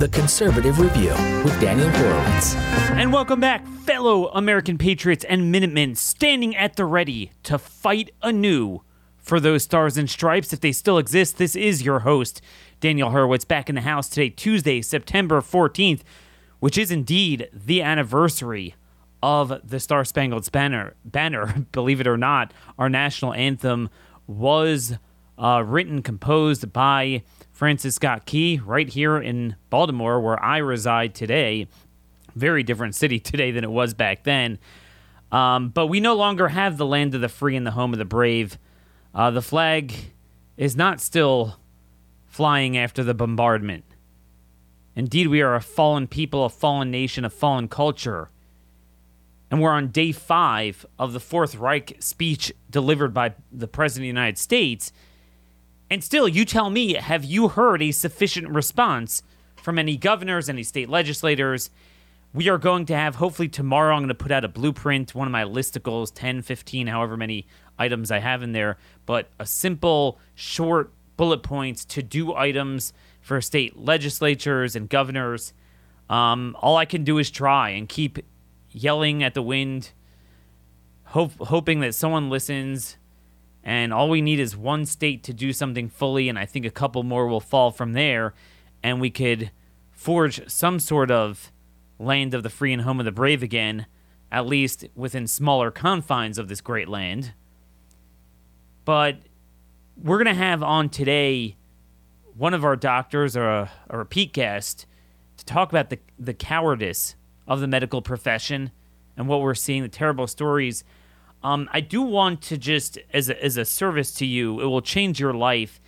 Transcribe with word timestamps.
The 0.00 0.08
Conservative 0.08 0.78
Review 0.78 1.10
with 1.44 1.60
Daniel 1.60 1.90
Horowitz. 1.90 2.54
And 2.54 3.12
welcome 3.12 3.38
back, 3.38 3.66
fellow 3.84 4.28
American 4.28 4.78
patriots 4.78 5.26
and 5.26 5.52
Minutemen 5.52 5.94
standing 5.94 6.56
at 6.56 6.76
the 6.76 6.86
ready 6.86 7.32
to 7.42 7.58
fight 7.58 8.10
anew 8.22 8.80
for 9.18 9.40
those 9.40 9.64
stars 9.64 9.98
and 9.98 10.08
stripes 10.08 10.54
if 10.54 10.60
they 10.60 10.72
still 10.72 10.96
exist. 10.96 11.36
This 11.36 11.54
is 11.54 11.82
your 11.82 11.98
host, 11.98 12.40
Daniel 12.80 13.10
Horowitz, 13.10 13.44
back 13.44 13.68
in 13.68 13.74
the 13.74 13.82
house 13.82 14.08
today, 14.08 14.30
Tuesday, 14.30 14.80
September 14.80 15.42
14th, 15.42 16.00
which 16.60 16.78
is 16.78 16.90
indeed 16.90 17.50
the 17.52 17.82
anniversary 17.82 18.76
of 19.22 19.60
the 19.62 19.78
Star 19.78 20.06
Spangled 20.06 20.50
Banner. 20.50 20.94
Banner, 21.04 21.66
believe 21.72 22.00
it 22.00 22.06
or 22.06 22.16
not, 22.16 22.54
our 22.78 22.88
national 22.88 23.34
anthem 23.34 23.90
was 24.26 24.94
uh, 25.36 25.62
written, 25.62 26.00
composed 26.00 26.72
by 26.72 27.22
Francis 27.60 27.96
Scott 27.96 28.24
Key 28.24 28.58
right 28.64 28.88
here 28.88 29.18
in 29.18 29.54
Baltimore, 29.68 30.18
where 30.18 30.42
I 30.42 30.56
reside 30.56 31.14
today. 31.14 31.68
Very 32.34 32.62
different 32.62 32.94
city 32.94 33.20
today 33.20 33.50
than 33.50 33.64
it 33.64 33.70
was 33.70 33.92
back 33.92 34.24
then. 34.24 34.58
Um, 35.30 35.68
but 35.68 35.88
we 35.88 36.00
no 36.00 36.14
longer 36.14 36.48
have 36.48 36.78
the 36.78 36.86
land 36.86 37.14
of 37.14 37.20
the 37.20 37.28
free 37.28 37.56
and 37.56 37.66
the 37.66 37.72
home 37.72 37.92
of 37.92 37.98
the 37.98 38.06
brave. 38.06 38.56
Uh, 39.14 39.30
the 39.30 39.42
flag 39.42 39.92
is 40.56 40.74
not 40.74 41.02
still 41.02 41.58
flying 42.26 42.78
after 42.78 43.04
the 43.04 43.12
bombardment. 43.12 43.84
Indeed, 44.96 45.26
we 45.26 45.42
are 45.42 45.54
a 45.54 45.60
fallen 45.60 46.06
people, 46.06 46.46
a 46.46 46.48
fallen 46.48 46.90
nation, 46.90 47.26
a 47.26 47.30
fallen 47.30 47.68
culture. 47.68 48.30
And 49.50 49.60
we're 49.60 49.72
on 49.72 49.88
day 49.88 50.12
five 50.12 50.86
of 50.98 51.12
the 51.12 51.20
Fourth 51.20 51.56
Reich 51.56 51.98
speech 52.00 52.54
delivered 52.70 53.12
by 53.12 53.34
the 53.52 53.68
President 53.68 54.04
of 54.04 54.04
the 54.04 54.18
United 54.18 54.38
States. 54.38 54.94
And 55.90 56.04
still, 56.04 56.28
you 56.28 56.44
tell 56.44 56.70
me, 56.70 56.94
have 56.94 57.24
you 57.24 57.48
heard 57.48 57.82
a 57.82 57.90
sufficient 57.90 58.48
response 58.48 59.24
from 59.56 59.76
any 59.76 59.96
governors, 59.96 60.48
any 60.48 60.62
state 60.62 60.88
legislators? 60.88 61.70
We 62.32 62.48
are 62.48 62.58
going 62.58 62.86
to 62.86 62.96
have, 62.96 63.16
hopefully, 63.16 63.48
tomorrow, 63.48 63.94
I'm 63.96 64.02
going 64.02 64.08
to 64.08 64.14
put 64.14 64.30
out 64.30 64.44
a 64.44 64.48
blueprint, 64.48 65.16
one 65.16 65.26
of 65.26 65.32
my 65.32 65.42
listicles, 65.42 66.12
10, 66.14 66.42
15, 66.42 66.86
however 66.86 67.16
many 67.16 67.48
items 67.76 68.12
I 68.12 68.20
have 68.20 68.44
in 68.44 68.52
there, 68.52 68.78
but 69.04 69.30
a 69.40 69.46
simple, 69.46 70.20
short 70.36 70.92
bullet 71.16 71.42
points 71.42 71.84
to 71.86 72.02
do 72.04 72.34
items 72.34 72.92
for 73.20 73.40
state 73.40 73.76
legislatures 73.76 74.76
and 74.76 74.88
governors. 74.88 75.52
Um, 76.08 76.56
all 76.60 76.76
I 76.76 76.84
can 76.84 77.02
do 77.02 77.18
is 77.18 77.32
try 77.32 77.70
and 77.70 77.88
keep 77.88 78.20
yelling 78.70 79.24
at 79.24 79.34
the 79.34 79.42
wind, 79.42 79.90
hope, 81.06 81.32
hoping 81.40 81.80
that 81.80 81.96
someone 81.96 82.30
listens 82.30 82.96
and 83.62 83.92
all 83.92 84.08
we 84.08 84.22
need 84.22 84.40
is 84.40 84.56
one 84.56 84.86
state 84.86 85.22
to 85.24 85.34
do 85.34 85.52
something 85.52 85.88
fully, 85.88 86.28
and 86.28 86.38
I 86.38 86.46
think 86.46 86.64
a 86.64 86.70
couple 86.70 87.02
more 87.02 87.26
will 87.26 87.40
fall 87.40 87.70
from 87.70 87.92
there, 87.92 88.34
and 88.82 89.00
we 89.00 89.10
could 89.10 89.50
forge 89.90 90.48
some 90.50 90.78
sort 90.78 91.10
of 91.10 91.52
land 91.98 92.32
of 92.32 92.42
the 92.42 92.50
free 92.50 92.72
and 92.72 92.82
home 92.82 92.98
of 92.98 93.04
the 93.04 93.12
brave 93.12 93.42
again, 93.42 93.86
at 94.32 94.46
least 94.46 94.86
within 94.94 95.26
smaller 95.26 95.70
confines 95.70 96.38
of 96.38 96.48
this 96.48 96.60
great 96.60 96.88
land. 96.88 97.34
But 98.84 99.18
we're 100.02 100.16
going 100.16 100.34
to 100.34 100.42
have 100.42 100.62
on 100.62 100.88
today 100.88 101.56
one 102.36 102.54
of 102.54 102.64
our 102.64 102.76
doctors 102.76 103.36
or 103.36 103.48
a, 103.48 103.70
a 103.90 103.98
repeat 103.98 104.32
guest 104.32 104.86
to 105.36 105.44
talk 105.44 105.70
about 105.70 105.90
the, 105.90 105.98
the 106.18 106.32
cowardice 106.32 107.14
of 107.46 107.60
the 107.60 107.66
medical 107.66 108.00
profession 108.00 108.70
and 109.16 109.28
what 109.28 109.42
we're 109.42 109.54
seeing, 109.54 109.82
the 109.82 109.88
terrible 109.88 110.26
stories 110.26 110.82
um, 111.42 111.68
I 111.72 111.80
do 111.80 112.02
want 112.02 112.42
to 112.42 112.58
just, 112.58 112.98
as 113.12 113.28
a, 113.28 113.44
as 113.44 113.56
a 113.56 113.64
service 113.64 114.12
to 114.14 114.26
you, 114.26 114.60
it 114.60 114.66
will 114.66 114.82
change 114.82 115.18
your 115.18 115.32
life. 115.32 115.80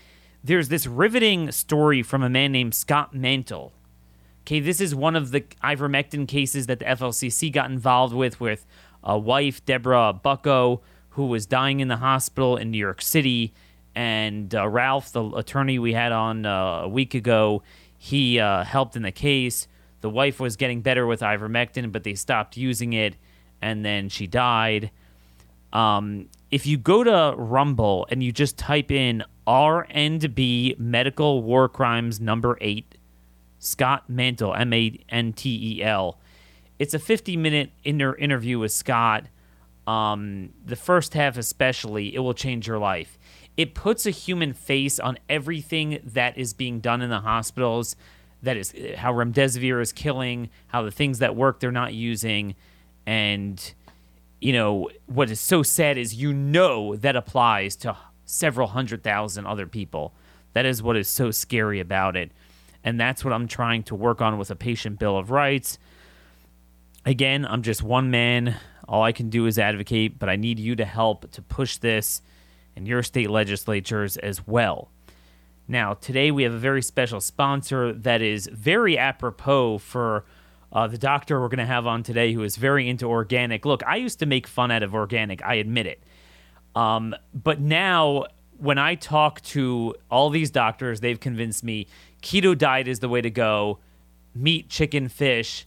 There's 0.43 0.69
this 0.69 0.87
riveting 0.87 1.53
story 1.53 2.03
from 2.03 2.23
a 2.23 2.31
man 2.31 2.53
named 2.53 2.75
Scott 2.75 3.15
Mantel. 3.15 3.73
Okay, 4.43 4.59
this 4.59 4.81
is 4.81 4.95
one 4.95 5.15
of 5.15 5.31
the 5.31 5.43
ivermectin 5.63 6.27
cases 6.27 6.67
that 6.67 6.81
the 6.81 6.85
FLCCC 6.85 7.53
got 7.53 7.71
involved 7.71 8.15
with, 8.15 8.41
with 8.41 8.67
a 9.05 9.17
wife, 9.17 9.65
Deborah 9.65 10.13
Bucko, 10.13 10.81
who 11.11 11.27
was 11.27 11.47
dying 11.47 11.81
in 11.81 11.89
the 11.89 11.97
hospital 11.97 12.57
in 12.57 12.71
New 12.71 12.79
York 12.79 13.03
City. 13.03 13.53
And 13.95 14.53
uh, 14.55 14.67
Ralph, 14.67 15.13
the 15.13 15.23
attorney 15.23 15.79
we 15.79 15.93
had 15.93 16.13
on 16.13 16.47
uh, 16.47 16.83
a 16.83 16.89
week 16.89 17.15
ago, 17.15 17.63
he 17.97 18.41
uh, 18.41 18.65
helped 18.65 18.97
in 18.97 19.03
the 19.03 19.13
case. 19.13 19.69
The 20.01 20.11
wife 20.11 20.41
was 20.41 20.57
getting 20.57 20.81
better 20.81 21.07
with 21.07 21.21
ivermectin, 21.21 21.93
but 21.93 22.03
they 22.03 22.15
stopped 22.15 22.57
using 22.57 22.95
it, 22.95 23.15
and 23.61 23.85
then 23.85 24.09
she 24.09 24.27
died. 24.27 24.91
Um, 25.73 26.29
if 26.51 26.67
you 26.67 26.77
go 26.77 27.03
to 27.03 27.35
Rumble 27.37 28.07
and 28.11 28.23
you 28.23 28.31
just 28.33 28.59
type 28.59 28.91
in 28.91 29.25
R 29.47 29.87
and 29.91 30.35
B 30.35 30.75
medical 30.79 31.43
war 31.43 31.69
crimes 31.69 32.21
number 32.21 32.59
eight, 32.61 32.97
Scott 33.59 34.09
Mantel, 34.09 34.55
M 34.55 34.73
A 34.73 34.99
N 35.09 35.33
T 35.33 35.79
E 35.79 35.83
L, 35.83 36.19
it's 36.79 36.95
a 36.95 36.99
50 36.99 37.37
minute 37.37 37.71
inter- 37.85 38.17
interview 38.17 38.59
with 38.59 38.73
Scott. 38.73 39.27
Um, 39.87 40.51
the 40.65 40.77
first 40.77 41.15
half, 41.15 41.37
especially, 41.37 42.15
it 42.15 42.21
will 42.21 42.35
change 42.35 42.67
your 42.67 42.79
life. 42.79 43.19
It 43.57 43.75
puts 43.75 44.07
a 44.07 44.11
human 44.11 44.53
face 44.53 44.99
on 44.99 45.19
everything 45.29 46.01
that 46.05 46.39
is 46.39 46.55
being 46.55 46.81
done 46.81 47.03
in 47.03 47.11
the 47.11 47.21
hospitals. 47.21 47.97
That 48.43 48.57
is 48.57 48.75
how 48.97 49.13
remdesivir 49.13 49.81
is 49.81 49.93
killing, 49.93 50.51
how 50.69 50.83
the 50.83 50.91
things 50.91 51.19
that 51.19 51.37
work 51.37 51.61
they're 51.61 51.71
not 51.71 51.95
using, 51.95 52.55
and 53.07 53.75
you 54.43 54.53
know, 54.53 54.91
what 55.07 55.31
is 55.31 55.39
so 55.39 55.63
sad 55.63 55.97
is 55.97 56.15
you 56.15 56.33
know 56.33 56.97
that 56.97 57.15
applies 57.15 57.77
to 57.77 57.97
several 58.25 58.69
hundred 58.69 59.05
thousand 59.05 59.47
other 59.47 59.69
people. 59.69 60.13
That 60.53 60.67
is 60.67 60.83
what 60.83 60.97
is 60.97 61.09
so 61.09 61.31
scary 61.31 61.79
about 61.79 62.17
it. 62.17 62.33
And 62.83 62.99
that's 62.99 63.25
what 63.25 63.33
I'm 63.33 63.47
trying 63.47 63.85
to 63.85 63.95
work 63.95 64.21
on 64.21 64.39
with 64.39 64.51
a 64.51 64.57
patient 64.57 64.99
bill 64.99 65.17
of 65.17 65.31
rights. 65.31 65.79
Again, 67.07 67.47
I'm 67.47 67.63
just 67.63 67.85
one 67.85 68.11
man. 68.11 68.57
All 68.89 69.05
I 69.05 69.13
can 69.13 69.31
do 69.31 69.47
is 69.47 69.61
advocate, 69.61 70.19
but 70.19 70.29
I 70.29 70.35
need 70.35 70.59
you 70.59 70.75
to 70.75 70.85
help 70.85 71.31
to 71.31 71.43
push 71.43 71.77
this 71.77 72.21
in 72.75 72.85
your 72.85 73.05
state 73.05 73.31
legislatures 73.31 74.17
as 74.17 74.45
well. 74.45 74.91
Now, 75.69 75.95
today 75.95 76.33
we 76.33 76.43
have 76.43 76.53
a 76.53 76.59
very 76.59 76.83
special 76.83 77.21
sponsor 77.21 77.93
that 77.93 78.21
is 78.21 78.49
very 78.53 78.99
apropos 78.99 79.79
for 79.79 80.25
uh, 80.73 80.87
the 80.87 80.99
doctor 80.99 81.41
we're 81.41 81.49
going 81.49 81.59
to 81.59 81.67
have 81.67 81.87
on 81.87 82.03
today, 82.03 82.33
who 82.33 82.43
is 82.43 82.57
very 82.57 82.89
into 82.89 83.07
organic. 83.07 83.65
Look, 83.67 83.83
I 83.87 83.97
used 83.97 84.19
to 84.21 84.27
make 84.27 84.47
fun 84.47 84.71
out 84.71 84.83
of 84.83 84.95
organic, 84.95 85.45
I 85.45 85.55
admit 85.55 85.87
it. 85.87 86.03
Um, 86.75 87.15
but 87.35 87.61
now, 87.61 88.27
when 88.57 88.79
I 88.79 88.95
talk 88.95 89.41
to 89.43 89.95
all 90.11 90.31
these 90.31 90.51
doctors, 90.51 91.01
they've 91.01 91.21
convinced 91.21 91.63
me 91.63 91.89
keto 92.23 92.57
diet 92.57 92.89
is 92.89 93.01
the 93.01 93.09
way 93.09 93.21
to 93.21 93.31
go 93.31 93.81
meat, 94.35 94.71
chicken, 94.71 95.09
fish, 95.09 95.67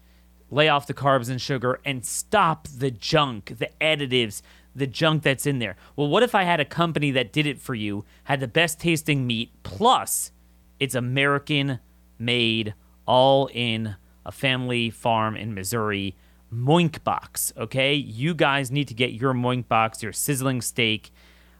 lay 0.49 0.69
off 0.69 0.87
the 0.87 0.93
carbs 0.93 1.29
and 1.29 1.39
sugar, 1.39 1.79
and 1.85 2.05
stop 2.05 2.67
the 2.67 2.89
junk, 2.89 3.57
the 3.59 3.69
additives, 3.79 4.41
the 4.75 4.87
junk 4.87 5.21
that's 5.21 5.45
in 5.45 5.59
there. 5.59 5.75
Well, 5.95 6.07
what 6.07 6.23
if 6.23 6.33
I 6.33 6.43
had 6.43 6.59
a 6.59 6.65
company 6.65 7.11
that 7.11 7.31
did 7.31 7.45
it 7.45 7.59
for 7.59 7.75
you, 7.75 8.05
had 8.23 8.39
the 8.39 8.47
best 8.47 8.79
tasting 8.79 9.27
meat, 9.27 9.51
plus 9.63 10.31
it's 10.79 10.95
American 10.95 11.79
made, 12.17 12.73
all 13.05 13.47
in 13.53 13.95
a 14.25 14.31
family 14.31 14.89
farm 14.89 15.35
in 15.35 15.53
Missouri. 15.53 16.15
Moink 16.53 17.03
Box, 17.03 17.51
okay? 17.57 17.93
You 17.93 18.33
guys 18.33 18.71
need 18.71 18.87
to 18.87 18.93
get 18.93 19.13
your 19.13 19.33
Moink 19.33 19.67
Box, 19.67 20.01
your 20.01 20.13
sizzling 20.13 20.61
steak 20.61 21.11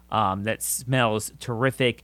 um, 0.09 0.43
that 0.43 0.61
smells 0.61 1.31
terrific. 1.39 2.03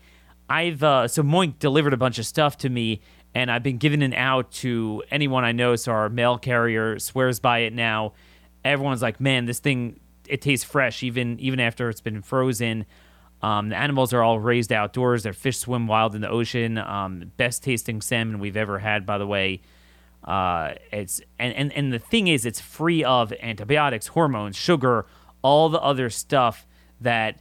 I've 0.50 0.84
uh, 0.84 1.08
so 1.08 1.24
Moink 1.24 1.60
delivered 1.60 1.94
a 1.94 1.98
bunch 1.98 2.20
of 2.20 2.26
stuff 2.26 2.58
to 2.60 2.70
me, 2.70 3.02
and 3.34 3.50
I've 3.50 3.64
been 3.64 3.78
giving 3.78 4.02
it 4.02 4.14
out 4.14 4.52
to 4.54 5.04
anyone 5.10 5.46
I 5.46 5.54
know. 5.54 5.76
So 5.76 5.92
our 5.94 6.10
mail 6.10 6.38
carrier 6.38 7.00
swears 7.00 7.40
by 7.40 7.60
it 7.60 7.74
now. 7.74 8.14
Everyone's 8.66 9.02
like, 9.02 9.22
"Man, 9.22 9.46
this 9.46 9.60
thing 9.60 10.00
it 10.28 10.42
tastes 10.42 10.66
fresh, 10.66 11.04
even 11.04 11.40
even 11.40 11.60
after 11.60 11.90
it's 11.90 12.02
been 12.02 12.22
frozen." 12.22 12.86
Um, 13.42 13.70
the 13.70 13.78
animals 13.78 14.14
are 14.14 14.22
all 14.22 14.40
raised 14.40 14.72
outdoors. 14.72 15.24
Their 15.24 15.34
fish 15.34 15.58
swim 15.58 15.88
wild 15.88 16.14
in 16.16 16.22
the 16.22 16.30
ocean. 16.30 16.78
Um, 16.78 17.32
best 17.38 17.64
tasting 17.64 18.02
salmon 18.02 18.40
we've 18.40 18.58
ever 18.58 18.80
had, 18.80 19.06
by 19.06 19.18
the 19.18 19.26
way. 19.26 19.62
Uh, 20.24 20.76
it's 20.92 21.22
and, 21.40 21.54
and 21.56 21.74
and 21.74 21.92
the 21.92 22.00
thing 22.00 22.28
is, 22.28 22.46
it's 22.46 22.62
free 22.62 23.04
of 23.04 23.34
antibiotics, 23.42 24.08
hormones, 24.08 24.56
sugar, 24.56 25.06
all 25.42 25.70
the 25.70 25.82
other 25.82 26.10
stuff 26.10 26.68
that 27.00 27.40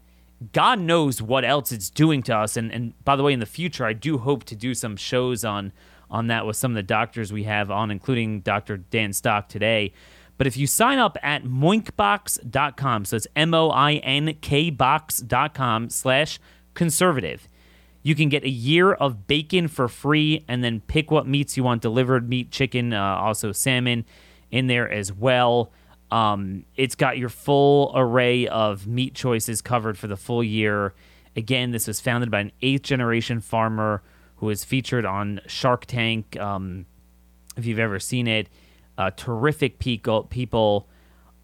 God 0.52 0.80
knows 0.80 1.20
what 1.20 1.44
else 1.44 1.72
it's 1.72 1.90
doing 1.90 2.22
to 2.24 2.36
us. 2.36 2.56
And 2.56 2.72
and 2.72 3.04
by 3.04 3.16
the 3.16 3.22
way, 3.22 3.32
in 3.32 3.40
the 3.40 3.46
future, 3.46 3.84
I 3.84 3.92
do 3.92 4.18
hope 4.18 4.44
to 4.44 4.56
do 4.56 4.74
some 4.74 4.96
shows 4.96 5.44
on 5.44 5.72
on 6.10 6.26
that 6.28 6.46
with 6.46 6.56
some 6.56 6.72
of 6.72 6.76
the 6.76 6.82
doctors 6.82 7.32
we 7.32 7.44
have 7.44 7.70
on, 7.70 7.90
including 7.90 8.40
Dr. 8.40 8.78
Dan 8.78 9.12
Stock 9.12 9.48
today. 9.48 9.92
But 10.38 10.46
if 10.46 10.56
you 10.56 10.66
sign 10.66 10.98
up 10.98 11.18
at 11.22 11.44
moinkbox.com, 11.44 13.04
so 13.04 13.16
it's 13.16 13.26
M 13.36 13.52
O 13.52 13.68
I 13.70 13.96
N 13.96 14.34
K 14.40 14.70
box.com 14.70 15.90
slash 15.90 16.40
conservative, 16.72 17.46
you 18.02 18.14
can 18.14 18.29
get 18.29 18.44
a 18.44 18.50
year 18.50 18.93
of 18.93 19.26
bacon 19.26 19.69
for 19.69 19.88
free 19.88 20.44
and 20.49 20.64
then 20.64 20.81
pick 20.81 21.11
what 21.11 21.26
meats 21.26 21.56
you 21.56 21.64
want 21.64 21.82
delivered 21.82 22.29
meat, 22.29 22.50
chicken, 22.50 22.93
uh, 22.93 23.17
also 23.17 23.52
salmon 23.52 24.05
in 24.50 24.67
there 24.67 24.91
as 24.91 25.12
well. 25.12 25.70
Um, 26.11 26.64
it's 26.76 26.94
got 26.94 27.19
your 27.19 27.29
full 27.29 27.93
array 27.94 28.49
of 28.49 28.87
meat 28.87 29.14
choices 29.14 29.61
covered 29.61 29.99
for 29.99 30.06
the 30.06 30.17
full 30.17 30.43
year. 30.43 30.94
Again, 31.37 31.70
this 31.70 31.87
was 31.87 32.00
founded 32.00 32.31
by 32.31 32.41
an 32.41 32.52
eighth 32.62 32.82
generation 32.82 33.41
farmer 33.41 34.02
who 34.37 34.47
was 34.47 34.64
featured 34.64 35.05
on 35.05 35.41
Shark 35.47 35.87
Tank. 35.87 36.38
Um, 36.41 36.87
if 37.56 37.67
you've 37.67 37.79
ever 37.79 38.00
seen 38.00 38.26
it, 38.26 38.49
uh, 38.97 39.11
terrific 39.11 39.79
people. 39.79 40.25
people. 40.25 40.88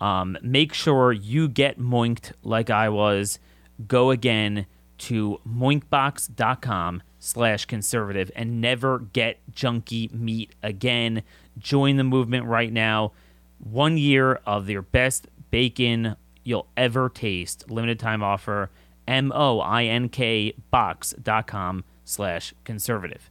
Um, 0.01 0.37
make 0.43 0.75
sure 0.75 1.13
you 1.13 1.49
get 1.49 1.79
moinked 1.79 2.33
like 2.43 2.71
I 2.71 2.89
was. 2.89 3.39
Go 3.87 4.11
again 4.11 4.67
to 4.99 5.41
moinkbox.com 5.49 7.03
slash 7.19 7.65
conservative 7.65 8.31
and 8.37 8.61
never 8.61 9.01
get 9.01 9.39
junky 9.53 10.13
meat 10.13 10.55
again. 10.63 11.23
Join 11.59 11.97
the 11.97 12.05
movement 12.05 12.47
right 12.47 12.73
now. 12.73 13.13
One 13.59 13.99
year 13.99 14.41
of 14.47 14.69
your 14.69 14.83
best 14.83 15.29
bacon 15.51 16.17
you'll 16.45 16.69
ever 16.77 17.09
taste. 17.09 17.71
Limited 17.71 17.99
time 17.99 18.23
offer. 18.23 18.71
M-O-I-N-K 19.09 20.55
box.com 20.71 21.85
slash 22.05 22.55
conservative. 22.65 23.31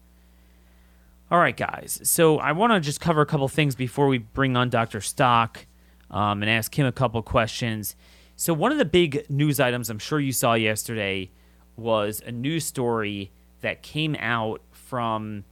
All 1.32 1.40
right, 1.40 1.58
guys. 1.58 2.00
So 2.04 2.38
I 2.38 2.52
want 2.52 2.74
to 2.74 2.80
just 2.80 3.02
cover 3.02 3.22
a 3.22 3.26
couple 3.26 3.48
things 3.48 3.76
before 3.76 4.08
we 4.08 4.20
bring 4.20 4.56
on 4.56 4.70
Dr. 4.70 5.02
Stock 5.02 5.66
um, 6.12 6.42
and 6.44 6.50
ask 6.50 6.78
him 6.78 6.86
a 6.86 6.92
couple 6.92 7.22
questions. 7.24 7.96
So 8.36 8.54
one 8.54 8.72
of 8.72 8.78
the 8.78 8.86
big 8.86 9.26
news 9.30 9.60
items 9.60 9.90
I'm 9.90 10.00
sure 10.00 10.20
you 10.20 10.32
saw 10.32 10.54
yesterday– 10.54 11.30
was 11.76 12.22
a 12.26 12.32
news 12.32 12.66
story 12.66 13.32
that 13.62 13.82
came 13.82 14.16
out 14.20 14.62
from 14.72 15.44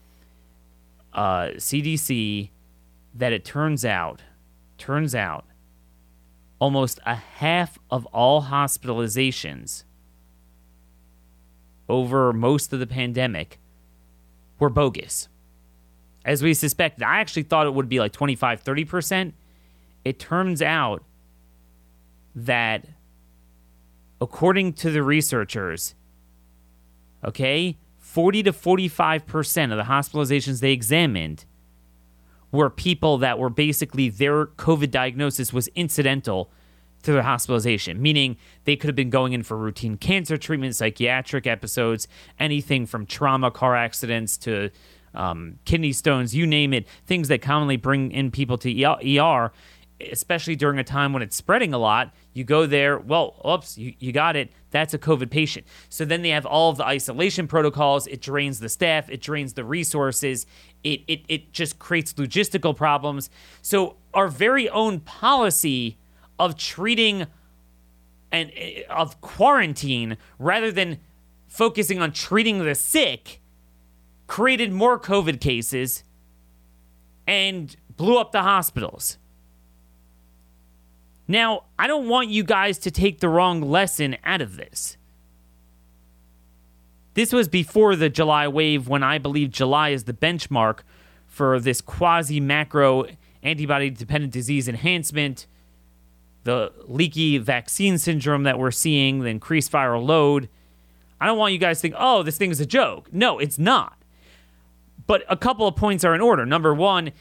uh, 1.13 1.49
CDC 1.55 2.49
that 3.13 3.33
it 3.33 3.45
turns 3.45 3.85
out, 3.85 4.21
turns 4.77 5.13
out, 5.13 5.45
almost 6.59 6.99
a 7.05 7.15
half 7.15 7.77
of 7.91 8.05
all 8.07 8.43
hospitalizations 8.43 9.83
over 11.89 12.31
most 12.31 12.71
of 12.71 12.79
the 12.79 12.87
pandemic 12.87 13.59
were 14.59 14.69
bogus. 14.69 15.27
As 16.25 16.41
we 16.41 16.53
suspected, 16.53 17.03
I 17.03 17.19
actually 17.19 17.43
thought 17.43 17.67
it 17.67 17.73
would 17.73 17.89
be 17.89 17.99
like 17.99 18.13
25, 18.13 18.63
30%. 18.63 19.33
It 20.05 20.19
turns 20.19 20.61
out 20.61 21.03
that, 22.35 22.85
according 24.21 24.73
to 24.73 24.89
the 24.89 25.03
researchers, 25.03 25.95
okay, 27.25 27.77
40 27.97 28.43
to 28.43 28.53
45% 28.53 29.71
of 29.71 29.77
the 29.77 29.83
hospitalizations 29.83 30.59
they 30.59 30.71
examined 30.71 31.45
were 32.51 32.69
people 32.69 33.17
that 33.17 33.39
were 33.39 33.49
basically 33.49 34.09
their 34.09 34.45
COVID 34.45 34.91
diagnosis 34.91 35.51
was 35.51 35.67
incidental 35.69 36.51
to 37.01 37.11
their 37.11 37.23
hospitalization, 37.23 38.01
meaning 38.01 38.37
they 38.63 38.75
could 38.75 38.87
have 38.87 38.95
been 38.95 39.09
going 39.09 39.33
in 39.33 39.43
for 39.43 39.57
routine 39.57 39.97
cancer 39.97 40.37
treatment, 40.37 40.75
psychiatric 40.75 41.45
episodes, 41.45 42.07
anything 42.39 42.85
from 42.85 43.05
trauma, 43.05 43.51
car 43.51 43.75
accidents 43.75 44.37
to 44.37 44.69
um, 45.13 45.59
kidney 45.65 45.91
stones, 45.91 46.35
you 46.35 46.47
name 46.47 46.73
it, 46.73 46.87
things 47.05 47.27
that 47.27 47.41
commonly 47.41 47.77
bring 47.77 48.11
in 48.11 48.31
people 48.31 48.57
to 48.59 49.19
ER, 49.19 49.51
especially 50.11 50.55
during 50.55 50.79
a 50.79 50.83
time 50.83 51.13
when 51.13 51.21
it's 51.21 51.35
spreading 51.35 51.73
a 51.73 51.77
lot. 51.77 52.13
You 52.33 52.43
go 52.43 52.65
there, 52.65 52.97
well, 52.97 53.35
oops, 53.47 53.77
you, 53.77 53.93
you 53.99 54.11
got 54.11 54.35
it. 54.35 54.51
That's 54.73 54.93
a 54.93 54.99
COVID 54.99 55.29
patient. 55.29 55.67
So 55.87 56.03
then 56.03 56.23
they 56.23 56.29
have 56.29 56.47
all 56.47 56.71
of 56.71 56.77
the 56.77 56.85
isolation 56.85 57.47
protocols. 57.47 58.07
It 58.07 58.21
drains 58.21 58.59
the 58.59 58.69
staff, 58.69 59.09
it 59.09 59.21
drains 59.21 59.53
the 59.53 59.63
resources, 59.63 60.45
it, 60.83 61.01
it, 61.07 61.21
it 61.29 61.53
just 61.53 61.77
creates 61.79 62.13
logistical 62.13 62.75
problems. 62.75 63.29
So 63.61 63.97
our 64.13 64.27
very 64.27 64.67
own 64.67 64.99
policy 64.99 65.97
of 66.39 66.57
treating 66.57 67.27
and 68.31 68.51
eh, 68.55 68.81
of 68.89 69.21
quarantine 69.21 70.17
rather 70.39 70.71
than 70.71 70.99
focusing 71.47 72.01
on 72.01 72.11
treating 72.11 72.65
the 72.65 72.73
sick 72.73 73.39
created 74.25 74.71
more 74.71 74.99
COVID 74.99 75.39
cases 75.39 76.03
and 77.27 77.75
blew 77.95 78.17
up 78.17 78.31
the 78.31 78.41
hospitals. 78.41 79.19
Now, 81.33 81.63
I 81.79 81.87
don't 81.87 82.07
want 82.07 82.29
you 82.29 82.43
guys 82.43 82.77
to 82.77 82.91
take 82.91 83.19
the 83.19 83.27
wrong 83.27 83.59
lesson 83.59 84.17
out 84.23 84.39
of 84.39 84.55
this. 84.55 84.97
This 87.15 87.33
was 87.33 87.47
before 87.47 87.95
the 87.95 88.07
July 88.07 88.47
wave 88.47 88.87
when 88.87 89.01
I 89.01 89.17
believe 89.17 89.49
July 89.49 89.89
is 89.89 90.03
the 90.03 90.13
benchmark 90.13 90.81
for 91.25 91.59
this 91.59 91.81
quasi 91.81 92.39
macro 92.39 93.07
antibody 93.41 93.89
dependent 93.89 94.31
disease 94.31 94.67
enhancement, 94.67 95.47
the 96.43 96.71
leaky 96.85 97.39
vaccine 97.39 97.97
syndrome 97.97 98.43
that 98.43 98.59
we're 98.59 98.69
seeing, 98.69 99.21
the 99.21 99.29
increased 99.29 99.71
viral 99.71 100.05
load. 100.05 100.49
I 101.19 101.25
don't 101.25 101.39
want 101.39 101.51
you 101.53 101.59
guys 101.59 101.79
to 101.79 101.81
think, 101.81 101.95
oh, 101.97 102.21
this 102.21 102.37
thing 102.37 102.51
is 102.51 102.59
a 102.59 102.65
joke. 102.67 103.11
No, 103.11 103.39
it's 103.39 103.57
not. 103.57 103.97
But 105.07 105.23
a 105.27 105.35
couple 105.35 105.67
of 105.67 105.75
points 105.75 106.03
are 106.03 106.13
in 106.13 106.21
order. 106.21 106.45
Number 106.45 106.75
one, 106.75 107.11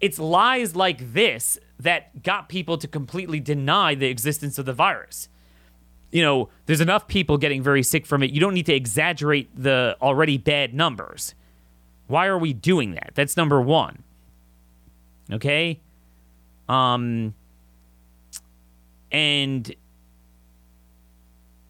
it's 0.00 0.18
lies 0.18 0.74
like 0.74 1.12
this 1.12 1.56
that 1.78 2.22
got 2.22 2.48
people 2.48 2.78
to 2.78 2.88
completely 2.88 3.40
deny 3.40 3.94
the 3.94 4.06
existence 4.06 4.58
of 4.58 4.66
the 4.66 4.72
virus. 4.72 5.28
You 6.10 6.22
know, 6.22 6.48
there's 6.66 6.80
enough 6.80 7.08
people 7.08 7.38
getting 7.38 7.62
very 7.62 7.82
sick 7.82 8.06
from 8.06 8.22
it. 8.22 8.30
You 8.30 8.40
don't 8.40 8.54
need 8.54 8.66
to 8.66 8.74
exaggerate 8.74 9.50
the 9.54 9.96
already 10.00 10.38
bad 10.38 10.72
numbers. 10.72 11.34
Why 12.06 12.26
are 12.26 12.38
we 12.38 12.52
doing 12.52 12.92
that? 12.92 13.12
That's 13.14 13.36
number 13.36 13.60
1. 13.60 14.02
Okay? 15.32 15.80
Um 16.68 17.34
and 19.10 19.74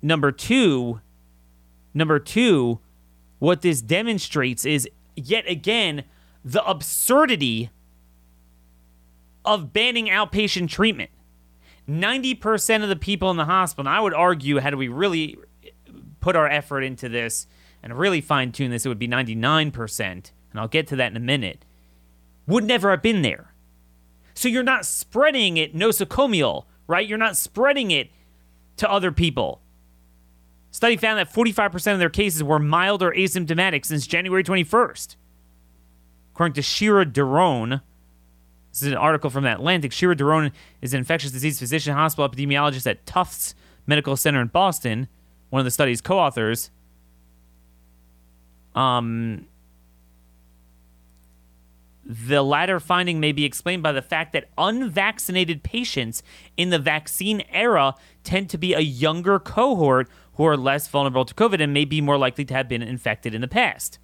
number 0.01 0.33
2 0.33 1.01
number 1.93 2.19
2 2.19 2.79
what 3.39 3.61
this 3.61 3.83
demonstrates 3.83 4.65
is 4.65 4.89
yet 5.15 5.47
again 5.49 6.05
the 6.45 6.65
absurdity 6.65 7.71
of 9.45 9.73
banning 9.73 10.07
outpatient 10.07 10.69
treatment. 10.69 11.11
90% 11.89 12.83
of 12.83 12.89
the 12.89 12.97
people 12.97 13.31
in 13.31 13.37
the 13.37 13.45
hospital, 13.45 13.89
and 13.89 13.97
I 13.97 14.01
would 14.01 14.15
argue, 14.15 14.57
had 14.57 14.75
we 14.75 14.89
really 14.89 15.37
put 16.21 16.37
our 16.37 16.49
effort 16.49 16.81
into 16.81 17.09
this 17.09 17.47
and 17.83 17.99
really 17.99 18.23
fine 18.23 18.53
tune 18.53 18.71
this, 18.71 18.87
it 18.87 18.89
would 18.89 18.99
be 18.99 19.09
99%, 19.09 20.01
and 20.01 20.33
I'll 20.55 20.69
get 20.69 20.87
to 20.89 20.97
that 20.97 21.11
in 21.11 21.17
a 21.17 21.21
minute, 21.21 21.65
would 22.47 22.65
never 22.65 22.91
have 22.91 23.03
been 23.03 23.23
there. 23.23 23.53
So 24.35 24.49
you're 24.49 24.63
not 24.63 24.87
spreading 24.87 25.59
it 25.59 25.77
nosocomial, 25.77 26.65
right? 26.87 27.07
You're 27.07 27.19
not 27.19 27.37
spreading 27.37 27.91
it 27.91 28.11
to 28.79 28.91
other 28.91 29.13
people. 29.13 29.61
Study 30.71 30.97
found 30.97 31.19
that 31.19 31.33
45% 31.33 31.93
of 31.93 31.99
their 31.99 32.11
cases 32.11 32.43
were 32.43 32.59
mild 32.59 33.03
or 33.03 33.13
asymptomatic 33.13 33.85
since 33.85 34.07
January 34.07 34.43
21st. 34.43 35.17
According 36.33 36.55
to 36.55 36.63
Shira 36.63 37.07
Doron, 37.07 37.83
this 38.75 38.83
is 38.83 38.89
an 38.89 38.99
article 38.99 39.31
from 39.31 39.45
the 39.45 39.53
Atlantic. 39.53 39.93
Shira 39.93 40.17
Doron 40.17 40.51
is 40.83 40.93
an 40.95 40.99
infectious 40.99 41.31
disease 41.31 41.61
physician, 41.61 41.95
hospital 41.95 42.29
epidemiologist 42.29 42.91
at 42.91 43.07
Tufts 43.07 43.55
Medical 43.87 44.17
Center 44.17 44.41
in 44.41 44.49
Boston, 44.49 45.07
one 45.51 45.61
of 45.61 45.65
the 45.65 45.71
study's 45.71 46.01
co 46.01 46.19
authors. 46.19 46.73
Um, 48.75 49.47
the 52.05 52.43
latter 52.43 52.81
finding 52.81 53.21
may 53.21 53.31
be 53.31 53.45
explained 53.45 53.85
by 53.85 53.93
the 53.93 54.03
fact 54.03 54.33
that 54.33 54.49
unvaccinated 54.59 55.63
patients 55.63 56.25
in 56.57 56.71
the 56.71 56.81
vaccine 56.81 57.45
era 57.53 57.95
tend 58.25 58.51
to 58.51 58.59
be 58.59 58.75
a 58.75 58.81
younger 58.81 59.39
cohort 59.39 60.09
who 60.35 60.45
are 60.45 60.57
less 60.57 60.89
vulnerable 60.89 61.25
to 61.25 61.35
COVID 61.35 61.63
and 61.63 61.73
may 61.73 61.85
be 61.85 62.01
more 62.01 62.19
likely 62.19 62.45
to 62.47 62.55
have 62.55 62.69
been 62.69 62.83
infected 62.83 63.37
in 63.37 63.41
the 63.41 63.47
past. 63.47 64.01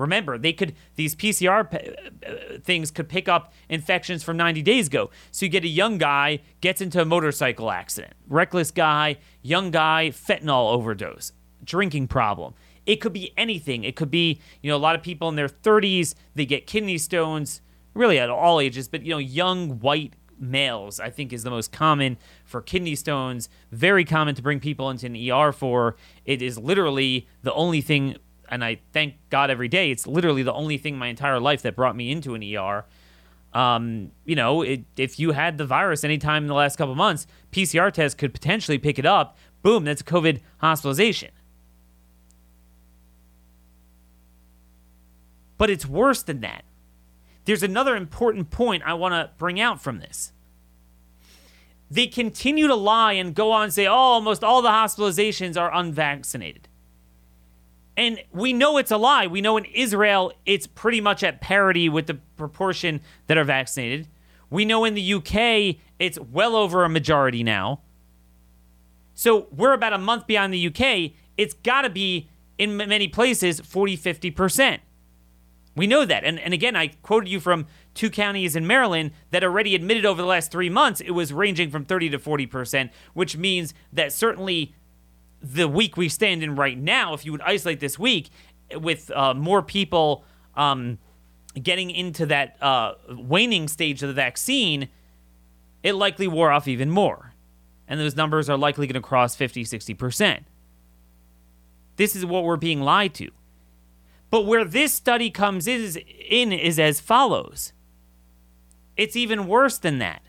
Remember, 0.00 0.38
they 0.38 0.52
could 0.52 0.74
these 0.96 1.14
PCR 1.14 1.70
p- 1.70 1.94
uh, 2.26 2.58
things 2.62 2.90
could 2.90 3.08
pick 3.08 3.28
up 3.28 3.52
infections 3.68 4.22
from 4.22 4.36
90 4.36 4.62
days 4.62 4.86
ago. 4.86 5.10
So 5.30 5.46
you 5.46 5.50
get 5.50 5.64
a 5.64 5.68
young 5.68 5.98
guy 5.98 6.40
gets 6.60 6.80
into 6.80 7.00
a 7.00 7.04
motorcycle 7.04 7.70
accident, 7.70 8.14
reckless 8.28 8.70
guy, 8.70 9.18
young 9.42 9.70
guy, 9.70 10.10
fentanyl 10.10 10.72
overdose, 10.72 11.32
drinking 11.62 12.08
problem. 12.08 12.54
It 12.86 12.96
could 12.96 13.12
be 13.12 13.32
anything. 13.36 13.84
It 13.84 13.94
could 13.94 14.10
be, 14.10 14.40
you 14.62 14.70
know, 14.70 14.76
a 14.76 14.78
lot 14.78 14.96
of 14.96 15.02
people 15.02 15.28
in 15.28 15.36
their 15.36 15.48
30s, 15.48 16.14
they 16.34 16.46
get 16.46 16.66
kidney 16.66 16.98
stones, 16.98 17.60
really 17.94 18.18
at 18.18 18.30
all 18.30 18.60
ages, 18.60 18.88
but 18.88 19.02
you 19.02 19.10
know, 19.10 19.18
young 19.18 19.78
white 19.80 20.14
males, 20.40 20.98
I 20.98 21.10
think, 21.10 21.32
is 21.32 21.42
the 21.42 21.50
most 21.50 21.70
common 21.72 22.16
for 22.44 22.62
kidney 22.62 22.94
stones. 22.94 23.48
Very 23.70 24.04
common 24.04 24.34
to 24.34 24.42
bring 24.42 24.60
people 24.60 24.90
into 24.90 25.06
an 25.06 25.30
ER 25.30 25.52
for. 25.52 25.96
It 26.24 26.42
is 26.42 26.58
literally 26.58 27.28
the 27.42 27.52
only 27.52 27.80
thing, 27.80 28.16
and 28.50 28.64
I 28.64 28.80
thank 28.92 29.14
God 29.30 29.50
every 29.50 29.68
day, 29.68 29.90
it's 29.90 30.06
literally 30.06 30.42
the 30.42 30.52
only 30.52 30.76
thing 30.76 30.98
my 30.98 31.06
entire 31.06 31.38
life 31.38 31.62
that 31.62 31.76
brought 31.76 31.96
me 31.96 32.10
into 32.10 32.34
an 32.34 32.42
ER. 32.42 32.84
Um, 33.52 34.12
you 34.24 34.36
know, 34.36 34.62
it, 34.62 34.84
if 34.96 35.18
you 35.18 35.32
had 35.32 35.58
the 35.58 35.66
virus 35.66 36.04
anytime 36.04 36.44
in 36.44 36.48
the 36.48 36.54
last 36.54 36.76
couple 36.76 36.94
months, 36.94 37.26
PCR 37.52 37.92
test 37.92 38.18
could 38.18 38.32
potentially 38.32 38.78
pick 38.78 38.98
it 38.98 39.06
up. 39.06 39.36
Boom, 39.62 39.84
that's 39.84 40.00
a 40.00 40.04
COVID 40.04 40.40
hospitalization. 40.58 41.30
But 45.58 45.68
it's 45.68 45.86
worse 45.86 46.22
than 46.22 46.40
that. 46.40 46.64
There's 47.44 47.62
another 47.62 47.96
important 47.96 48.50
point 48.50 48.82
I 48.86 48.94
want 48.94 49.12
to 49.12 49.30
bring 49.36 49.60
out 49.60 49.80
from 49.82 49.98
this. 49.98 50.32
They 51.90 52.06
continue 52.06 52.68
to 52.68 52.74
lie 52.74 53.14
and 53.14 53.34
go 53.34 53.50
on 53.50 53.64
and 53.64 53.72
say, 53.72 53.86
oh, 53.86 53.92
almost 53.92 54.44
all 54.44 54.62
the 54.62 54.68
hospitalizations 54.68 55.60
are 55.60 55.74
unvaccinated. 55.74 56.68
And 58.00 58.18
we 58.32 58.54
know 58.54 58.78
it's 58.78 58.90
a 58.90 58.96
lie. 58.96 59.26
We 59.26 59.42
know 59.42 59.58
in 59.58 59.66
Israel, 59.66 60.32
it's 60.46 60.66
pretty 60.66 61.02
much 61.02 61.22
at 61.22 61.42
parity 61.42 61.90
with 61.90 62.06
the 62.06 62.14
proportion 62.14 63.02
that 63.26 63.36
are 63.36 63.44
vaccinated. 63.44 64.08
We 64.48 64.64
know 64.64 64.86
in 64.86 64.94
the 64.94 65.12
UK, 65.12 65.76
it's 65.98 66.18
well 66.18 66.56
over 66.56 66.82
a 66.82 66.88
majority 66.88 67.42
now. 67.42 67.82
So 69.12 69.48
we're 69.54 69.74
about 69.74 69.92
a 69.92 69.98
month 69.98 70.26
behind 70.26 70.54
the 70.54 70.66
UK. 70.68 71.12
It's 71.36 71.52
got 71.52 71.82
to 71.82 71.90
be, 71.90 72.30
in 72.56 72.74
many 72.74 73.06
places, 73.06 73.60
40, 73.60 73.98
50%. 73.98 74.78
We 75.76 75.86
know 75.86 76.06
that. 76.06 76.24
And, 76.24 76.40
and 76.40 76.54
again, 76.54 76.76
I 76.76 76.88
quoted 77.02 77.28
you 77.28 77.38
from 77.38 77.66
two 77.92 78.08
counties 78.08 78.56
in 78.56 78.66
Maryland 78.66 79.10
that 79.30 79.44
already 79.44 79.74
admitted 79.74 80.06
over 80.06 80.22
the 80.22 80.26
last 80.26 80.50
three 80.50 80.70
months 80.70 81.02
it 81.02 81.10
was 81.10 81.34
ranging 81.34 81.70
from 81.70 81.84
30 81.84 82.08
to 82.08 82.18
40%, 82.18 82.88
which 83.12 83.36
means 83.36 83.74
that 83.92 84.10
certainly 84.10 84.74
the 85.42 85.68
week 85.68 85.96
we 85.96 86.08
stand 86.08 86.42
in 86.42 86.56
right 86.56 86.78
now, 86.78 87.14
if 87.14 87.24
you 87.24 87.32
would 87.32 87.40
isolate 87.42 87.80
this 87.80 87.98
week 87.98 88.30
with 88.74 89.10
uh, 89.10 89.34
more 89.34 89.62
people 89.62 90.24
um, 90.54 90.98
getting 91.60 91.90
into 91.90 92.26
that 92.26 92.56
uh, 92.62 92.94
waning 93.08 93.68
stage 93.68 94.02
of 94.02 94.08
the 94.08 94.14
vaccine, 94.14 94.88
it 95.82 95.94
likely 95.94 96.28
wore 96.28 96.50
off 96.50 96.68
even 96.68 96.90
more. 96.90 97.34
And 97.88 97.98
those 97.98 98.14
numbers 98.14 98.48
are 98.48 98.56
likely 98.56 98.86
going 98.86 99.00
to 99.00 99.06
cross 99.06 99.34
50, 99.34 99.64
60%. 99.64 100.44
This 101.96 102.14
is 102.14 102.24
what 102.24 102.44
we're 102.44 102.56
being 102.56 102.80
lied 102.80 103.14
to. 103.14 103.30
But 104.30 104.46
where 104.46 104.64
this 104.64 104.94
study 104.94 105.30
comes 105.30 105.66
is, 105.66 105.98
in 106.28 106.52
is 106.52 106.78
as 106.78 107.00
follows 107.00 107.72
it's 109.00 109.16
even 109.16 109.46
worse 109.46 109.78
than 109.78 109.98
that. 109.98 110.20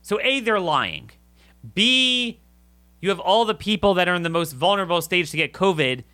So, 0.00 0.18
A, 0.22 0.40
they're 0.40 0.58
lying. 0.58 1.10
B, 1.74 2.40
you 3.00 3.08
have 3.10 3.20
all 3.20 3.44
the 3.44 3.54
people 3.54 3.94
that 3.94 4.08
are 4.08 4.14
in 4.14 4.22
the 4.22 4.30
most 4.30 4.52
vulnerable 4.52 5.00
stage 5.00 5.30
to 5.30 5.36
get 5.36 5.52
COVID 5.52 6.04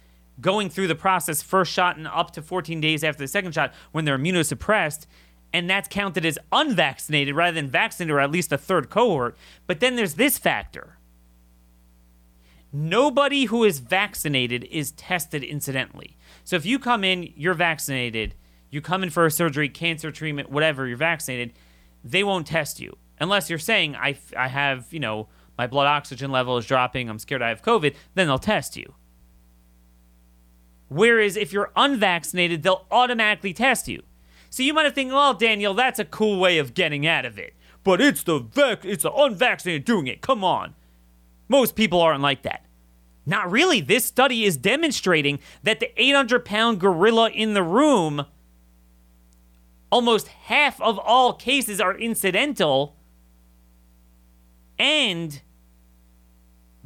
going 0.41 0.69
through 0.69 0.89
the 0.89 0.95
process 0.95 1.43
first 1.43 1.73
shot 1.73 1.97
and 1.97 2.09
up 2.09 2.33
to 2.33 2.43
14 2.43 2.81
days 2.81 3.05
after 3.05 3.23
the 3.23 3.29
second 3.29 3.53
shot 3.53 3.73
when 3.93 4.05
they're 4.05 4.19
immunosuppressed. 4.19 5.07
And 5.53 5.71
that's 5.71 5.89
counted 5.89 6.27
as 6.27 6.39
unvaccinated 6.51 7.37
rather 7.37 7.55
than 7.55 7.69
vaccinated 7.69 8.15
or 8.15 8.21
at 8.21 8.31
least 8.31 8.53
a 8.53 8.59
third 8.59 8.91
cohort. 8.91 9.37
But 9.67 9.81
then 9.81 9.97
there's 9.97 10.15
this 10.15 10.39
factor 10.39 10.99
nobody 12.75 13.45
who 13.45 13.63
is 13.63 13.79
vaccinated 13.79 14.65
is 14.65 14.91
tested 14.93 15.45
incidentally. 15.45 16.17
So 16.43 16.57
if 16.57 16.67
you 16.67 16.81
come 16.81 17.05
in, 17.05 17.33
you're 17.37 17.55
vaccinated, 17.55 18.35
you 18.69 18.81
come 18.81 19.05
in 19.05 19.11
for 19.11 19.25
a 19.25 19.31
surgery, 19.31 19.69
cancer 19.69 20.11
treatment, 20.11 20.51
whatever, 20.51 20.89
you're 20.89 20.97
vaccinated, 20.97 21.53
they 22.03 22.25
won't 22.25 22.49
test 22.49 22.81
you 22.81 22.97
unless 23.21 23.49
you're 23.49 23.61
saying 23.61 23.95
I, 23.95 24.19
I 24.37 24.49
have, 24.49 24.93
you 24.93 24.99
know, 24.99 25.29
my 25.57 25.67
blood 25.67 25.87
oxygen 25.87 26.31
level 26.31 26.59
is 26.59 26.67
dropping, 26.67 27.09
I'm 27.09 27.19
scared 27.19 27.43
I 27.43 27.49
have 27.49 27.63
COVID, 27.63 27.95
then 28.15 28.27
they'll 28.27 28.39
test 28.39 28.77
you. 28.77 28.95
Whereas 30.89 31.37
if 31.37 31.53
you're 31.53 31.73
unvaccinated, 31.77 32.63
they'll 32.63 32.87
automatically 32.91 33.53
test 33.53 33.89
you. 33.89 34.03
So 34.51 34.63
you 34.63 34.73
might 34.73 34.85
have 34.85 34.95
think, 34.95 35.13
well, 35.13 35.35
Daniel, 35.35 35.75
that's 35.75 35.99
a 35.99 36.05
cool 36.05 36.39
way 36.39 36.59
of 36.59 36.75
getting 36.75 37.07
out 37.07 37.25
of 37.25 37.39
it. 37.39 37.55
But 37.83 38.01
it's 38.01 38.23
the 38.23 38.39
vac- 38.39 38.85
it's 38.85 39.03
the 39.03 39.13
unvaccinated 39.13 39.85
doing 39.85 40.07
it. 40.07 40.21
Come 40.21 40.45
on. 40.45 40.75
Most 41.49 41.75
people 41.75 42.01
aren't 42.01 42.23
like 42.23 42.43
that. 42.43 42.65
Not 43.27 43.51
really. 43.51 43.81
This 43.81 44.05
study 44.05 44.45
is 44.45 44.57
demonstrating 44.57 45.39
that 45.63 45.81
the 45.81 45.91
800 46.01 46.45
pound 46.45 46.79
gorilla 46.79 47.31
in 47.31 47.55
the 47.55 47.63
room, 47.63 48.27
almost 49.91 50.29
half 50.29 50.81
of 50.81 50.99
all 50.99 51.33
cases 51.33 51.81
are 51.81 51.97
incidental. 51.97 52.97
And 54.79 55.41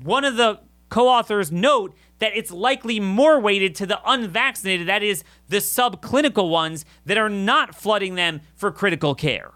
one 0.02 0.24
of 0.24 0.36
the 0.36 0.60
co 0.88 1.08
authors 1.08 1.52
note 1.52 1.94
that 2.18 2.36
it's 2.36 2.50
likely 2.50 2.98
more 2.98 3.38
weighted 3.38 3.74
to 3.76 3.86
the 3.86 4.00
unvaccinated, 4.04 4.88
that 4.88 5.02
is, 5.02 5.22
the 5.48 5.58
subclinical 5.58 6.50
ones 6.50 6.84
that 7.06 7.18
are 7.18 7.28
not 7.28 7.74
flooding 7.74 8.14
them 8.14 8.40
for 8.54 8.72
critical 8.72 9.14
care 9.14 9.52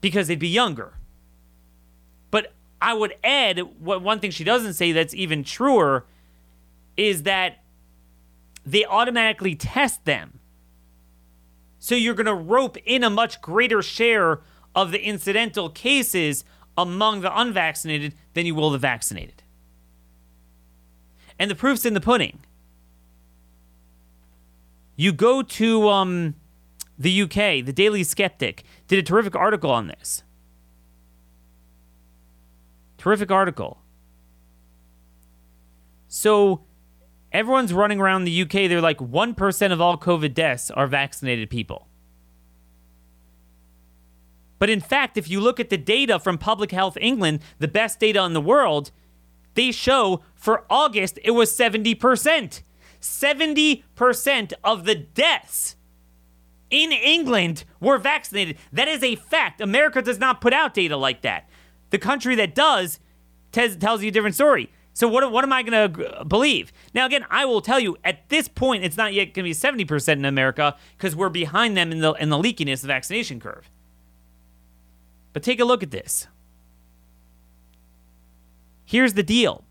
because 0.00 0.28
they'd 0.28 0.38
be 0.38 0.48
younger. 0.48 0.94
But 2.30 2.52
I 2.80 2.94
would 2.94 3.14
add 3.24 3.60
what 3.78 4.02
one 4.02 4.20
thing 4.20 4.30
she 4.30 4.44
doesn't 4.44 4.74
say 4.74 4.92
that's 4.92 5.14
even 5.14 5.44
truer 5.44 6.06
is 6.96 7.24
that 7.24 7.62
they 8.64 8.84
automatically 8.84 9.54
test 9.54 10.04
them. 10.04 10.40
So 11.78 11.94
you're 11.94 12.14
going 12.14 12.26
to 12.26 12.34
rope 12.34 12.76
in 12.84 13.04
a 13.04 13.10
much 13.10 13.40
greater 13.40 13.82
share 13.82 14.40
of 14.74 14.90
the 14.90 15.00
incidental 15.00 15.70
cases 15.70 16.44
among 16.78 17.20
the 17.20 17.38
unvaccinated 17.38 18.14
than 18.32 18.46
you 18.46 18.54
will 18.54 18.70
the 18.70 18.78
vaccinated. 18.78 19.42
And 21.38 21.50
the 21.50 21.56
proof's 21.56 21.84
in 21.84 21.92
the 21.92 22.00
pudding. 22.00 22.38
You 24.96 25.12
go 25.12 25.42
to 25.42 25.88
um, 25.88 26.36
the 26.98 27.22
UK, 27.22 27.64
the 27.64 27.72
Daily 27.72 28.04
Skeptic 28.04 28.64
did 28.86 28.98
a 28.98 29.02
terrific 29.02 29.34
article 29.36 29.70
on 29.70 29.88
this. 29.88 30.22
Terrific 32.96 33.30
article. 33.30 33.78
So 36.06 36.64
everyone's 37.32 37.72
running 37.72 38.00
around 38.00 38.24
the 38.24 38.42
UK. 38.42 38.68
They're 38.68 38.80
like 38.80 38.98
1% 38.98 39.72
of 39.72 39.80
all 39.80 39.98
COVID 39.98 40.32
deaths 40.32 40.70
are 40.70 40.86
vaccinated 40.86 41.50
people. 41.50 41.87
But 44.58 44.70
in 44.70 44.80
fact, 44.80 45.16
if 45.16 45.28
you 45.28 45.40
look 45.40 45.60
at 45.60 45.70
the 45.70 45.76
data 45.76 46.18
from 46.18 46.38
Public 46.38 46.72
Health 46.72 46.96
England, 47.00 47.40
the 47.58 47.68
best 47.68 48.00
data 48.00 48.22
in 48.24 48.32
the 48.32 48.40
world, 48.40 48.90
they 49.54 49.72
show 49.72 50.22
for 50.34 50.64
August 50.70 51.18
it 51.22 51.32
was 51.32 51.52
70%. 51.52 52.62
70% 53.00 54.52
of 54.64 54.84
the 54.84 54.94
deaths 54.94 55.76
in 56.70 56.92
England 56.92 57.64
were 57.80 57.98
vaccinated. 57.98 58.58
That 58.72 58.88
is 58.88 59.02
a 59.02 59.16
fact. 59.16 59.60
America 59.60 60.02
does 60.02 60.18
not 60.18 60.40
put 60.40 60.52
out 60.52 60.74
data 60.74 60.96
like 60.96 61.22
that. 61.22 61.48
The 61.90 61.98
country 61.98 62.34
that 62.36 62.54
does 62.54 62.98
t- 63.52 63.76
tells 63.76 64.02
you 64.02 64.08
a 64.08 64.12
different 64.12 64.34
story. 64.34 64.70
So 64.92 65.06
what, 65.06 65.30
what 65.30 65.44
am 65.44 65.52
I 65.52 65.62
going 65.62 65.92
to 65.92 66.24
believe? 66.24 66.72
Now 66.92 67.06
again, 67.06 67.24
I 67.30 67.44
will 67.44 67.60
tell 67.60 67.78
you 67.78 67.96
at 68.04 68.28
this 68.30 68.48
point 68.48 68.84
it's 68.84 68.96
not 68.96 69.14
yet 69.14 69.26
going 69.26 69.34
to 69.34 69.42
be 69.44 69.52
70% 69.52 70.08
in 70.14 70.24
America 70.24 70.76
because 70.96 71.14
we're 71.14 71.28
behind 71.28 71.76
them 71.76 71.92
in 71.92 72.00
the 72.00 72.12
in 72.14 72.30
the 72.30 72.36
leakiness 72.36 72.74
of 72.74 72.80
the 72.82 72.88
vaccination 72.88 73.38
curve. 73.38 73.70
But 75.32 75.42
take 75.42 75.60
a 75.60 75.64
look 75.64 75.82
at 75.82 75.90
this. 75.90 76.26
Here's 78.84 79.14
the 79.14 79.22
deal. 79.22 79.64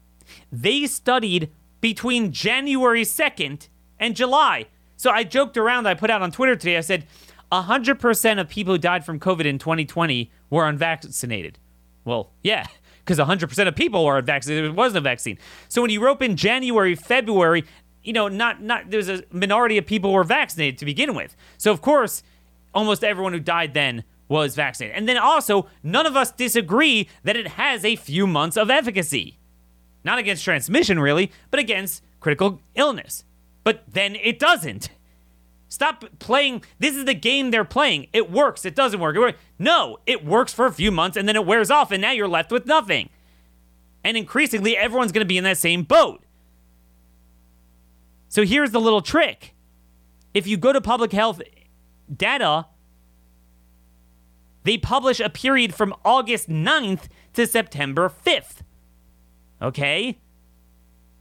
They 0.52 0.86
studied 0.86 1.50
between 1.82 2.32
January 2.32 3.04
2nd 3.04 3.68
and 4.00 4.16
July. 4.16 4.68
So 4.96 5.12
I 5.12 5.24
joked 5.24 5.58
around, 5.58 5.88
I 5.88 5.94
put 5.94 6.10
out 6.10 6.22
on 6.22 6.32
Twitter 6.32 6.56
today, 6.56 6.78
I 6.78 6.82
said 6.82 7.06
100% 7.52 8.40
of 8.40 8.50
people 8.50 8.74
who 8.74 8.78
died 8.78 9.06
from 9.06 9.20
COVID 9.20 9.46
in 9.46 9.58
2020 9.58 10.32
were 10.50 10.68
unvaccinated. 10.68 11.60
Well, 12.04 12.32
yeah, 12.44 12.66
because 13.04 13.20
100% 13.20 13.68
of 13.68 13.76
people 13.76 14.06
were 14.06 14.18
unvaccinated. 14.18 14.66
There 14.66 14.74
wasn't 14.74 14.98
a 14.98 15.02
vaccine. 15.02 15.38
So 15.70 15.82
when 15.82 15.92
you 15.92 16.04
rope 16.04 16.22
in 16.22 16.36
January, 16.36 16.96
February, 16.96 17.66
you 18.04 18.14
know, 18.14 18.28
not 18.28 18.62
not 18.62 18.90
there's 18.90 19.10
a 19.10 19.24
minority 19.32 19.78
of 19.78 19.86
people 19.86 20.12
who 20.12 20.16
were 20.16 20.24
vaccinated 20.24 20.78
to 20.80 20.86
begin 20.86 21.14
with. 21.14 21.36
So 21.58 21.72
of 21.72 21.82
course, 21.82 22.24
almost 22.74 23.04
everyone 23.04 23.34
who 23.34 23.40
died 23.40 23.74
then 23.74 24.04
was 24.28 24.56
vaccinated. 24.56 24.98
And 24.98 25.08
then 25.08 25.18
also, 25.18 25.68
none 25.84 26.06
of 26.06 26.16
us 26.16 26.32
disagree 26.32 27.08
that 27.24 27.38
it 27.38 27.48
has 27.50 27.86
a 27.86 27.96
few 27.96 28.28
months 28.28 28.58
of 28.58 28.70
efficacy. 28.70 29.38
Not 30.04 30.20
against 30.20 30.44
transmission 30.44 31.00
really, 31.00 31.32
but 31.52 31.60
against 31.60 32.04
critical 32.20 32.62
illness. 32.76 33.24
But 33.64 33.84
then 33.88 34.16
it 34.16 34.40
doesn't. 34.40 34.90
Stop 35.70 36.06
playing. 36.20 36.64
This 36.80 36.96
is 36.96 37.06
the 37.06 37.14
game 37.14 37.52
they're 37.52 37.66
playing. 37.66 38.08
It 38.14 38.32
works. 38.32 38.66
It 38.66 38.76
doesn't 38.76 39.00
work. 39.00 39.18
It. 39.18 39.38
No, 39.60 39.98
it 40.06 40.24
works 40.24 40.54
for 40.54 40.66
a 40.66 40.72
few 40.72 40.92
months 40.92 41.18
and 41.18 41.28
then 41.28 41.36
it 41.36 41.46
wears 41.46 41.70
off, 41.70 41.92
and 41.92 42.02
now 42.02 42.12
you're 42.12 42.28
left 42.28 42.52
with 42.52 42.66
nothing. 42.66 43.10
And 44.04 44.16
increasingly, 44.16 44.78
everyone's 44.78 45.12
going 45.12 45.26
to 45.26 45.28
be 45.28 45.38
in 45.38 45.44
that 45.44 45.58
same 45.58 45.84
boat. 45.84 46.24
So 48.30 48.46
here's 48.46 48.72
the 48.72 48.80
little 48.80 49.02
trick 49.02 49.54
if 50.34 50.48
you 50.48 50.56
go 50.56 50.72
to 50.72 50.80
public 50.80 51.12
health 51.12 51.42
data, 52.16 52.68
They 54.68 54.78
publish 54.78 55.22
a 55.22 55.30
period 55.30 55.74
from 55.74 55.96
August 56.04 56.50
9th 56.50 57.04
to 57.36 57.48
September 57.48 58.12
5th. 58.26 58.64
Okay? 59.62 60.20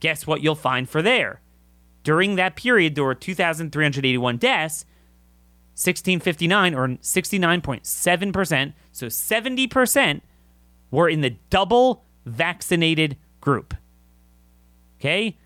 Guess 0.00 0.26
what 0.26 0.42
you'll 0.42 0.56
find 0.56 0.90
for 0.90 1.00
there? 1.00 1.40
During 2.02 2.34
that 2.34 2.56
period, 2.56 2.96
there 2.96 3.04
were 3.04 3.14
2,381 3.14 4.38
deaths, 4.38 4.84
1659 5.74 6.74
or 6.74 6.88
69.7%, 6.88 8.72
so 8.90 9.06
70% 9.06 10.20
were 10.90 11.08
in 11.08 11.20
the 11.20 11.36
double 11.48 12.04
vaccinated 12.24 13.16
group. 13.40 13.74
Okay? 14.98 15.38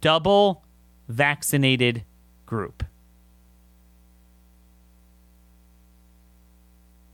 Double 0.00 0.64
vaccinated 1.08 2.04
group. 2.46 2.84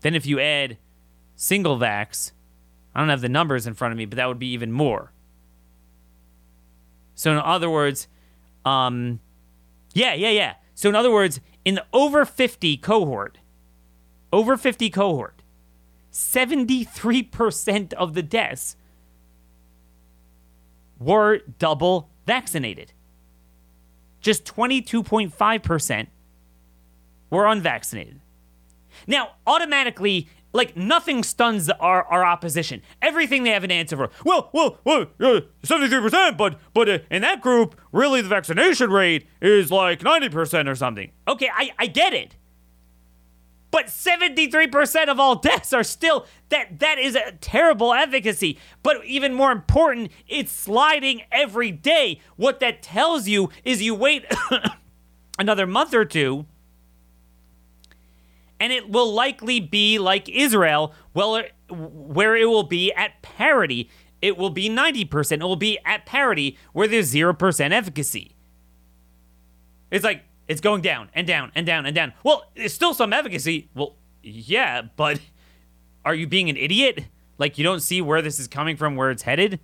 Then 0.05 0.15
if 0.15 0.27
you 0.27 0.39
add 0.39 0.77
single 1.35 1.79
vax, 1.79 2.33
I 2.95 3.01
don't 3.01 3.09
have 3.09 3.23
the 3.23 3.29
numbers 3.31 3.67
in 3.67 3.73
front 3.73 3.93
of 3.93 3.97
me, 3.97 4.05
but 4.05 4.17
that 4.17 4.29
would 4.29 4.39
be 4.39 4.53
even 4.53 4.71
more. 4.71 5.13
So 7.15 7.33
in 7.33 7.39
other 7.39 7.71
words, 7.71 8.07
um, 8.67 9.21
yeah, 9.95 10.13
yeah, 10.13 10.29
yeah. 10.29 10.55
So 10.75 10.91
in 10.91 10.95
other 10.95 11.11
words, 11.11 11.41
in 11.65 11.77
the 11.77 11.87
over 11.91 12.27
50 12.27 12.77
cohort, 12.77 13.39
over 14.31 14.59
50 14.59 14.91
cohort, 14.91 15.41
73% 16.13 17.95
of 17.95 18.13
the 18.13 18.23
deaths 18.23 18.77
were 20.99 21.39
double 21.59 22.11
vaccinated. 22.27 22.93
Just 24.21 24.45
22.5% 24.45 26.09
were 27.31 27.47
unvaccinated. 27.47 28.21
Now, 29.07 29.33
automatically, 29.47 30.29
like 30.53 30.77
nothing 30.77 31.23
stuns 31.23 31.69
our, 31.69 32.05
our 32.05 32.25
opposition. 32.25 32.81
Everything 33.03 33.43
they 33.43 33.51
have 33.51 33.65
an 33.65 33.71
answer 33.71 33.97
for. 33.97 34.11
Well, 34.25 34.51
well, 34.53 34.79
well, 34.85 35.07
seventy-three 35.63 36.01
percent, 36.01 36.39
but 36.39 36.59
but 36.73 36.89
uh, 36.89 36.99
in 37.11 37.23
that 37.23 37.41
group, 37.41 37.79
really 37.93 38.23
the 38.23 38.29
vaccination 38.29 38.91
rate 38.91 39.27
is 39.43 39.71
like 39.71 40.03
ninety 40.03 40.29
percent 40.29 40.69
or 40.69 40.75
something. 40.75 41.11
Okay, 41.29 41.51
I 41.53 41.73
I 41.79 41.87
get 41.87 42.15
it. 42.15 42.37
But 43.75 43.87
73% 43.87 45.09
of 45.09 45.19
all 45.19 45.35
deaths 45.35 45.73
are 45.73 45.83
still 45.83 46.27
that 46.51 46.79
that 46.79 47.01
is 47.01 47.17
a 47.17 47.33
terrible 47.41 47.93
efficacy. 47.93 48.57
But 48.85 49.05
even 49.05 49.35
more 49.35 49.51
important, 49.51 50.13
it's 50.29 50.53
sliding 50.53 51.23
every 51.33 51.73
day. 51.73 52.21
What 52.37 52.61
that 52.61 52.83
tells 52.83 53.27
you 53.27 53.51
is 53.65 53.83
you 53.83 53.93
wait 53.97 54.27
another 55.41 55.67
month 55.67 55.93
or 55.93 56.05
two 56.05 56.47
and 58.61 58.73
it 58.73 58.91
will 58.91 59.13
likely 59.13 59.61
be 59.61 59.99
like 59.99 60.29
Israel, 60.29 60.95
well, 61.13 61.43
where 61.71 62.37
it 62.37 62.47
will 62.47 62.63
be 62.63 62.93
at 62.93 63.21
parity. 63.23 63.91
It 64.23 64.37
will 64.37 64.51
be 64.51 64.69
90%. 64.69 65.33
It 65.33 65.41
will 65.43 65.57
be 65.57 65.79
at 65.85 66.07
parity 66.07 66.57
where 66.73 66.89
there's 66.89 67.13
0% 67.13 67.73
efficacy. 67.73 68.35
It's 69.91 70.05
like 70.05 70.25
it's 70.49 70.61
going 70.61 70.83
down 70.83 71.11
and 71.15 71.27
down 71.27 71.53
and 71.55 71.67
down 71.67 71.87
and 71.87 71.95
down. 71.95 72.13
Well, 72.23 72.51
there's 72.55 72.75
still 72.75 72.95
some 72.95 73.13
efficacy. 73.13 73.69
Well, 73.75 73.97
yeah, 74.23 74.83
but 74.97 75.21
are 76.05 76.15
you 76.15 76.27
being 76.27 76.49
an 76.49 76.57
idiot? 76.57 77.05
Like 77.39 77.59
you 77.59 77.65
don't 77.65 77.81
see 77.81 78.01
where 78.01 78.23
this 78.23 78.39
is 78.39 78.49
coming 78.49 78.77
from, 78.77 78.97
where 78.97 79.11
it's 79.11 79.23
headed? 79.23 79.61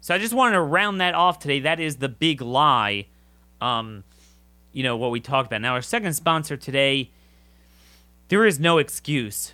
So 0.00 0.14
I 0.14 0.18
just 0.18 0.34
wanted 0.34 0.54
to 0.54 0.62
round 0.62 1.00
that 1.00 1.14
off 1.14 1.38
today. 1.38 1.60
That 1.60 1.78
is 1.78 1.96
the 1.96 2.08
big 2.08 2.40
lie. 2.40 3.06
Um, 3.60 4.02
you 4.72 4.82
know, 4.82 4.96
what 4.96 5.10
we 5.10 5.20
talked 5.20 5.46
about. 5.46 5.60
Now, 5.60 5.74
our 5.74 5.82
second 5.82 6.14
sponsor 6.14 6.56
today, 6.56 7.10
there 8.28 8.44
is 8.44 8.58
no 8.58 8.78
excuse 8.78 9.52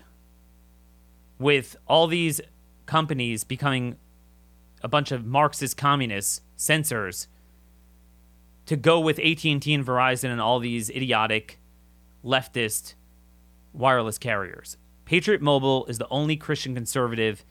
with 1.39 1.77
all 1.87 2.07
these 2.07 2.41
companies 2.87 3.45
becoming 3.45 3.97
a 4.83 4.89
bunch 4.89 5.13
of 5.13 5.25
Marxist 5.25 5.77
communists, 5.77 6.41
censors, 6.57 7.29
to 8.67 8.77
go 8.77 9.01
with 9.01 9.19
AT&T 9.19 9.73
and 9.73 9.85
Verizon 9.85 10.31
and 10.31 10.41
all 10.41 10.59
these 10.59 10.91
idiotic 10.91 11.59
leftist 12.25 12.95
wireless 13.73 14.19
carriers. 14.19 14.77
Patriot 15.05 15.41
Mobile 15.41 15.87
is 15.87 15.99
the 15.99 16.09
only 16.09 16.37
Christian 16.37 16.75
conservative 16.75 17.45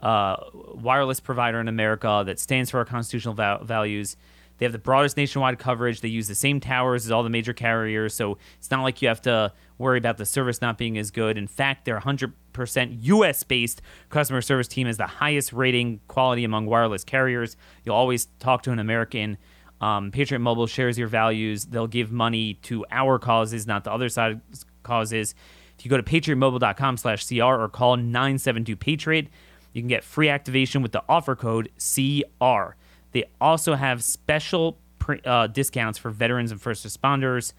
uh, 0.00 0.36
wireless 0.74 1.20
provider 1.20 1.60
in 1.60 1.68
America 1.68 2.22
that 2.26 2.38
stands 2.40 2.70
for 2.70 2.78
our 2.78 2.84
constitutional 2.84 3.34
va- 3.34 3.60
values 3.62 4.16
they 4.60 4.66
have 4.66 4.72
the 4.72 4.78
broadest 4.78 5.16
nationwide 5.16 5.58
coverage. 5.58 6.02
They 6.02 6.08
use 6.08 6.28
the 6.28 6.34
same 6.34 6.60
towers 6.60 7.06
as 7.06 7.10
all 7.10 7.22
the 7.22 7.30
major 7.30 7.54
carriers, 7.54 8.14
so 8.14 8.36
it's 8.58 8.70
not 8.70 8.82
like 8.82 9.00
you 9.00 9.08
have 9.08 9.22
to 9.22 9.54
worry 9.78 9.96
about 9.96 10.18
the 10.18 10.26
service 10.26 10.60
not 10.60 10.76
being 10.76 10.98
as 10.98 11.10
good. 11.10 11.38
In 11.38 11.46
fact, 11.46 11.86
their 11.86 11.98
100% 11.98 12.98
US 13.00 13.42
based 13.42 13.80
customer 14.10 14.42
service 14.42 14.68
team 14.68 14.86
is 14.86 14.98
the 14.98 15.06
highest 15.06 15.54
rating 15.54 16.00
quality 16.08 16.44
among 16.44 16.66
wireless 16.66 17.04
carriers. 17.04 17.56
You'll 17.84 17.96
always 17.96 18.26
talk 18.38 18.62
to 18.64 18.70
an 18.70 18.78
American. 18.78 19.38
Um, 19.80 20.10
Patriot 20.10 20.40
Mobile 20.40 20.66
shares 20.66 20.98
your 20.98 21.08
values. 21.08 21.64
They'll 21.64 21.86
give 21.86 22.12
money 22.12 22.54
to 22.64 22.84
our 22.90 23.18
causes, 23.18 23.66
not 23.66 23.84
the 23.84 23.92
other 23.92 24.10
side's 24.10 24.66
causes. 24.82 25.34
If 25.78 25.86
you 25.86 25.90
go 25.90 25.96
to 25.96 26.02
patriotmobile.com 26.02 26.98
slash 26.98 27.26
CR 27.26 27.44
or 27.44 27.68
call 27.70 27.96
972 27.96 28.76
Patriot, 28.76 29.28
you 29.72 29.80
can 29.80 29.88
get 29.88 30.04
free 30.04 30.28
activation 30.28 30.82
with 30.82 30.92
the 30.92 31.02
offer 31.08 31.34
code 31.34 31.70
CR. 31.78 32.74
They 33.12 33.24
also 33.40 33.74
have 33.74 34.02
special 34.04 34.78
uh, 35.24 35.48
discounts 35.48 35.98
for 35.98 36.10
veterans 36.10 36.52
and 36.52 36.60
first 36.60 36.86
responders 36.86 37.52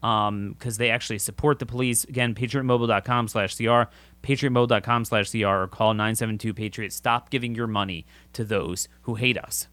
because 0.00 0.28
um, 0.28 0.56
they 0.78 0.90
actually 0.90 1.18
support 1.18 1.58
the 1.60 1.66
police. 1.66 2.04
Again, 2.04 2.34
patriotmobile.com 2.34 3.28
slash 3.28 3.56
CR, 3.56 3.84
patriotmobile.com 4.22 5.04
slash 5.04 5.30
CR, 5.30 5.46
or 5.46 5.68
call 5.68 5.94
972 5.94 6.54
Patriot. 6.54 6.92
Stop 6.92 7.30
giving 7.30 7.54
your 7.54 7.68
money 7.68 8.04
to 8.32 8.44
those 8.44 8.88
who 9.02 9.14
hate 9.14 9.38
us. 9.38 9.68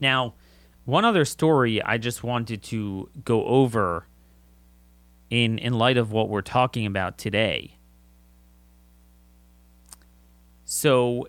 Now, 0.00 0.34
one 0.86 1.04
other 1.04 1.26
story 1.26 1.82
I 1.82 1.98
just 1.98 2.22
wanted 2.22 2.62
to 2.64 3.10
go 3.22 3.44
over 3.44 4.06
in, 5.28 5.58
in 5.58 5.74
light 5.74 5.98
of 5.98 6.12
what 6.12 6.30
we're 6.30 6.40
talking 6.40 6.86
about 6.86 7.18
today. 7.18 7.76
So, 10.64 11.28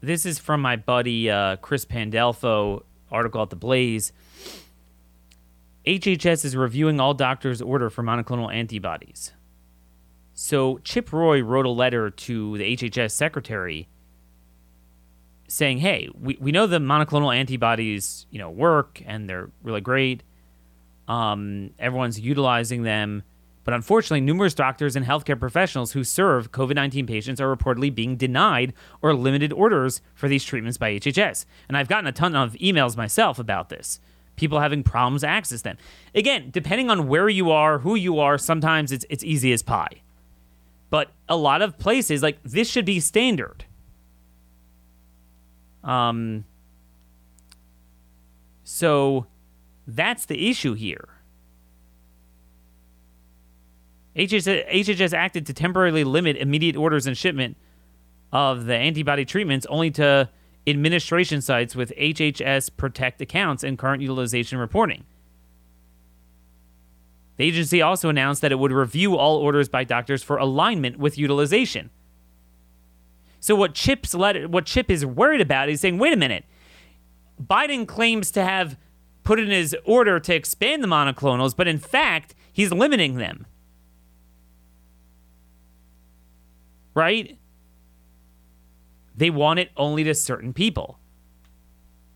this 0.00 0.24
is 0.24 0.38
from 0.38 0.60
my 0.60 0.76
buddy 0.76 1.30
uh, 1.30 1.56
Chris 1.56 1.84
Pandolfo, 1.84 2.84
article 3.10 3.42
at 3.42 3.50
the 3.50 3.56
Blaze. 3.56 4.12
HHS 5.86 6.44
is 6.44 6.54
reviewing 6.54 7.00
all 7.00 7.14
doctors' 7.14 7.62
order 7.62 7.88
for 7.90 8.02
monoclonal 8.02 8.52
antibodies. 8.52 9.32
So 10.34 10.78
Chip 10.78 11.12
Roy 11.12 11.42
wrote 11.42 11.66
a 11.66 11.70
letter 11.70 12.10
to 12.10 12.58
the 12.58 12.76
HHS 12.76 13.12
secretary 13.12 13.88
saying, 15.48 15.78
"Hey, 15.78 16.08
we, 16.14 16.36
we 16.40 16.52
know 16.52 16.66
the 16.66 16.78
monoclonal 16.78 17.34
antibodies, 17.34 18.26
you 18.30 18.38
know, 18.38 18.50
work 18.50 19.02
and 19.04 19.28
they're 19.28 19.50
really 19.62 19.80
great. 19.80 20.22
Um, 21.08 21.70
everyone's 21.78 22.20
utilizing 22.20 22.82
them." 22.82 23.24
But 23.64 23.74
unfortunately, 23.74 24.20
numerous 24.20 24.54
doctors 24.54 24.96
and 24.96 25.04
healthcare 25.04 25.38
professionals 25.38 25.92
who 25.92 26.04
serve 26.04 26.52
COVID 26.52 26.74
19 26.74 27.06
patients 27.06 27.40
are 27.40 27.54
reportedly 27.54 27.94
being 27.94 28.16
denied 28.16 28.72
or 29.02 29.14
limited 29.14 29.52
orders 29.52 30.00
for 30.14 30.28
these 30.28 30.44
treatments 30.44 30.78
by 30.78 30.92
HHS. 30.92 31.44
And 31.68 31.76
I've 31.76 31.88
gotten 31.88 32.06
a 32.06 32.12
ton 32.12 32.34
of 32.34 32.54
emails 32.54 32.96
myself 32.96 33.38
about 33.38 33.68
this. 33.68 34.00
People 34.36 34.60
having 34.60 34.82
problems 34.82 35.24
access 35.24 35.62
them. 35.62 35.76
Again, 36.14 36.50
depending 36.50 36.90
on 36.90 37.08
where 37.08 37.28
you 37.28 37.50
are, 37.50 37.80
who 37.80 37.94
you 37.94 38.20
are, 38.20 38.38
sometimes 38.38 38.92
it's, 38.92 39.04
it's 39.10 39.24
easy 39.24 39.52
as 39.52 39.62
pie. 39.62 40.02
But 40.90 41.10
a 41.28 41.36
lot 41.36 41.60
of 41.60 41.78
places, 41.78 42.22
like 42.22 42.38
this 42.44 42.70
should 42.70 42.84
be 42.84 43.00
standard. 43.00 43.64
Um, 45.84 46.44
so 48.64 49.26
that's 49.86 50.26
the 50.26 50.48
issue 50.48 50.74
here. 50.74 51.08
HHS, 54.18 55.12
acted 55.12 55.46
to 55.46 55.54
temporarily 55.54 56.02
limit 56.02 56.36
immediate 56.36 56.76
orders 56.76 57.06
and 57.06 57.16
shipment 57.16 57.56
of 58.32 58.66
the 58.66 58.74
antibody 58.74 59.24
treatments 59.24 59.64
only 59.66 59.90
to 59.92 60.28
administration 60.66 61.40
sites 61.40 61.76
with 61.76 61.92
HHS 61.96 62.70
Protect 62.76 63.20
accounts 63.20 63.62
and 63.62 63.78
current 63.78 64.02
utilization 64.02 64.58
reporting. 64.58 65.04
The 67.36 67.44
agency 67.44 67.80
also 67.80 68.08
announced 68.08 68.42
that 68.42 68.50
it 68.50 68.58
would 68.58 68.72
review 68.72 69.16
all 69.16 69.36
orders 69.36 69.68
by 69.68 69.84
doctors 69.84 70.24
for 70.24 70.36
alignment 70.36 70.98
with 70.98 71.16
utilization. 71.16 71.90
So 73.38 73.54
what 73.54 73.74
Chip's 73.74 74.14
let, 74.14 74.50
what 74.50 74.66
Chip 74.66 74.90
is 74.90 75.06
worried 75.06 75.40
about 75.40 75.68
is 75.68 75.80
saying, 75.80 75.98
wait 75.98 76.12
a 76.12 76.16
minute, 76.16 76.44
Biden 77.40 77.86
claims 77.86 78.32
to 78.32 78.42
have 78.42 78.76
put 79.22 79.38
in 79.38 79.48
his 79.48 79.76
order 79.84 80.18
to 80.18 80.34
expand 80.34 80.82
the 80.82 80.88
monoclonals, 80.88 81.54
but 81.54 81.68
in 81.68 81.78
fact, 81.78 82.34
he's 82.52 82.72
limiting 82.72 83.14
them. 83.14 83.46
Right? 86.98 87.38
They 89.16 89.30
want 89.30 89.60
it 89.60 89.70
only 89.76 90.02
to 90.04 90.14
certain 90.14 90.52
people. 90.52 90.98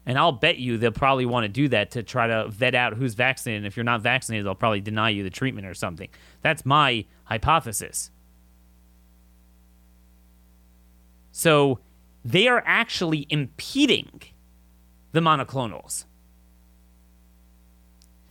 And 0.04 0.18
I'll 0.18 0.32
bet 0.32 0.58
you 0.58 0.76
they'll 0.76 0.90
probably 0.90 1.24
want 1.24 1.44
to 1.44 1.48
do 1.48 1.68
that 1.68 1.92
to 1.92 2.02
try 2.02 2.26
to 2.26 2.48
vet 2.48 2.74
out 2.74 2.94
who's 2.94 3.14
vaccinated. 3.14 3.58
And 3.58 3.66
if 3.66 3.76
you're 3.76 3.84
not 3.84 4.00
vaccinated, 4.00 4.44
they'll 4.44 4.56
probably 4.56 4.80
deny 4.80 5.10
you 5.10 5.22
the 5.22 5.30
treatment 5.30 5.68
or 5.68 5.74
something. 5.74 6.08
That's 6.42 6.66
my 6.66 7.04
hypothesis. 7.24 8.10
So 11.30 11.78
they 12.24 12.48
are 12.48 12.64
actually 12.66 13.26
impeding 13.30 14.20
the 15.12 15.20
monoclonals. 15.20 16.06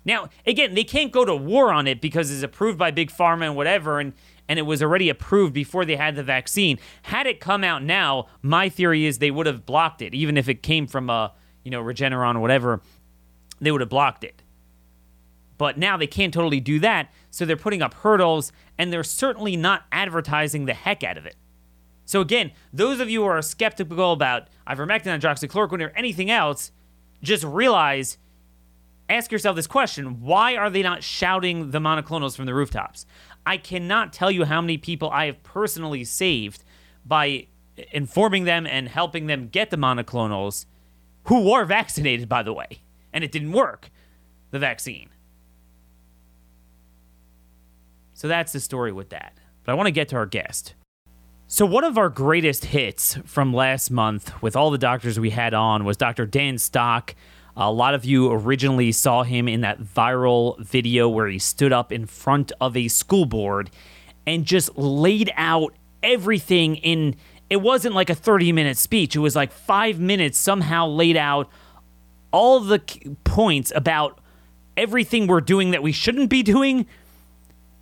Now, 0.03 0.29
again, 0.45 0.73
they 0.73 0.83
can't 0.83 1.11
go 1.11 1.23
to 1.23 1.35
war 1.35 1.71
on 1.71 1.87
it 1.87 2.01
because 2.01 2.31
it's 2.31 2.43
approved 2.43 2.77
by 2.77 2.91
Big 2.91 3.11
Pharma 3.11 3.45
and 3.45 3.55
whatever, 3.55 3.99
and, 3.99 4.13
and 4.47 4.59
it 4.59 4.63
was 4.63 4.81
already 4.81 5.09
approved 5.09 5.53
before 5.53 5.85
they 5.85 5.95
had 5.95 6.15
the 6.15 6.23
vaccine. 6.23 6.79
Had 7.03 7.27
it 7.27 7.39
come 7.39 7.63
out 7.63 7.83
now, 7.83 8.27
my 8.41 8.69
theory 8.69 9.05
is 9.05 9.17
they 9.17 9.31
would 9.31 9.45
have 9.45 9.65
blocked 9.65 10.01
it, 10.01 10.13
even 10.13 10.37
if 10.37 10.49
it 10.49 10.63
came 10.63 10.87
from 10.87 11.09
a, 11.09 11.33
you 11.63 11.71
know, 11.71 11.81
Regeneron 11.81 12.35
or 12.35 12.39
whatever, 12.39 12.81
they 13.59 13.71
would 13.71 13.81
have 13.81 13.89
blocked 13.89 14.23
it. 14.23 14.41
But 15.57 15.77
now 15.77 15.95
they 15.95 16.07
can't 16.07 16.33
totally 16.33 16.59
do 16.59 16.79
that, 16.79 17.11
so 17.29 17.45
they're 17.45 17.55
putting 17.55 17.83
up 17.83 17.93
hurdles, 17.93 18.51
and 18.77 18.91
they're 18.91 19.03
certainly 19.03 19.55
not 19.55 19.83
advertising 19.91 20.65
the 20.65 20.73
heck 20.73 21.03
out 21.03 21.17
of 21.17 21.25
it. 21.25 21.35
So 22.05 22.19
again, 22.19 22.51
those 22.73 22.99
of 22.99 23.09
you 23.09 23.21
who 23.21 23.27
are 23.27 23.41
skeptical 23.41 24.11
about 24.11 24.47
ivermectin, 24.67 25.17
hydroxychloroquine, 25.19 25.85
or 25.85 25.93
anything 25.95 26.29
else, 26.31 26.71
just 27.21 27.43
realize, 27.43 28.17
ask 29.07 29.31
yourself 29.31 29.55
this 29.55 29.67
question: 29.67 30.19
Why 30.19 30.55
are 30.55 30.69
they 30.69 30.81
not 30.81 31.03
shouting 31.03 31.71
the 31.71 31.79
monoclonals 31.79 32.35
from 32.35 32.47
the 32.47 32.53
rooftops? 32.53 33.05
I 33.45 33.57
cannot 33.57 34.13
tell 34.13 34.31
you 34.31 34.45
how 34.45 34.61
many 34.61 34.77
people 34.77 35.09
I 35.09 35.25
have 35.25 35.41
personally 35.43 36.03
saved 36.03 36.63
by 37.05 37.47
informing 37.91 38.43
them 38.43 38.67
and 38.67 38.87
helping 38.87 39.27
them 39.27 39.47
get 39.47 39.69
the 39.69 39.77
monoclonals, 39.77 40.65
who 41.25 41.49
were 41.51 41.65
vaccinated, 41.65 42.27
by 42.27 42.43
the 42.43 42.53
way, 42.53 42.81
and 43.13 43.23
it 43.23 43.31
didn't 43.31 43.51
work, 43.51 43.89
the 44.51 44.59
vaccine. 44.59 45.09
So 48.13 48.27
that's 48.27 48.51
the 48.51 48.59
story 48.59 48.91
with 48.91 49.09
that. 49.09 49.33
But 49.63 49.71
I 49.71 49.75
want 49.75 49.87
to 49.87 49.91
get 49.91 50.09
to 50.09 50.15
our 50.15 50.25
guest. 50.25 50.75
So, 51.47 51.65
one 51.65 51.83
of 51.83 51.97
our 51.97 52.07
greatest 52.07 52.65
hits 52.65 53.17
from 53.25 53.53
last 53.53 53.91
month 53.91 54.41
with 54.41 54.55
all 54.55 54.71
the 54.71 54.77
doctors 54.77 55.19
we 55.19 55.31
had 55.31 55.53
on 55.53 55.83
was 55.83 55.97
Dr. 55.97 56.25
Dan 56.25 56.57
Stock. 56.57 57.13
A 57.55 57.71
lot 57.71 57.93
of 57.93 58.05
you 58.05 58.31
originally 58.31 58.91
saw 58.91 59.23
him 59.23 59.47
in 59.47 59.61
that 59.61 59.81
viral 59.81 60.59
video 60.59 61.09
where 61.09 61.27
he 61.27 61.39
stood 61.39 61.73
up 61.73 61.91
in 61.91 62.05
front 62.05 62.51
of 62.61 62.77
a 62.77 62.87
school 62.87 63.25
board 63.25 63.69
and 64.25 64.45
just 64.45 64.77
laid 64.77 65.31
out 65.35 65.73
everything 66.01 66.77
in 66.77 67.15
it 67.49 67.61
wasn't 67.61 67.93
like 67.93 68.09
a 68.09 68.15
30 68.15 68.53
minute 68.53 68.77
speech. 68.77 69.15
It 69.15 69.19
was 69.19 69.35
like 69.35 69.51
5 69.51 69.99
minutes 69.99 70.37
somehow 70.37 70.87
laid 70.87 71.17
out 71.17 71.49
all 72.31 72.61
the 72.61 72.79
points 73.25 73.73
about 73.75 74.19
everything 74.77 75.27
we're 75.27 75.41
doing 75.41 75.71
that 75.71 75.83
we 75.83 75.91
shouldn't 75.91 76.29
be 76.29 76.43
doing 76.43 76.85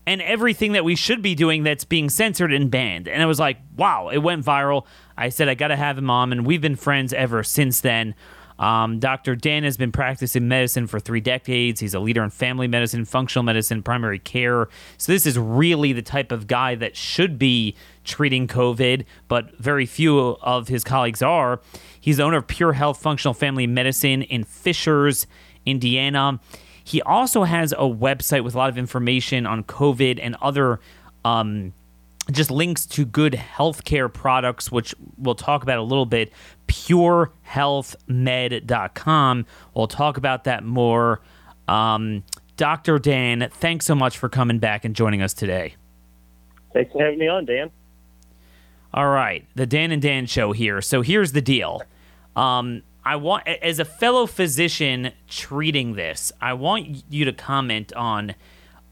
and 0.07 0.23
everything 0.23 0.71
that 0.71 0.83
we 0.83 0.95
should 0.95 1.21
be 1.21 1.35
doing 1.35 1.61
that's 1.61 1.85
being 1.85 2.09
censored 2.09 2.51
and 2.51 2.71
banned. 2.71 3.07
And 3.07 3.21
I 3.21 3.27
was 3.27 3.39
like, 3.39 3.57
wow, 3.77 4.09
it 4.09 4.17
went 4.17 4.43
viral. 4.43 4.87
I 5.15 5.29
said, 5.29 5.47
I 5.47 5.53
got 5.53 5.67
to 5.67 5.75
have 5.75 5.99
him 5.99 6.09
on. 6.09 6.31
And 6.31 6.47
we've 6.47 6.61
been 6.61 6.75
friends 6.75 7.13
ever 7.13 7.43
since 7.43 7.81
then. 7.81 8.15
Um, 8.59 8.99
Dr. 8.99 9.35
Dan 9.35 9.63
has 9.63 9.77
been 9.77 9.91
practicing 9.91 10.47
medicine 10.47 10.85
for 10.85 10.99
three 10.99 11.21
decades. 11.21 11.79
He's 11.79 11.93
a 11.93 11.99
leader 11.99 12.21
in 12.21 12.29
family 12.29 12.67
medicine, 12.67 13.05
functional 13.05 13.43
medicine, 13.43 13.81
primary 13.81 14.19
care. 14.19 14.67
So, 14.97 15.11
this 15.11 15.25
is 15.25 15.39
really 15.39 15.93
the 15.93 16.01
type 16.01 16.31
of 16.31 16.45
guy 16.45 16.75
that 16.75 16.95
should 16.95 17.39
be 17.39 17.75
treating 18.03 18.47
COVID, 18.47 19.05
but 19.29 19.57
very 19.57 19.85
few 19.85 20.19
of 20.19 20.67
his 20.67 20.83
colleagues 20.83 21.21
are. 21.21 21.61
He's 21.99 22.17
the 22.17 22.23
owner 22.23 22.37
of 22.37 22.47
Pure 22.47 22.73
Health 22.73 23.01
Functional 23.01 23.33
Family 23.33 23.65
Medicine 23.65 24.23
in 24.23 24.43
Fishers, 24.43 25.25
Indiana. 25.65 26.39
He 26.83 27.01
also 27.03 27.43
has 27.43 27.71
a 27.73 27.87
website 27.87 28.43
with 28.43 28.55
a 28.55 28.57
lot 28.57 28.69
of 28.69 28.77
information 28.77 29.45
on 29.45 29.63
COVID 29.63 30.19
and 30.21 30.35
other 30.41 30.79
um, 31.23 31.73
just 32.31 32.51
links 32.51 32.85
to 32.87 33.05
good 33.05 33.33
healthcare 33.33 34.11
products, 34.11 34.71
which 34.71 34.95
we'll 35.17 35.35
talk 35.35 35.63
about 35.63 35.79
a 35.79 35.83
little 35.83 36.05
bit. 36.05 36.31
PureHealthMed.com. 36.67 39.45
We'll 39.73 39.87
talk 39.87 40.17
about 40.17 40.43
that 40.45 40.63
more. 40.63 41.21
Um, 41.67 42.23
Dr. 42.57 42.99
Dan, 42.99 43.49
thanks 43.53 43.85
so 43.85 43.95
much 43.95 44.17
for 44.17 44.29
coming 44.29 44.59
back 44.59 44.85
and 44.85 44.95
joining 44.95 45.21
us 45.21 45.33
today. 45.33 45.75
Thanks 46.73 46.91
for 46.91 47.01
having 47.01 47.19
me 47.19 47.27
on, 47.27 47.45
Dan. 47.45 47.71
All 48.93 49.07
right, 49.07 49.45
the 49.55 49.65
Dan 49.65 49.91
and 49.91 50.01
Dan 50.01 50.25
show 50.25 50.51
here. 50.51 50.81
So 50.81 51.01
here's 51.01 51.31
the 51.31 51.41
deal. 51.41 51.81
Um, 52.35 52.83
I 53.05 53.15
want, 53.15 53.47
as 53.47 53.79
a 53.79 53.85
fellow 53.85 54.25
physician 54.25 55.11
treating 55.27 55.93
this, 55.93 56.31
I 56.41 56.53
want 56.53 57.03
you 57.09 57.25
to 57.25 57.33
comment 57.33 57.93
on 57.93 58.35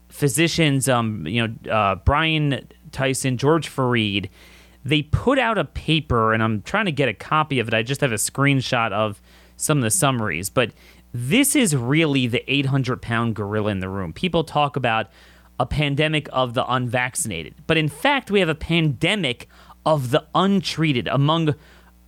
physicians. 0.10 0.88
Um, 0.88 1.28
you 1.28 1.48
know, 1.48 1.72
uh, 1.72 1.96
Brian 1.96 2.68
Tyson, 2.92 3.38
George 3.38 3.70
Fareed. 3.70 4.30
They 4.84 5.04
put 5.04 5.38
out 5.38 5.58
a 5.58 5.66
paper, 5.66 6.34
and 6.34 6.42
I'm 6.42 6.62
trying 6.62 6.86
to 6.86 6.92
get 6.92 7.10
a 7.10 7.14
copy 7.14 7.60
of 7.60 7.68
it. 7.68 7.74
I 7.74 7.84
just 7.84 8.02
have 8.02 8.12
a 8.12 8.16
screenshot 8.16 8.92
of 8.92 9.22
some 9.58 9.80
of 9.80 9.84
the 9.84 9.92
summaries, 9.92 10.50
but 10.50 10.72
this 11.14 11.56
is 11.56 11.76
really 11.76 12.28
the 12.28 12.50
800 12.52 13.02
pound 13.02 13.36
gorilla 13.36 13.72
in 13.72 13.80
the 13.80 13.90
room. 13.90 14.14
People 14.14 14.44
talk 14.44 14.76
about 14.76 15.08
a 15.60 15.66
pandemic 15.66 16.30
of 16.32 16.54
the 16.54 16.66
unvaccinated, 16.72 17.56
but 17.66 17.78
in 17.78 17.90
fact, 17.90 18.30
we 18.30 18.40
have 18.40 18.50
a 18.50 18.56
pandemic 18.56 19.50
of 19.86 20.12
the 20.12 20.26
untreated 20.36 21.08
among 21.08 21.56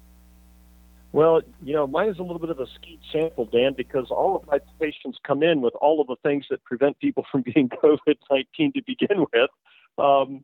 Well, 1.14 1.42
you 1.62 1.74
know, 1.74 1.88
mine 1.88 2.10
is 2.10 2.20
a 2.20 2.22
little 2.22 2.40
bit 2.40 2.50
of 2.50 2.60
a 2.60 2.68
skewed 2.76 3.00
sample, 3.12 3.46
Dan, 3.46 3.74
because 3.76 4.08
all 4.12 4.38
of 4.38 4.48
my 4.48 4.60
patients 4.80 5.18
come 5.26 5.44
in 5.44 5.62
with 5.62 5.74
all 5.82 6.00
of 6.00 6.08
the 6.08 6.16
things 6.24 6.46
that 6.50 6.64
prevent 6.64 7.00
people 7.00 7.26
from 7.32 7.42
getting 7.42 7.70
COVID 7.70 8.16
19 8.30 8.74
to 8.74 8.82
begin 8.86 9.26
with. 9.34 9.50
Um, 9.98 10.44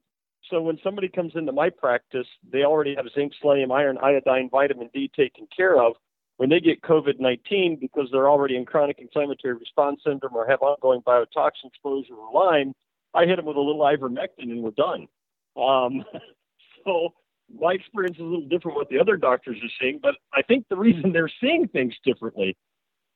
so 0.49 0.61
when 0.61 0.79
somebody 0.83 1.09
comes 1.09 1.33
into 1.35 1.51
my 1.51 1.69
practice, 1.69 2.27
they 2.51 2.63
already 2.63 2.95
have 2.95 3.05
zinc, 3.13 3.33
selenium, 3.41 3.71
iron, 3.71 3.97
iodine, 4.01 4.49
vitamin 4.49 4.89
D 4.93 5.09
taken 5.15 5.47
care 5.55 5.81
of. 5.81 5.93
When 6.37 6.49
they 6.49 6.59
get 6.59 6.81
COVID 6.81 7.19
19 7.19 7.77
because 7.81 8.09
they're 8.11 8.29
already 8.29 8.55
in 8.55 8.65
chronic 8.65 8.99
inflammatory 8.99 9.55
response 9.55 10.01
syndrome 10.05 10.35
or 10.35 10.47
have 10.47 10.61
ongoing 10.61 11.01
biotoxin 11.01 11.65
exposure 11.65 12.13
or 12.13 12.31
Lyme, 12.33 12.73
I 13.13 13.25
hit 13.25 13.37
them 13.37 13.45
with 13.45 13.57
a 13.57 13.61
little 13.61 13.81
ivermectin 13.81 14.51
and 14.51 14.61
we're 14.63 14.71
done. 14.71 15.07
Um, 15.55 16.03
so 16.85 17.13
my 17.59 17.73
experience 17.73 18.17
is 18.17 18.21
a 18.21 18.25
little 18.25 18.47
different 18.47 18.77
what 18.77 18.89
the 18.89 18.99
other 18.99 19.17
doctors 19.17 19.57
are 19.63 19.71
seeing, 19.79 19.99
but 20.01 20.15
I 20.33 20.41
think 20.41 20.65
the 20.69 20.75
reason 20.75 21.13
they're 21.13 21.31
seeing 21.41 21.67
things 21.67 21.93
differently 22.03 22.57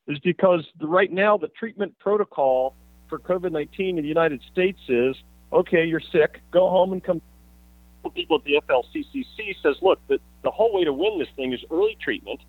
is 0.08 0.18
because 0.20 0.66
the, 0.80 0.88
right 0.88 1.12
now 1.12 1.38
the 1.38 1.50
treatment 1.50 1.98
protocol 2.00 2.76
for 3.10 3.20
COVID 3.20 3.52
19 3.52 3.98
in 3.98 4.04
the 4.04 4.08
United 4.08 4.42
States 4.52 4.80
is 4.88 5.16
okay, 5.54 5.86
you're 5.86 6.02
sick, 6.12 6.42
go 6.52 6.70
home 6.70 6.94
and 6.94 7.04
come. 7.04 7.22
People 8.16 8.38
at 8.38 8.44
the 8.46 8.60
FLCCC 8.68 9.56
says, 9.62 9.76
look, 9.84 10.00
the, 10.08 10.18
the 10.44 10.50
whole 10.50 10.74
way 10.74 10.84
to 10.84 10.92
win 10.92 11.20
this 11.20 11.28
thing 11.36 11.54
is 11.54 11.60
early 11.70 11.96
treatment, 12.02 12.40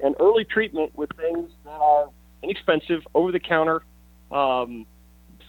and 0.00 0.14
early 0.20 0.44
treatment 0.44 0.96
with 0.96 1.10
things 1.18 1.50
that 1.64 1.70
are 1.70 2.08
inexpensive, 2.42 3.02
over 3.14 3.30
the 3.30 3.40
counter, 3.40 3.82
Um, 4.30 4.86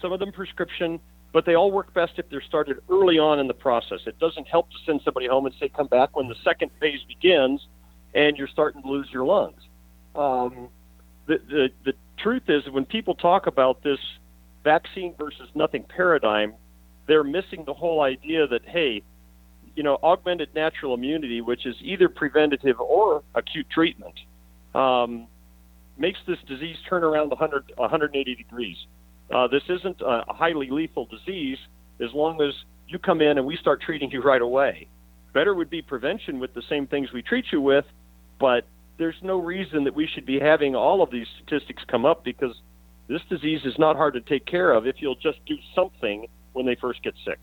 some 0.02 0.12
of 0.12 0.20
them 0.20 0.32
prescription, 0.32 1.00
but 1.34 1.44
they 1.44 1.56
all 1.56 1.72
work 1.72 1.92
best 1.92 2.12
if 2.16 2.30
they're 2.30 2.40
started 2.40 2.78
early 2.88 3.18
on 3.18 3.40
in 3.40 3.48
the 3.48 3.54
process. 3.54 3.98
It 4.06 4.20
doesn't 4.20 4.46
help 4.46 4.70
to 4.70 4.76
send 4.86 5.00
somebody 5.04 5.26
home 5.26 5.46
and 5.46 5.54
say, 5.58 5.68
come 5.68 5.88
back 5.88 6.16
when 6.16 6.28
the 6.28 6.36
second 6.44 6.70
phase 6.78 7.00
begins 7.08 7.66
and 8.14 8.36
you're 8.36 8.46
starting 8.46 8.82
to 8.82 8.88
lose 8.88 9.08
your 9.12 9.24
lungs. 9.24 9.60
Um, 10.14 10.68
the, 11.26 11.38
the, 11.48 11.68
the 11.86 11.92
truth 12.18 12.44
is, 12.46 12.62
when 12.70 12.84
people 12.84 13.16
talk 13.16 13.48
about 13.48 13.82
this 13.82 13.98
vaccine 14.62 15.12
versus 15.18 15.48
nothing 15.56 15.82
paradigm, 15.82 16.54
they're 17.08 17.24
missing 17.24 17.64
the 17.66 17.74
whole 17.74 18.00
idea 18.00 18.46
that, 18.46 18.60
hey, 18.64 19.02
you 19.74 19.82
know, 19.82 19.98
augmented 20.04 20.54
natural 20.54 20.94
immunity, 20.94 21.40
which 21.40 21.66
is 21.66 21.74
either 21.80 22.08
preventative 22.08 22.80
or 22.80 23.24
acute 23.34 23.66
treatment, 23.70 24.14
um, 24.76 25.26
makes 25.98 26.20
this 26.28 26.38
disease 26.46 26.76
turn 26.88 27.02
around 27.02 27.30
100, 27.30 27.72
180 27.74 28.34
degrees. 28.36 28.76
Uh, 29.32 29.48
this 29.48 29.62
isn't 29.68 30.00
a 30.00 30.24
highly 30.28 30.70
lethal 30.70 31.06
disease 31.06 31.58
as 32.00 32.12
long 32.12 32.40
as 32.42 32.52
you 32.88 32.98
come 32.98 33.20
in 33.20 33.38
and 33.38 33.46
we 33.46 33.56
start 33.56 33.80
treating 33.80 34.10
you 34.10 34.22
right 34.22 34.42
away. 34.42 34.88
Better 35.32 35.54
would 35.54 35.70
be 35.70 35.82
prevention 35.82 36.38
with 36.38 36.54
the 36.54 36.62
same 36.68 36.86
things 36.86 37.12
we 37.12 37.22
treat 37.22 37.46
you 37.50 37.60
with, 37.60 37.84
but 38.38 38.66
there's 38.98 39.16
no 39.22 39.38
reason 39.38 39.84
that 39.84 39.94
we 39.94 40.06
should 40.06 40.26
be 40.26 40.38
having 40.38 40.76
all 40.76 41.02
of 41.02 41.10
these 41.10 41.26
statistics 41.36 41.82
come 41.88 42.04
up 42.04 42.24
because 42.24 42.54
this 43.08 43.22
disease 43.28 43.60
is 43.64 43.74
not 43.78 43.96
hard 43.96 44.14
to 44.14 44.20
take 44.20 44.46
care 44.46 44.72
of 44.72 44.86
if 44.86 44.96
you'll 44.98 45.16
just 45.16 45.38
do 45.46 45.56
something 45.74 46.26
when 46.52 46.66
they 46.66 46.76
first 46.76 47.02
get 47.02 47.14
sick. 47.24 47.40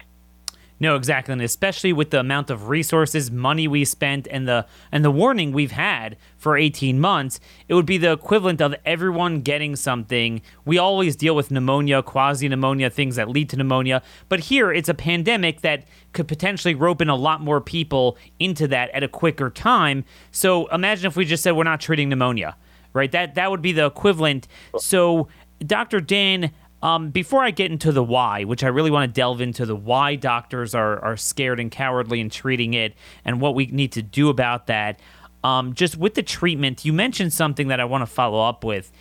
No, 0.81 0.95
exactly, 0.95 1.33
and 1.33 1.43
especially 1.43 1.93
with 1.93 2.09
the 2.09 2.19
amount 2.19 2.49
of 2.49 2.67
resources, 2.67 3.29
money 3.29 3.67
we 3.67 3.85
spent, 3.85 4.27
and 4.31 4.47
the 4.47 4.65
and 4.91 5.05
the 5.05 5.11
warning 5.11 5.51
we've 5.51 5.73
had 5.73 6.17
for 6.39 6.57
18 6.57 6.99
months, 6.99 7.39
it 7.67 7.75
would 7.75 7.85
be 7.85 7.99
the 7.99 8.11
equivalent 8.11 8.59
of 8.61 8.73
everyone 8.83 9.41
getting 9.41 9.75
something. 9.75 10.41
We 10.65 10.79
always 10.79 11.15
deal 11.15 11.35
with 11.35 11.51
pneumonia, 11.51 12.01
quasi 12.01 12.49
pneumonia, 12.49 12.89
things 12.89 13.15
that 13.17 13.29
lead 13.29 13.47
to 13.51 13.57
pneumonia, 13.57 14.01
but 14.27 14.39
here 14.39 14.73
it's 14.73 14.89
a 14.89 14.95
pandemic 14.95 15.61
that 15.61 15.83
could 16.13 16.27
potentially 16.27 16.73
rope 16.73 16.99
in 16.99 17.09
a 17.09 17.15
lot 17.15 17.41
more 17.41 17.61
people 17.61 18.17
into 18.39 18.67
that 18.69 18.89
at 18.89 19.03
a 19.03 19.07
quicker 19.07 19.51
time. 19.51 20.03
So 20.31 20.65
imagine 20.69 21.05
if 21.05 21.15
we 21.15 21.25
just 21.25 21.43
said 21.43 21.51
we're 21.51 21.63
not 21.63 21.79
treating 21.79 22.09
pneumonia, 22.09 22.57
right? 22.93 23.11
That 23.11 23.35
that 23.35 23.51
would 23.51 23.61
be 23.61 23.71
the 23.71 23.85
equivalent. 23.85 24.47
So, 24.79 25.27
Dr. 25.63 25.99
Dan 25.99 26.51
um, 26.81 27.11
before 27.11 27.43
I 27.43 27.51
get 27.51 27.71
into 27.71 27.91
the 27.91 28.03
why, 28.03 28.43
which 28.43 28.63
I 28.63 28.67
really 28.67 28.91
want 28.91 29.09
to 29.09 29.13
delve 29.13 29.41
into 29.41 29.65
the 29.65 29.75
why 29.75 30.15
doctors 30.15 30.73
are, 30.73 30.99
are 30.99 31.17
scared 31.17 31.59
and 31.59 31.71
cowardly 31.71 32.19
in 32.19 32.29
treating 32.29 32.73
it 32.73 32.93
and 33.23 33.39
what 33.39 33.55
we 33.55 33.67
need 33.67 33.91
to 33.93 34.01
do 34.01 34.29
about 34.29 34.67
that, 34.67 34.99
um, 35.43 35.73
just 35.73 35.97
with 35.97 36.15
the 36.15 36.23
treatment, 36.23 36.85
you 36.85 36.93
mentioned 36.93 37.33
something 37.33 37.67
that 37.67 37.79
I 37.79 37.85
want 37.85 38.01
to 38.01 38.05
follow 38.05 38.47
up 38.47 38.63
with. 38.63 38.91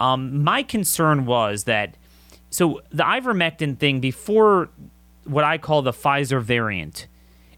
Um, 0.00 0.42
my 0.42 0.62
concern 0.62 1.26
was 1.26 1.64
that, 1.64 1.96
so 2.50 2.82
the 2.90 3.04
ivermectin 3.04 3.78
thing, 3.78 4.00
before 4.00 4.68
what 5.24 5.44
I 5.44 5.58
call 5.58 5.82
the 5.82 5.92
Pfizer 5.92 6.42
variant, 6.42 7.06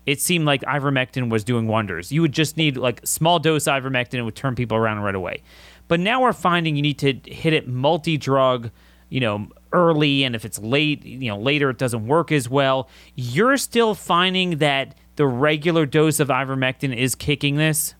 it 0.06 0.20
seemed 0.20 0.46
like 0.46 0.62
ivermectin 0.62 1.30
was 1.30 1.44
doing 1.44 1.66
wonders. 1.66 2.12
You 2.12 2.22
would 2.22 2.32
just 2.32 2.56
need 2.56 2.76
like 2.76 3.06
small 3.06 3.38
dose 3.38 3.64
ivermectin, 3.64 4.14
it 4.14 4.22
would 4.22 4.36
turn 4.36 4.54
people 4.54 4.76
around 4.76 5.00
right 5.00 5.14
away. 5.14 5.42
But 5.88 6.00
now 6.00 6.22
we're 6.22 6.32
finding 6.32 6.76
you 6.76 6.82
need 6.82 6.98
to 6.98 7.12
hit 7.12 7.52
it 7.52 7.68
multi 7.68 8.16
drug, 8.16 8.70
you 9.08 9.20
know, 9.20 9.48
early 9.76 10.24
and 10.24 10.34
if 10.34 10.44
it's 10.44 10.58
late, 10.58 11.04
you 11.04 11.28
know, 11.28 11.38
later 11.38 11.70
it 11.70 11.78
doesn't 11.78 12.06
work 12.06 12.32
as 12.32 12.48
well. 12.48 12.88
You're 13.14 13.56
still 13.58 13.94
finding 13.94 14.58
that 14.58 14.94
the 15.16 15.26
regular 15.26 15.86
dose 15.86 16.20
of 16.20 16.28
ivermectin 16.28 16.96
is 16.96 17.14
kicking 17.14 17.56
this? 17.56 17.94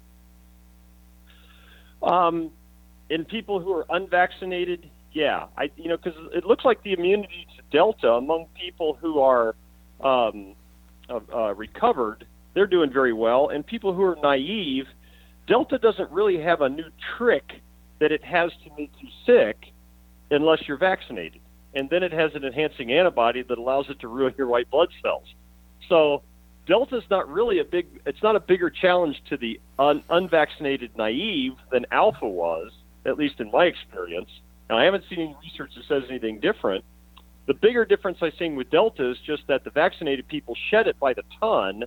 Um, 2.02 2.50
in 3.10 3.24
people 3.24 3.60
who 3.60 3.72
are 3.72 3.86
unvaccinated, 3.90 4.88
yeah, 5.12 5.46
I 5.56 5.70
you 5.76 5.88
know 5.88 5.96
because 5.96 6.18
it 6.34 6.44
looks 6.44 6.64
like 6.64 6.82
the 6.82 6.92
immunity 6.92 7.46
to 7.56 7.62
Delta 7.70 8.12
among 8.12 8.46
people 8.54 8.94
who 9.00 9.20
are 9.20 9.54
um, 10.00 10.54
uh, 11.08 11.20
uh, 11.34 11.54
recovered, 11.54 12.26
they're 12.54 12.66
doing 12.66 12.92
very 12.92 13.12
well, 13.12 13.48
and 13.48 13.66
people 13.66 13.94
who 13.94 14.02
are 14.02 14.16
naive, 14.22 14.86
Delta 15.46 15.78
doesn't 15.78 16.10
really 16.10 16.40
have 16.40 16.60
a 16.60 16.68
new 16.68 16.90
trick 17.16 17.60
that 17.98 18.12
it 18.12 18.22
has 18.22 18.50
to 18.64 18.70
make 18.78 18.92
you 19.00 19.08
sick 19.24 19.72
unless 20.30 20.68
you're 20.68 20.76
vaccinated 20.76 21.40
and 21.76 21.90
then 21.90 22.02
it 22.02 22.10
has 22.10 22.34
an 22.34 22.42
enhancing 22.42 22.90
antibody 22.90 23.42
that 23.42 23.58
allows 23.58 23.88
it 23.90 24.00
to 24.00 24.08
ruin 24.08 24.34
your 24.38 24.46
white 24.46 24.68
blood 24.70 24.88
cells. 25.02 25.34
So 25.88 26.22
Delta 26.66 26.96
is 26.96 27.04
not 27.10 27.28
really 27.28 27.60
a 27.60 27.64
big. 27.64 27.86
It's 28.06 28.22
not 28.22 28.34
a 28.34 28.40
bigger 28.40 28.70
challenge 28.70 29.22
to 29.28 29.36
the 29.36 29.60
un, 29.78 30.02
unvaccinated 30.08 30.96
naive 30.96 31.52
than 31.70 31.84
Alpha 31.92 32.26
was, 32.26 32.72
at 33.04 33.18
least 33.18 33.40
in 33.40 33.50
my 33.50 33.66
experience. 33.66 34.30
Now 34.70 34.78
I 34.78 34.84
haven't 34.84 35.04
seen 35.08 35.20
any 35.20 35.36
research 35.42 35.72
that 35.76 35.84
says 35.86 36.04
anything 36.08 36.40
different. 36.40 36.84
The 37.44 37.54
bigger 37.54 37.84
difference 37.84 38.18
I've 38.22 38.34
seen 38.38 38.56
with 38.56 38.70
Delta 38.70 39.10
is 39.10 39.18
just 39.24 39.46
that 39.46 39.62
the 39.62 39.70
vaccinated 39.70 40.26
people 40.26 40.56
shed 40.70 40.88
it 40.88 40.98
by 40.98 41.12
the 41.12 41.22
ton, 41.38 41.84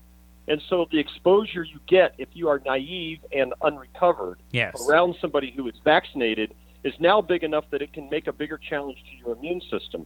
and 0.47 0.61
so 0.69 0.87
the 0.91 0.99
exposure 0.99 1.63
you 1.63 1.79
get 1.87 2.13
if 2.19 2.29
you 2.33 2.47
are 2.47 2.61
naive 2.63 3.19
and 3.33 3.53
unrecovered 3.61 4.39
yes. 4.51 4.87
around 4.87 5.15
somebody 5.19 5.51
who 5.51 5.67
is 5.67 5.75
vaccinated 5.83 6.53
is 6.83 6.93
now 6.99 7.21
big 7.21 7.43
enough 7.43 7.65
that 7.71 7.81
it 7.81 7.93
can 7.93 8.09
make 8.09 8.27
a 8.27 8.33
bigger 8.33 8.57
challenge 8.57 8.97
to 8.97 9.17
your 9.17 9.35
immune 9.35 9.61
system. 9.69 10.05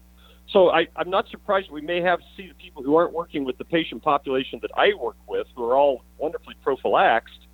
So 0.50 0.70
I, 0.70 0.88
I'm 0.96 1.10
not 1.10 1.28
surprised 1.30 1.72
we 1.72 1.82
may 1.82 2.02
have 2.02 2.20
see 2.36 2.48
the 2.48 2.54
people 2.56 2.84
who 2.84 2.96
aren't 2.96 3.14
working 3.14 3.46
with 3.46 3.58
the 3.58 3.66
patient 3.66 4.04
population 4.04 4.60
that 4.62 4.72
I 4.76 4.94
work 4.94 5.16
with, 5.28 5.48
who 5.56 5.64
are 5.64 5.76
all 5.76 6.04
wonderfully 6.18 6.56
prophylaxed. 6.64 7.48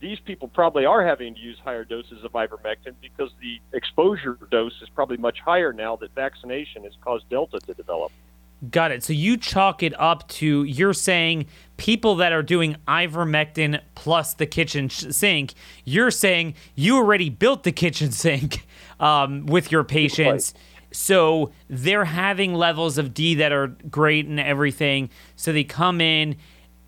These 0.00 0.18
people 0.20 0.48
probably 0.48 0.84
are 0.84 1.06
having 1.06 1.34
to 1.34 1.40
use 1.40 1.58
higher 1.62 1.84
doses 1.84 2.24
of 2.24 2.32
ivermectin 2.32 2.94
because 3.00 3.30
the 3.40 3.58
exposure 3.76 4.38
dose 4.50 4.74
is 4.82 4.88
probably 4.94 5.16
much 5.16 5.38
higher 5.40 5.72
now 5.72 5.96
that 5.96 6.14
vaccination 6.14 6.84
has 6.84 6.92
caused 7.02 7.28
Delta 7.30 7.58
to 7.60 7.74
develop. 7.74 8.12
Got 8.70 8.92
it. 8.92 9.02
So 9.02 9.12
you 9.12 9.36
chalk 9.36 9.82
it 9.82 9.98
up 10.00 10.28
to 10.28 10.64
you're 10.64 10.92
saying 10.92 11.46
people 11.76 12.16
that 12.16 12.32
are 12.32 12.42
doing 12.42 12.76
ivermectin 12.86 13.80
plus 13.94 14.34
the 14.34 14.46
kitchen 14.46 14.88
sink. 14.90 15.54
You're 15.84 16.10
saying 16.10 16.54
you 16.74 16.96
already 16.96 17.30
built 17.30 17.64
the 17.64 17.72
kitchen 17.72 18.12
sink 18.12 18.66
um, 19.00 19.46
with 19.46 19.72
your 19.72 19.84
patients. 19.84 20.52
Right. 20.54 20.62
So 20.92 21.50
they're 21.68 22.04
having 22.04 22.54
levels 22.54 22.98
of 22.98 23.12
D 23.12 23.34
that 23.36 23.52
are 23.52 23.68
great 23.90 24.26
and 24.26 24.38
everything. 24.38 25.10
So 25.36 25.52
they 25.52 25.64
come 25.64 26.00
in. 26.00 26.36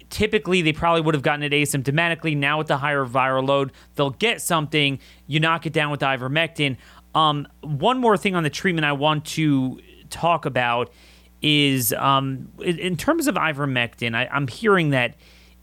Typically, 0.09 0.63
they 0.63 0.73
probably 0.73 1.01
would 1.01 1.17
have 1.17 1.23
gotten 1.23 1.43
it 1.43 1.51
asymptomatically. 1.51 2.37
Now, 2.37 2.59
with 2.59 2.69
the 2.69 2.77
higher 2.77 3.05
viral 3.05 3.49
load, 3.49 3.73
they'll 3.97 4.11
get 4.11 4.41
something. 4.41 5.01
You 5.27 5.41
knock 5.41 5.67
it 5.67 5.73
down 5.73 5.91
with 5.91 5.99
ivermectin. 5.99 6.77
Um, 7.17 7.49
one 7.63 7.99
more 7.99 8.17
thing 8.17 8.37
on 8.37 8.45
the 8.45 8.51
treatment 8.51 8.85
I 8.85 8.93
want 8.93 9.25
to 9.25 9.81
talk 10.09 10.47
about 10.47 10.93
is 11.43 11.93
um, 11.93 12.51
in 12.61 12.97
terms 12.97 13.27
of 13.27 13.35
ivermectin, 13.35 14.15
I, 14.15 14.29
I'm 14.33 14.49
hearing 14.49 14.91
that 14.91 15.15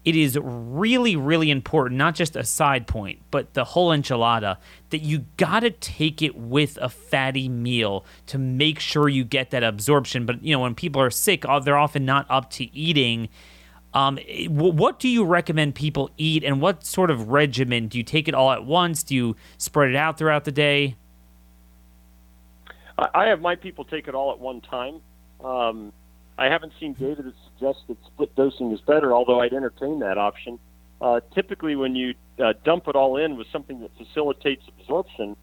it 0.06 0.16
is 0.18 0.38
really, 0.42 1.16
really 1.16 1.50
important, 1.50 1.98
not 1.98 2.14
just 2.14 2.36
a 2.36 2.44
side 2.44 2.88
point, 2.88 3.22
but 3.32 3.54
the 3.54 3.64
whole 3.64 3.90
enchilada, 3.90 4.58
that 4.90 4.98
you 4.98 5.26
got 5.38 5.62
to 5.62 5.70
take 5.70 6.22
it 6.22 6.36
with 6.36 6.78
a 6.82 6.90
fatty 6.90 7.48
meal 7.48 8.06
to 8.26 8.38
make 8.38 8.80
sure 8.80 9.08
you 9.08 9.24
get 9.24 9.52
that 9.52 9.64
absorption. 9.64 10.26
But, 10.26 10.44
you 10.44 10.54
know, 10.54 10.60
when 10.60 10.76
people 10.76 11.02
are 11.02 11.10
sick, 11.10 11.46
uh, 11.48 11.60
they're 11.60 11.78
often 11.78 12.04
not 12.04 12.26
up 12.30 12.50
to 12.52 12.76
eating. 12.76 13.30
Um, 13.94 14.20
what 14.50 15.00
do 15.00 15.08
you 15.08 15.24
recommend 15.24 15.76
people 15.76 16.10
eat, 16.18 16.44
and 16.44 16.60
what 16.60 16.84
sort 16.84 17.10
of 17.10 17.30
regimen? 17.30 17.88
Do 17.88 17.98
you 17.98 18.04
take 18.04 18.28
it 18.28 18.34
all 18.34 18.52
at 18.52 18.66
once? 18.66 19.04
Do 19.04 19.16
you 19.16 19.36
spread 19.58 19.90
it 19.90 19.96
out 19.96 20.18
throughout 20.18 20.44
the 20.44 20.52
day? 20.52 20.96
I 22.98 23.26
have 23.28 23.40
my 23.40 23.56
people 23.56 23.86
take 23.86 24.08
it 24.08 24.16
all 24.16 24.32
at 24.32 24.40
one 24.40 24.62
time. 24.62 25.02
Um, 25.44 25.92
I 26.38 26.46
haven't 26.46 26.74
seen 26.80 26.94
data 26.94 27.22
that 27.22 27.34
suggests 27.54 27.84
that 27.88 27.98
split 28.08 28.36
dosing 28.36 28.72
is 28.72 28.82
better, 28.82 29.14
although 29.14 29.42
I'd 29.42 29.54
entertain 29.54 30.00
that 30.00 30.18
option. 30.18 30.60
Uh, 31.02 31.20
typically, 31.36 31.76
when 31.76 31.96
you 31.96 32.16
uh, 32.44 32.54
dump 32.64 32.88
it 32.88 32.96
all 32.96 33.18
in 33.18 33.38
with 33.38 33.48
something 33.52 33.82
that 33.82 33.92
facilitates 33.98 34.64
absorption, 34.68 35.36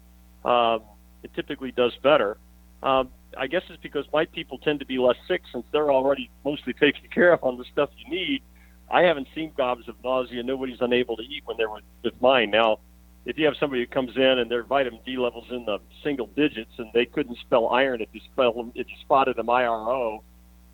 uh, 0.43 0.79
it 1.23 1.33
typically 1.35 1.71
does 1.71 1.93
better. 2.03 2.37
Um, 2.83 3.09
I 3.37 3.47
guess 3.47 3.61
it's 3.69 3.81
because 3.81 4.05
my 4.11 4.25
people 4.25 4.57
tend 4.57 4.79
to 4.79 4.85
be 4.85 4.97
less 4.97 5.15
sick 5.27 5.41
since 5.51 5.65
they're 5.71 5.91
already 5.91 6.29
mostly 6.43 6.73
taken 6.73 7.01
care 7.13 7.33
of 7.33 7.43
on 7.43 7.57
the 7.57 7.65
stuff 7.71 7.89
you 7.97 8.09
need. 8.09 8.41
I 8.89 9.03
haven't 9.03 9.27
seen 9.33 9.51
gobs 9.55 9.87
of 9.87 9.95
nausea. 10.03 10.43
Nobody's 10.43 10.81
unable 10.81 11.15
to 11.15 11.23
eat 11.23 11.43
when 11.45 11.55
they're 11.57 11.69
with, 11.69 11.83
with 12.03 12.19
mine. 12.21 12.51
Now, 12.51 12.79
if 13.25 13.37
you 13.37 13.45
have 13.45 13.55
somebody 13.59 13.81
who 13.81 13.87
comes 13.87 14.15
in 14.15 14.39
and 14.39 14.49
their 14.49 14.63
vitamin 14.63 14.99
D 15.05 15.17
levels 15.17 15.45
in 15.51 15.65
the 15.65 15.79
single 16.03 16.27
digits 16.27 16.71
and 16.77 16.89
they 16.93 17.05
couldn't 17.05 17.37
spell 17.37 17.67
iron 17.69 18.01
if 18.01 18.09
you 18.13 18.21
spell 18.31 18.71
if 18.75 18.87
you 18.87 18.95
spotted 19.01 19.37
them 19.37 19.49
IRO, 19.49 20.23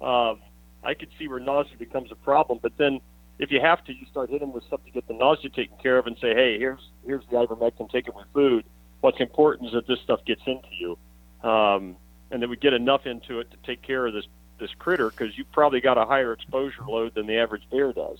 um, 0.01 0.39
I 0.83 0.93
could 0.93 1.09
see 1.19 1.27
where 1.27 1.39
nausea 1.39 1.77
becomes 1.77 2.11
a 2.11 2.15
problem. 2.15 2.59
But 2.61 2.77
then 2.77 3.01
if 3.39 3.51
you 3.51 3.59
have 3.59 3.83
to, 3.85 3.93
you 3.93 4.05
start 4.09 4.29
hitting 4.29 4.47
them 4.47 4.53
with 4.53 4.63
something 4.69 4.91
to 4.91 4.91
get 4.91 5.07
the 5.07 5.13
nausea 5.13 5.49
taken 5.49 5.77
care 5.77 5.97
of 5.97 6.07
and 6.07 6.17
say, 6.19 6.33
hey, 6.33 6.57
here's 6.57 6.89
here's 7.05 7.25
the 7.29 7.35
ivermectin, 7.35 7.89
take 7.91 8.07
it 8.07 8.15
with 8.15 8.25
food. 8.33 8.65
What's 9.01 9.19
important 9.19 9.67
is 9.67 9.73
that 9.73 9.87
this 9.87 9.99
stuff 9.99 10.23
gets 10.25 10.41
into 10.47 10.69
you, 10.71 10.97
um, 11.47 11.97
and 12.31 12.41
that 12.41 12.49
we 12.49 12.55
get 12.55 12.73
enough 12.73 13.05
into 13.05 13.39
it 13.39 13.51
to 13.51 13.57
take 13.65 13.81
care 13.81 14.07
of 14.07 14.13
this 14.13 14.25
this 14.59 14.71
critter 14.79 15.09
because 15.09 15.37
you've 15.37 15.51
probably 15.51 15.81
got 15.81 15.97
a 15.97 16.05
higher 16.05 16.33
exposure 16.33 16.83
load 16.87 17.13
than 17.13 17.27
the 17.27 17.37
average 17.37 17.63
bear 17.69 17.93
does. 17.93 18.17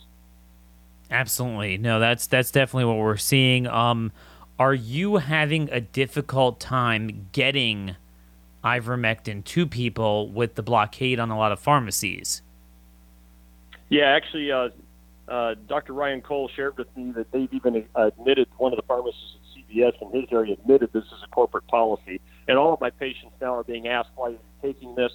Absolutely. 1.10 1.78
No, 1.78 2.00
that's 2.00 2.28
that's 2.28 2.52
definitely 2.52 2.86
what 2.86 2.98
we're 2.98 3.17
seeing. 3.17 3.67
Um, 3.67 4.12
are 4.60 4.74
you 4.74 5.17
having 5.17 5.70
a 5.72 5.80
difficult 5.80 6.60
time 6.60 7.28
getting 7.32 7.96
ivermectin 8.67 9.43
to 9.46 9.65
people 9.65 10.30
with 10.30 10.56
the 10.56 10.63
blockade 10.63 11.20
on 11.20 11.30
a 11.30 11.38
lot 11.38 11.52
of 11.52 11.60
pharmacies. 11.60 12.41
Yeah, 13.89 14.06
actually, 14.06 14.52
uh, 14.52 14.70
uh, 15.28 15.56
Dr. 15.67 15.93
Ryan 15.93 16.22
Cole 16.22 16.50
shared 16.54 16.78
with 16.78 16.88
me 16.98 17.12
that 17.12 17.32
they've 17.32 17.52
even 17.54 17.86
admitted 17.96 18.48
one 18.58 18.74
of 18.74 18.78
the 18.78 18.84
pharmacists 18.84 19.36
at 19.36 19.76
CVS 19.76 19.93
in 20.02 20.22
his 20.22 20.30
area 20.32 20.54
admitted 20.54 20.91
this 20.91 21.06
is 21.06 21.24
a 21.24 21.28
corporate 21.30 21.67
policy, 21.67 22.20
and 22.48 22.58
all 22.58 22.74
of 22.74 22.82
my 22.82 22.89
patients 22.89 23.34
now 23.39 23.56
are 23.56 23.63
being 23.63 23.88
asked 23.88 24.10
why 24.15 24.28
are 24.28 24.32
you're 24.32 24.74
taking 24.74 24.96
this. 24.96 25.12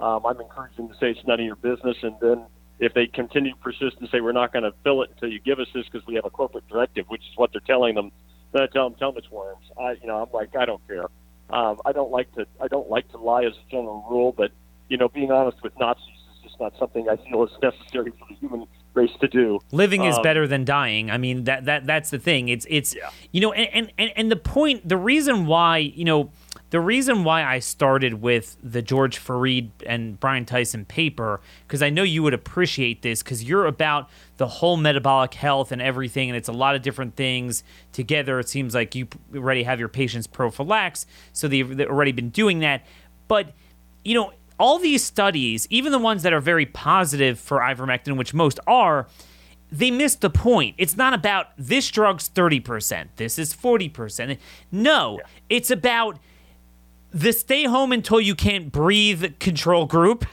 Um, 0.00 0.24
I'm 0.24 0.40
encouraging 0.40 0.86
them 0.86 0.88
to 0.88 0.94
say 0.98 1.10
it's 1.10 1.26
none 1.26 1.40
of 1.40 1.46
your 1.46 1.56
business, 1.56 1.96
and 2.02 2.16
then 2.20 2.46
if 2.78 2.92
they 2.94 3.06
continue 3.06 3.52
to 3.52 3.56
persist 3.58 3.96
and 4.00 4.08
say 4.10 4.20
we're 4.20 4.32
not 4.32 4.52
going 4.52 4.64
to 4.64 4.72
fill 4.84 5.02
it 5.02 5.10
until 5.10 5.28
you 5.30 5.40
give 5.40 5.58
us 5.58 5.66
this 5.74 5.84
because 5.90 6.06
we 6.06 6.14
have 6.14 6.24
a 6.24 6.30
corporate 6.30 6.68
directive, 6.68 7.06
which 7.08 7.22
is 7.22 7.36
what 7.36 7.50
they're 7.52 7.60
telling 7.66 7.94
them, 7.94 8.12
then 8.52 8.62
I 8.62 8.66
tell 8.66 8.88
them 8.88 8.98
tell 8.98 9.12
them 9.12 9.18
it's 9.18 9.30
worms. 9.30 9.64
I 9.78 9.92
you 9.92 10.06
know 10.06 10.22
I'm 10.22 10.28
like 10.32 10.54
I 10.56 10.64
don't 10.66 10.86
care. 10.86 11.04
Um, 11.50 11.78
I 11.86 11.92
don't 11.92 12.10
like 12.10 12.32
to 12.34 12.46
I 12.60 12.68
don't 12.68 12.90
like 12.90 13.08
to 13.12 13.18
lie 13.18 13.44
as 13.44 13.52
a 13.54 13.70
general 13.70 14.04
rule, 14.10 14.32
but 14.36 14.50
you 14.88 14.96
know 14.96 15.08
being 15.08 15.30
honest 15.30 15.62
with 15.62 15.72
Nazis 15.78 16.04
is 16.36 16.42
just 16.42 16.60
not 16.60 16.74
something 16.78 17.08
I 17.08 17.16
feel 17.16 17.44
is 17.44 17.50
necessary 17.62 18.10
for 18.18 18.26
the 18.28 18.34
human 18.34 18.66
race 18.94 19.10
to 19.20 19.28
do. 19.28 19.60
Living 19.72 20.04
is 20.04 20.16
Um, 20.16 20.22
better 20.22 20.46
than 20.46 20.64
dying. 20.64 21.10
I 21.10 21.18
mean 21.18 21.44
that 21.44 21.64
that 21.66 21.86
that's 21.86 22.10
the 22.10 22.18
thing. 22.18 22.48
It's 22.48 22.66
it's 22.68 22.94
Yeah. 22.94 23.10
you 23.32 23.40
know 23.40 23.52
and, 23.52 23.92
and 23.98 24.12
and 24.16 24.30
the 24.30 24.36
point 24.36 24.88
the 24.88 24.96
reason 24.96 25.46
why, 25.46 25.78
you 25.78 26.04
know, 26.04 26.30
the 26.70 26.80
reason 26.80 27.24
why 27.24 27.44
I 27.44 27.58
started 27.58 28.14
with 28.14 28.56
the 28.62 28.82
George 28.82 29.18
Fareed 29.18 29.70
and 29.86 30.18
Brian 30.18 30.44
Tyson 30.44 30.84
paper 30.84 31.40
because 31.66 31.82
I 31.82 31.90
know 31.90 32.02
you 32.02 32.22
would 32.22 32.34
appreciate 32.34 33.02
this 33.02 33.22
cuz 33.22 33.44
you're 33.44 33.66
about 33.66 34.10
the 34.36 34.46
whole 34.46 34.76
metabolic 34.76 35.34
health 35.34 35.72
and 35.72 35.80
everything 35.80 36.28
and 36.28 36.36
it's 36.36 36.48
a 36.48 36.52
lot 36.52 36.74
of 36.74 36.82
different 36.82 37.16
things 37.16 37.64
together. 37.92 38.38
It 38.40 38.48
seems 38.48 38.74
like 38.74 38.94
you 38.94 39.08
already 39.34 39.62
have 39.62 39.78
your 39.78 39.88
patients 39.88 40.26
prophylax, 40.26 41.06
so 41.32 41.48
they've, 41.48 41.76
they've 41.76 41.88
already 41.88 42.12
been 42.12 42.30
doing 42.30 42.60
that. 42.60 42.84
But 43.28 43.52
you 44.04 44.14
know, 44.14 44.32
all 44.58 44.78
these 44.78 45.04
studies, 45.04 45.66
even 45.70 45.92
the 45.92 45.98
ones 45.98 46.22
that 46.22 46.32
are 46.32 46.40
very 46.40 46.66
positive 46.66 47.38
for 47.38 47.60
ivermectin, 47.60 48.16
which 48.16 48.32
most 48.32 48.58
are, 48.66 49.06
they 49.70 49.90
missed 49.90 50.20
the 50.20 50.30
point. 50.30 50.74
It's 50.78 50.96
not 50.96 51.12
about 51.12 51.48
this 51.58 51.90
drug's 51.90 52.28
30%, 52.28 53.08
this 53.16 53.38
is 53.38 53.54
40%. 53.54 54.38
No, 54.70 55.20
it's 55.48 55.70
about 55.70 56.18
the 57.16 57.32
stay 57.32 57.64
home 57.64 57.92
until 57.92 58.20
you 58.20 58.34
can't 58.34 58.70
breathe 58.70 59.38
control 59.38 59.86
group 59.86 60.26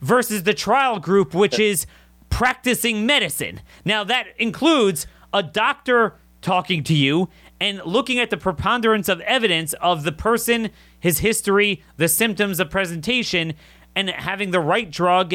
versus 0.00 0.44
the 0.44 0.54
trial 0.54 0.98
group, 0.98 1.34
which 1.34 1.58
is 1.58 1.86
practicing 2.30 3.04
medicine. 3.04 3.60
Now, 3.84 4.02
that 4.04 4.28
includes 4.38 5.06
a 5.34 5.42
doctor 5.42 6.14
talking 6.40 6.82
to 6.84 6.94
you 6.94 7.28
and 7.60 7.82
looking 7.84 8.18
at 8.18 8.30
the 8.30 8.38
preponderance 8.38 9.10
of 9.10 9.20
evidence 9.20 9.74
of 9.74 10.04
the 10.04 10.12
person, 10.12 10.70
his 10.98 11.18
history, 11.18 11.84
the 11.98 12.08
symptoms 12.08 12.60
of 12.60 12.70
presentation, 12.70 13.52
and 13.94 14.08
having 14.08 14.52
the 14.52 14.60
right 14.60 14.90
drug 14.90 15.34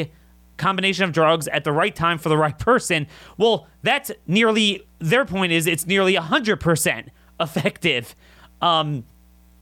combination 0.57 1.03
of 1.03 1.11
drugs 1.11 1.47
at 1.49 1.63
the 1.63 1.71
right 1.71 1.95
time 1.95 2.17
for 2.17 2.29
the 2.29 2.37
right 2.37 2.57
person. 2.57 3.05
Well, 3.37 3.67
that's 3.83 4.11
nearly 4.25 4.87
their 4.97 5.25
point 5.25 5.51
is 5.51 5.67
it's 5.67 5.85
nearly 5.85 6.15
100% 6.15 7.09
effective. 7.39 8.15
Um, 8.63 9.05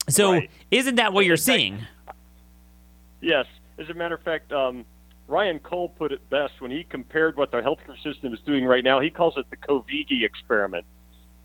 so 0.08 0.32
Right. 0.32 0.50
isn't 0.70 0.96
that 0.96 1.12
what 1.12 1.26
you're 1.26 1.36
seeing? 1.36 1.86
Yes. 3.20 3.46
As 3.78 3.88
a 3.88 3.94
matter 3.94 4.14
of 4.14 4.22
fact, 4.22 4.52
um, 4.52 4.84
Ryan 5.28 5.58
Cole 5.58 5.88
put 5.88 6.12
it 6.12 6.28
best 6.30 6.60
when 6.60 6.70
he 6.70 6.84
compared 6.84 7.36
what 7.36 7.50
the 7.50 7.60
healthcare 7.60 8.00
system 8.02 8.32
is 8.32 8.40
doing 8.40 8.64
right 8.64 8.84
now. 8.84 9.00
He 9.00 9.10
calls 9.10 9.36
it 9.36 9.46
the 9.50 9.56
Covigi 9.56 10.24
experiment. 10.24 10.86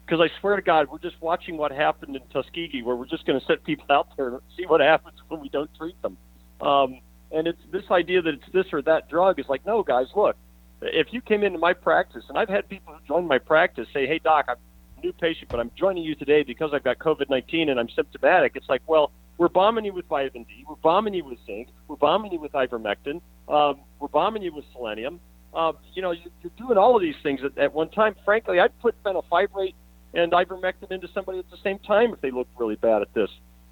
Because 0.06 0.20
I 0.22 0.40
swear 0.40 0.56
to 0.56 0.62
God, 0.62 0.90
we're 0.92 1.00
just 1.00 1.20
watching 1.22 1.58
what 1.58 1.72
happened 1.72 2.16
in 2.16 2.22
Tuskegee, 2.34 2.82
where 2.84 2.96
we're 2.96 3.06
just 3.08 3.26
going 3.26 3.40
to 3.40 3.46
set 3.46 3.64
people 3.64 3.86
out 3.90 4.10
there 4.18 4.28
and 4.30 4.40
see 4.58 4.66
what 4.66 4.82
happens 4.82 5.18
when 5.30 5.40
we 5.40 5.50
don't 5.50 5.74
treat 5.76 6.00
them. 6.02 6.18
Um, 6.60 7.00
and 7.32 7.48
it's 7.48 7.62
this 7.72 7.90
idea 7.90 8.22
that 8.22 8.34
it's 8.34 8.52
this 8.52 8.66
or 8.74 8.82
that 8.84 9.10
drug 9.10 9.40
is 9.40 9.48
like, 9.48 9.66
no, 9.66 9.84
guys, 9.84 10.08
look, 10.16 10.36
if 10.82 11.08
you 11.12 11.22
came 11.22 11.44
into 11.44 11.60
my 11.60 11.74
practice, 11.74 12.24
and 12.28 12.38
I've 12.38 12.50
had 12.50 12.68
people 12.68 12.94
who 12.94 13.00
join 13.08 13.26
my 13.26 13.38
practice 13.40 13.88
say, 13.94 14.06
hey, 14.06 14.20
doc, 14.20 14.46
I'm 14.50 14.58
new 15.04 15.14
patient, 15.14 15.50
but 15.50 15.60
I'm 15.60 15.72
joining 15.76 16.04
you 16.04 16.16
today 16.16 16.44
because 16.44 16.72
I've 16.74 16.84
got 16.84 17.00
COVID 17.00 17.30
19 17.30 17.70
and 17.70 17.80
I'm 17.80 17.90
symptomatic. 17.90 18.54
It's 18.56 18.70
like, 18.70 18.82
well, 18.88 19.12
we're 19.38 19.50
bombing 19.50 19.86
you 19.86 19.94
with 19.94 20.06
vitamin 20.06 20.44
D, 20.44 20.66
we're 20.68 20.76
bombing 20.76 21.14
you 21.14 21.26
with 21.26 21.40
zinc, 21.46 21.70
we're 21.88 21.96
bombing 21.96 22.32
you 22.32 22.40
with 22.40 22.52
ivermectin, 22.52 23.22
um, 23.50 23.80
we're 24.00 24.08
bombing 24.08 24.44
you 24.44 24.54
with 24.54 24.66
selenium. 24.74 25.20
Um, 25.54 25.78
you 25.94 26.02
know, 26.02 26.12
you, 26.12 26.32
you're 26.42 26.52
doing 26.58 26.78
all 26.78 26.96
of 26.96 27.02
these 27.02 27.16
things 27.24 27.42
at, 27.44 27.58
at 27.58 27.74
one 27.74 27.90
time. 27.90 28.16
Frankly, 28.24 28.60
I'd 28.60 28.78
put 28.80 28.96
fenofibrate 29.04 29.74
and 30.14 30.32
ivermectin 30.32 30.92
into 30.92 31.08
somebody 31.14 31.40
at 31.40 31.50
the 31.50 31.58
same 31.64 31.80
time 31.80 32.14
if 32.14 32.22
they 32.22 32.32
look 32.32 32.48
really 32.58 32.76
bad 32.76 33.02
at 33.02 33.14
this. 33.14 33.30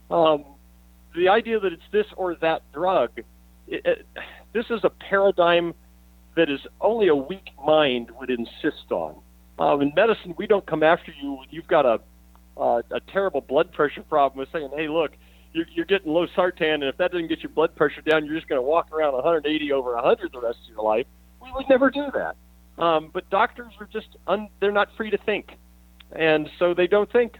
Um, 0.10 0.44
the 1.16 1.30
idea 1.30 1.60
that 1.60 1.72
it's 1.72 1.84
this 1.92 2.06
or 2.18 2.36
that 2.36 2.64
drug, 2.74 3.12
it, 3.68 3.86
it, 3.86 4.06
this 4.54 4.66
is 4.70 4.82
a 4.84 4.90
paradigm 4.90 5.74
that 6.36 6.50
is 6.50 6.60
only 6.82 7.08
a 7.08 7.16
weak 7.16 7.52
mind 7.66 8.12
would 8.20 8.30
insist 8.30 8.92
on. 8.92 9.16
Um, 9.60 9.82
in 9.82 9.92
medicine, 9.96 10.34
we 10.38 10.48
don't 10.48 10.66
come 10.66 10.84
after 10.84 11.14
you 11.22 11.40
you've 11.50 11.68
got 11.68 11.86
a 11.86 12.00
a 12.58 13.00
terrible 13.12 13.40
blood 13.42 13.72
pressure 13.72 14.04
problem 14.04 14.40
with 14.40 14.50
saying, 14.52 14.70
"Hey, 14.76 14.90
look, 14.90 15.12
you're, 15.54 15.66
you're 15.74 15.86
getting 15.86 16.12
losartan, 16.12 16.76
and 16.76 16.84
if 16.84 16.98
that 16.98 17.12
doesn't 17.12 17.28
get 17.28 17.40
your 17.40 17.52
blood 17.52 17.76
pressure 17.76 18.02
down, 18.02 18.26
you're 18.26 18.36
just 18.36 18.50
going 18.50 18.60
to 18.60 18.68
walk 18.68 18.92
around 18.92 19.14
180 19.14 19.72
over 19.72 19.96
100 19.96 20.32
the 20.32 20.42
rest 20.42 20.60
of 20.64 20.76
your 20.76 20.84
life." 20.84 21.06
We 21.42 21.52
would 21.54 21.70
never 21.70 21.90
do 21.90 22.06
that. 22.14 22.36
Um, 22.84 23.12
but 23.14 23.30
doctors 23.30 23.74
are 23.80 23.88
just 23.92 24.08
un- 24.28 24.50
they're 24.60 24.72
not 24.72 24.90
free 24.98 25.10
to 25.10 25.18
think, 25.18 25.52
and 26.12 26.50
so 26.58 26.74
they 26.74 26.88
don't 26.88 27.12
think. 27.12 27.38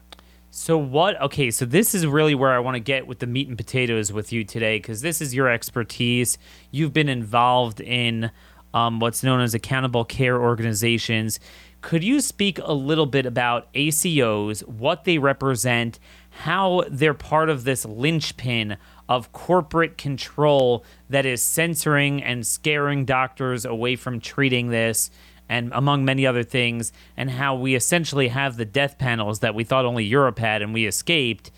So 0.52 0.78
what? 0.78 1.20
Okay, 1.22 1.52
so 1.52 1.66
this 1.66 1.94
is 1.94 2.08
really 2.08 2.34
where 2.34 2.52
I 2.52 2.60
want 2.60 2.76
to 2.76 2.80
get 2.80 3.08
with 3.08 3.20
the 3.20 3.28
meat 3.28 3.48
and 3.48 3.58
potatoes 3.58 4.12
with 4.12 4.34
you 4.34 4.44
today 4.44 4.78
because 4.78 5.02
this 5.02 5.22
is 5.22 5.36
your 5.36 5.48
expertise. 5.48 6.38
You've 6.72 6.94
been 6.94 7.10
involved 7.10 7.82
in 7.82 8.32
um, 8.74 9.00
what's 9.00 9.24
known 9.24 9.42
as 9.42 9.54
accountable 9.54 10.06
care 10.06 10.42
organizations. 10.42 11.40
Could 11.82 12.04
you 12.04 12.20
speak 12.20 12.60
a 12.60 12.74
little 12.74 13.06
bit 13.06 13.26
about 13.26 13.72
ACOs, 13.74 14.68
what 14.68 15.06
they 15.06 15.18
represent, 15.18 16.00
how 16.30 16.84
they're 16.90 17.14
part 17.14 17.50
of 17.50 17.64
this 17.64 17.86
linchpin 17.86 18.78
of 19.08 19.32
corporate 19.32 19.98
control 19.98 20.84
that 21.10 21.26
is 21.26 21.42
censoring 21.42 22.22
and 22.22 22.46
scaring 22.46 23.06
doctors 23.06 23.66
away 23.66 23.96
from 23.96 24.20
treating 24.20 24.70
this? 24.70 25.10
and 25.50 25.72
among 25.74 26.06
many 26.06 26.28
other 26.28 26.44
things, 26.44 26.94
and 27.18 27.32
how 27.32 27.56
we 27.56 27.74
essentially 27.74 28.28
have 28.28 28.56
the 28.56 28.66
death 28.66 29.00
panels 29.00 29.40
that 29.40 29.56
we 29.56 29.64
thought 29.64 29.84
only 29.84 30.06
Europe 30.06 30.38
had 30.38 30.62
and 30.62 30.74
we 30.74 30.86
escaped, 30.86 31.50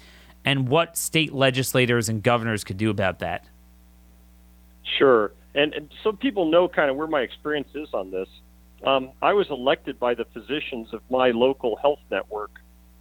and 0.46 0.70
what 0.70 0.98
state 0.98 1.34
legislators 1.34 2.08
and 2.08 2.24
governors 2.24 2.64
could 2.64 2.78
do 2.78 2.90
about 2.90 3.20
that. 3.20 3.46
Sure. 4.98 5.34
And, 5.54 5.74
and 5.74 5.90
so 6.04 6.14
people 6.14 6.50
know 6.50 6.70
kind 6.70 6.90
of 6.90 6.96
where 6.96 7.08
my 7.08 7.20
experience 7.20 7.68
is 7.76 7.90
on 7.94 8.12
this. 8.12 8.30
Um, 8.84 9.12
I 9.22 9.34
was 9.34 9.48
elected 9.50 10.00
by 10.00 10.16
the 10.16 10.26
physicians 10.26 10.94
of 10.94 11.02
my 11.10 11.32
local 11.32 11.76
health 11.76 12.00
network 12.10 12.52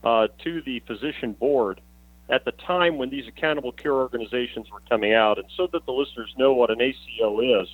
uh, 0.04 0.28
to 0.44 0.62
the 0.62 0.80
physician 0.80 1.32
board 1.32 1.80
at 2.28 2.44
the 2.44 2.52
time 2.52 2.98
when 2.98 3.10
these 3.10 3.26
accountable 3.26 3.72
care 3.72 3.94
organizations 3.94 4.70
were 4.70 4.82
coming 4.88 5.14
out. 5.14 5.38
And 5.38 5.48
so 5.56 5.66
that 5.72 5.84
the 5.86 5.92
listeners 5.92 6.32
know 6.36 6.52
what 6.52 6.70
an 6.70 6.80
ACO 6.80 7.40
is, 7.62 7.68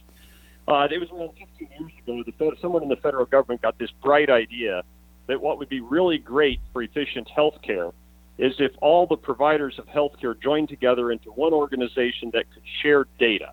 uh, 0.68 0.88
it 0.90 0.98
was 0.98 1.10
around 1.10 1.30
15 1.38 1.68
years 1.78 1.92
ago. 2.02 2.22
that 2.50 2.60
someone 2.60 2.82
in 2.82 2.88
the 2.88 2.96
federal 2.96 3.26
government 3.26 3.62
got 3.62 3.78
this 3.78 3.90
bright 4.02 4.30
idea 4.30 4.82
that 5.26 5.40
what 5.40 5.58
would 5.58 5.68
be 5.68 5.80
really 5.80 6.18
great 6.18 6.60
for 6.72 6.82
efficient 6.82 7.28
health 7.28 7.60
care 7.62 7.90
is 8.38 8.54
if 8.58 8.72
all 8.80 9.06
the 9.06 9.16
providers 9.16 9.78
of 9.78 9.86
healthcare 9.86 10.40
joined 10.40 10.68
together 10.68 11.10
into 11.10 11.30
one 11.30 11.52
organization 11.52 12.30
that 12.32 12.44
could 12.52 12.62
share 12.82 13.06
data. 13.18 13.52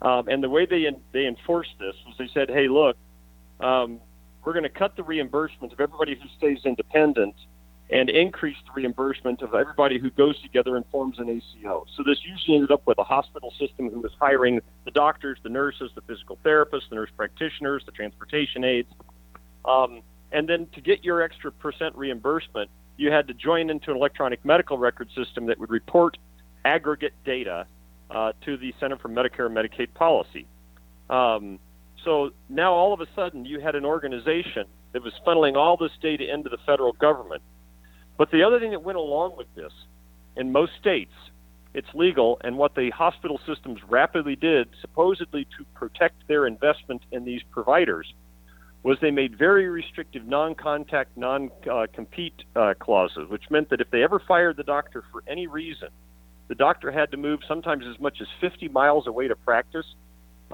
Um, 0.00 0.28
and 0.28 0.42
the 0.42 0.48
way 0.48 0.66
they 0.66 0.86
they 1.12 1.26
enforced 1.26 1.70
this 1.78 1.94
was 2.06 2.14
they 2.18 2.28
said, 2.34 2.50
"Hey, 2.50 2.68
look, 2.68 2.96
um, 3.60 4.00
we're 4.44 4.52
going 4.52 4.64
to 4.64 4.68
cut 4.68 4.96
the 4.96 5.02
reimbursement 5.02 5.72
of 5.72 5.80
everybody 5.80 6.14
who 6.14 6.28
stays 6.36 6.64
independent, 6.64 7.34
and 7.90 8.08
increase 8.08 8.56
the 8.66 8.72
reimbursement 8.74 9.42
of 9.42 9.54
everybody 9.54 9.98
who 9.98 10.10
goes 10.10 10.40
together 10.42 10.76
and 10.76 10.84
forms 10.86 11.18
an 11.18 11.28
ACO." 11.28 11.86
So 11.96 12.02
this 12.02 12.18
usually 12.24 12.56
ended 12.56 12.70
up 12.70 12.86
with 12.86 12.98
a 12.98 13.04
hospital 13.04 13.52
system 13.58 13.90
who 13.90 14.00
was 14.00 14.12
hiring 14.18 14.60
the 14.84 14.90
doctors, 14.90 15.38
the 15.42 15.50
nurses, 15.50 15.90
the 15.94 16.02
physical 16.02 16.38
therapists, 16.44 16.88
the 16.90 16.96
nurse 16.96 17.10
practitioners, 17.16 17.82
the 17.86 17.92
transportation 17.92 18.64
aides, 18.64 18.92
um, 19.64 20.02
and 20.32 20.48
then 20.48 20.66
to 20.74 20.80
get 20.80 21.04
your 21.04 21.22
extra 21.22 21.52
percent 21.52 21.94
reimbursement, 21.96 22.70
you 22.96 23.10
had 23.10 23.28
to 23.28 23.34
join 23.34 23.70
into 23.70 23.90
an 23.90 23.96
electronic 23.96 24.44
medical 24.44 24.78
record 24.78 25.08
system 25.14 25.46
that 25.46 25.58
would 25.58 25.70
report 25.70 26.16
aggregate 26.64 27.14
data 27.24 27.66
uh, 28.10 28.32
to 28.44 28.56
the 28.56 28.74
Center 28.80 28.96
for 28.96 29.08
Medicare 29.08 29.46
and 29.46 29.56
Medicaid 29.56 29.92
Policy. 29.94 30.46
Um, 31.10 31.58
so 32.04 32.30
now 32.48 32.72
all 32.72 32.92
of 32.92 33.00
a 33.00 33.06
sudden 33.14 33.44
you 33.44 33.60
had 33.60 33.74
an 33.74 33.84
organization 33.84 34.64
that 34.92 35.02
was 35.02 35.12
funneling 35.26 35.56
all 35.56 35.76
this 35.76 35.92
data 36.00 36.32
into 36.32 36.48
the 36.48 36.58
federal 36.66 36.92
government. 36.92 37.42
But 38.16 38.30
the 38.30 38.42
other 38.42 38.60
thing 38.60 38.70
that 38.70 38.82
went 38.82 38.98
along 38.98 39.36
with 39.36 39.52
this, 39.54 39.72
in 40.36 40.52
most 40.52 40.72
states, 40.80 41.12
it's 41.72 41.88
legal, 41.94 42.40
and 42.44 42.56
what 42.56 42.76
the 42.76 42.90
hospital 42.90 43.40
systems 43.46 43.80
rapidly 43.88 44.36
did, 44.36 44.68
supposedly 44.80 45.46
to 45.58 45.64
protect 45.74 46.28
their 46.28 46.46
investment 46.46 47.02
in 47.10 47.24
these 47.24 47.42
providers, 47.50 48.12
was 48.84 48.98
they 49.00 49.10
made 49.10 49.36
very 49.36 49.68
restrictive 49.68 50.26
non-contact, 50.26 51.16
non-compete 51.16 52.44
uh, 52.54 52.74
clauses, 52.78 53.28
which 53.28 53.50
meant 53.50 53.70
that 53.70 53.80
if 53.80 53.90
they 53.90 54.04
ever 54.04 54.20
fired 54.28 54.56
the 54.56 54.62
doctor 54.62 55.02
for 55.10 55.24
any 55.26 55.46
reason, 55.46 55.88
The 56.48 56.54
doctor 56.54 56.90
had 56.90 57.10
to 57.10 57.16
move 57.16 57.40
sometimes 57.48 57.84
as 57.86 57.98
much 57.98 58.18
as 58.20 58.26
50 58.40 58.68
miles 58.68 59.06
away 59.06 59.28
to 59.28 59.36
practice. 59.36 59.86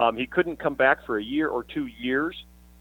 Um, 0.01 0.17
he 0.17 0.27
couldn't 0.27 0.59
come 0.59 0.75
back 0.75 1.05
for 1.05 1.19
a 1.19 1.23
year 1.23 1.49
or 1.49 1.63
two 1.63 1.87
years. 1.87 2.35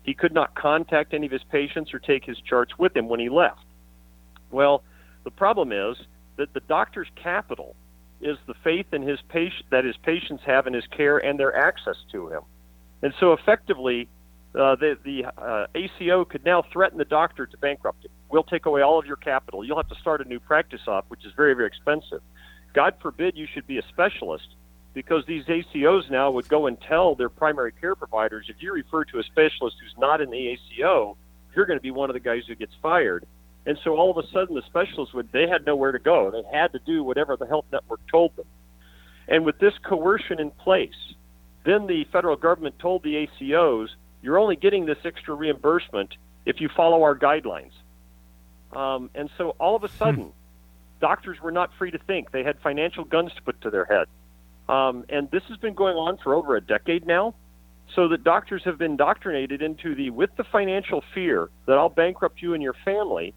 He 0.03 0.13
could 0.13 0.33
not 0.33 0.55
contact 0.55 1.13
any 1.13 1.25
of 1.25 1.31
his 1.31 1.43
patients 1.51 1.93
or 1.93 1.99
take 1.99 2.23
his 2.23 2.37
charts 2.39 2.77
with 2.77 2.95
him 2.95 3.09
when 3.09 3.19
he 3.19 3.27
left. 3.27 3.65
Well, 4.51 4.83
the 5.25 5.31
problem 5.31 5.73
is 5.73 5.97
that 6.37 6.53
the 6.53 6.61
doctor's 6.61 7.09
capital 7.21 7.75
is 8.21 8.37
the 8.47 8.53
faith 8.63 8.87
in 8.93 9.01
his 9.01 9.19
patient 9.27 9.65
that 9.69 9.83
his 9.83 9.97
patients 9.97 10.43
have 10.45 10.65
in 10.65 10.73
his 10.73 10.85
care 10.87 11.17
and 11.17 11.37
their 11.37 11.55
access 11.55 11.97
to 12.13 12.29
him. 12.29 12.41
And 13.01 13.13
so 13.19 13.33
effectively, 13.33 14.07
uh, 14.55 14.75
the, 14.75 14.97
the 15.03 15.25
uh, 15.37 15.67
ACO 15.75 16.25
could 16.25 16.45
now 16.45 16.63
threaten 16.71 16.97
the 16.97 17.05
doctor 17.05 17.45
to 17.45 17.57
bankrupt 17.57 18.05
him. 18.05 18.11
We'll 18.29 18.43
take 18.43 18.65
away 18.65 18.81
all 18.81 18.97
of 18.97 19.05
your 19.05 19.17
capital. 19.17 19.63
You'll 19.65 19.77
have 19.77 19.89
to 19.89 19.99
start 19.99 20.21
a 20.21 20.25
new 20.25 20.39
practice 20.39 20.81
off, 20.87 21.05
which 21.09 21.25
is 21.25 21.33
very, 21.35 21.53
very 21.53 21.67
expensive. 21.67 22.21
God 22.73 22.95
forbid 23.01 23.35
you 23.35 23.47
should 23.53 23.67
be 23.67 23.77
a 23.77 23.83
specialist 23.89 24.47
because 24.93 25.25
these 25.25 25.45
ACOs 25.45 26.09
now 26.09 26.31
would 26.31 26.47
go 26.47 26.67
and 26.67 26.79
tell 26.81 27.15
their 27.15 27.29
primary 27.29 27.71
care 27.71 27.95
providers 27.95 28.47
if 28.49 28.57
you 28.59 28.73
refer 28.73 29.03
to 29.05 29.19
a 29.19 29.23
specialist 29.23 29.77
who's 29.81 29.95
not 29.97 30.21
in 30.21 30.29
the 30.29 30.47
ACO, 30.49 31.15
you're 31.55 31.65
going 31.65 31.79
to 31.79 31.83
be 31.83 31.91
one 31.91 32.09
of 32.09 32.13
the 32.13 32.19
guys 32.19 32.43
who 32.47 32.55
gets 32.55 32.73
fired. 32.81 33.25
And 33.65 33.77
so 33.83 33.95
all 33.95 34.09
of 34.09 34.17
a 34.23 34.27
sudden 34.29 34.55
the 34.55 34.63
specialists 34.63 35.13
would 35.13 35.31
they 35.31 35.47
had 35.47 35.65
nowhere 35.65 35.91
to 35.91 35.99
go. 35.99 36.31
They 36.31 36.57
had 36.57 36.71
to 36.73 36.79
do 36.79 37.03
whatever 37.03 37.37
the 37.37 37.45
health 37.45 37.65
network 37.71 37.99
told 38.09 38.35
them. 38.35 38.45
And 39.27 39.45
with 39.45 39.59
this 39.59 39.73
coercion 39.83 40.39
in 40.39 40.49
place, 40.51 41.13
then 41.65 41.85
the 41.85 42.05
federal 42.05 42.35
government 42.35 42.79
told 42.79 43.03
the 43.03 43.27
ACOs, 43.27 43.89
you're 44.21 44.39
only 44.39 44.55
getting 44.55 44.85
this 44.85 44.97
extra 45.05 45.35
reimbursement 45.35 46.15
if 46.45 46.59
you 46.61 46.69
follow 46.75 47.03
our 47.03 47.17
guidelines. 47.17 47.71
Um, 48.71 49.09
and 49.13 49.29
so 49.37 49.51
all 49.59 49.75
of 49.75 49.83
a 49.83 49.89
sudden, 49.89 50.25
hmm. 50.25 50.29
doctors 50.99 51.39
were 51.41 51.51
not 51.51 51.71
free 51.77 51.91
to 51.91 51.99
think. 51.99 52.31
They 52.31 52.43
had 52.43 52.59
financial 52.59 53.03
guns 53.03 53.33
to 53.35 53.41
put 53.41 53.61
to 53.61 53.69
their 53.69 53.85
head. 53.85 54.07
Um, 54.69 55.03
and 55.09 55.29
this 55.31 55.41
has 55.49 55.57
been 55.57 55.73
going 55.73 55.97
on 55.97 56.19
for 56.23 56.35
over 56.35 56.55
a 56.55 56.61
decade 56.61 57.05
now. 57.05 57.33
So 57.95 58.07
that 58.09 58.23
doctors 58.23 58.61
have 58.65 58.77
been 58.77 58.91
indoctrinated 58.91 59.63
into 59.63 59.95
the 59.95 60.11
with 60.11 60.29
the 60.37 60.43
financial 60.43 61.03
fear 61.15 61.49
that 61.65 61.79
I'll 61.79 61.89
bankrupt 61.89 62.39
you 62.39 62.53
and 62.53 62.61
your 62.61 62.75
family. 62.85 63.33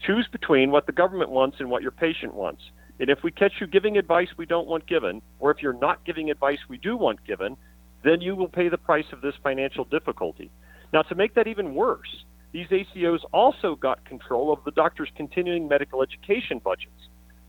Choose 0.00 0.26
between 0.32 0.70
what 0.70 0.86
the 0.86 0.92
government 0.92 1.28
wants 1.28 1.58
and 1.60 1.68
what 1.68 1.82
your 1.82 1.90
patient 1.90 2.34
wants. 2.34 2.62
And 2.98 3.10
if 3.10 3.22
we 3.22 3.30
catch 3.30 3.52
you 3.60 3.66
giving 3.66 3.98
advice 3.98 4.28
we 4.38 4.46
don't 4.46 4.66
want 4.66 4.86
given, 4.86 5.20
or 5.38 5.50
if 5.50 5.58
you're 5.60 5.74
not 5.74 6.02
giving 6.06 6.30
advice 6.30 6.58
we 6.66 6.78
do 6.78 6.96
want 6.96 7.22
given, 7.26 7.58
then 8.02 8.22
you 8.22 8.34
will 8.34 8.48
pay 8.48 8.70
the 8.70 8.78
price 8.78 9.04
of 9.12 9.20
this 9.20 9.34
financial 9.42 9.84
difficulty. 9.84 10.50
Now, 10.94 11.02
to 11.02 11.14
make 11.14 11.34
that 11.34 11.46
even 11.46 11.74
worse, 11.74 12.24
these 12.52 12.68
ACOs 12.68 13.20
also 13.32 13.74
got 13.74 14.04
control 14.06 14.50
of 14.50 14.64
the 14.64 14.70
doctor's 14.70 15.10
continuing 15.14 15.68
medical 15.68 16.02
education 16.02 16.58
budgets. 16.58 17.08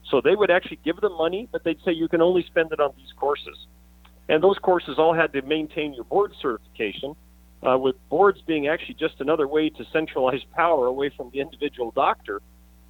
So 0.10 0.22
they 0.22 0.36
would 0.36 0.52
actually 0.52 0.80
give 0.84 0.99
them 1.02 1.18
money, 1.18 1.47
but 1.52 1.64
they'd 1.64 1.80
say 1.86 1.91
you 1.91 2.08
can 2.08 2.22
only 2.22 2.43
spend 2.47 2.72
it 2.72 2.80
on 2.80 2.93
these 2.97 3.12
courses. 3.16 3.68
And 4.28 4.43
those 4.43 4.58
courses 4.60 4.95
all 4.97 5.14
had 5.14 5.34
to 5.34 5.41
maintain 5.41 5.93
your 5.93 6.04
board 6.04 6.34
certification, 6.41 7.16
uh, 7.64 7.78
with 7.78 7.95
boards 8.10 8.41
being 8.45 8.68
actually 8.68 8.95
just 8.95 9.16
another 9.20 9.47
way 9.47 9.70
to 9.70 9.86
centralize 9.91 10.41
power 10.56 10.88
away 10.88 11.12
from 11.16 11.30
the 11.32 11.39
individual 11.39 11.91
doctor. 11.91 12.41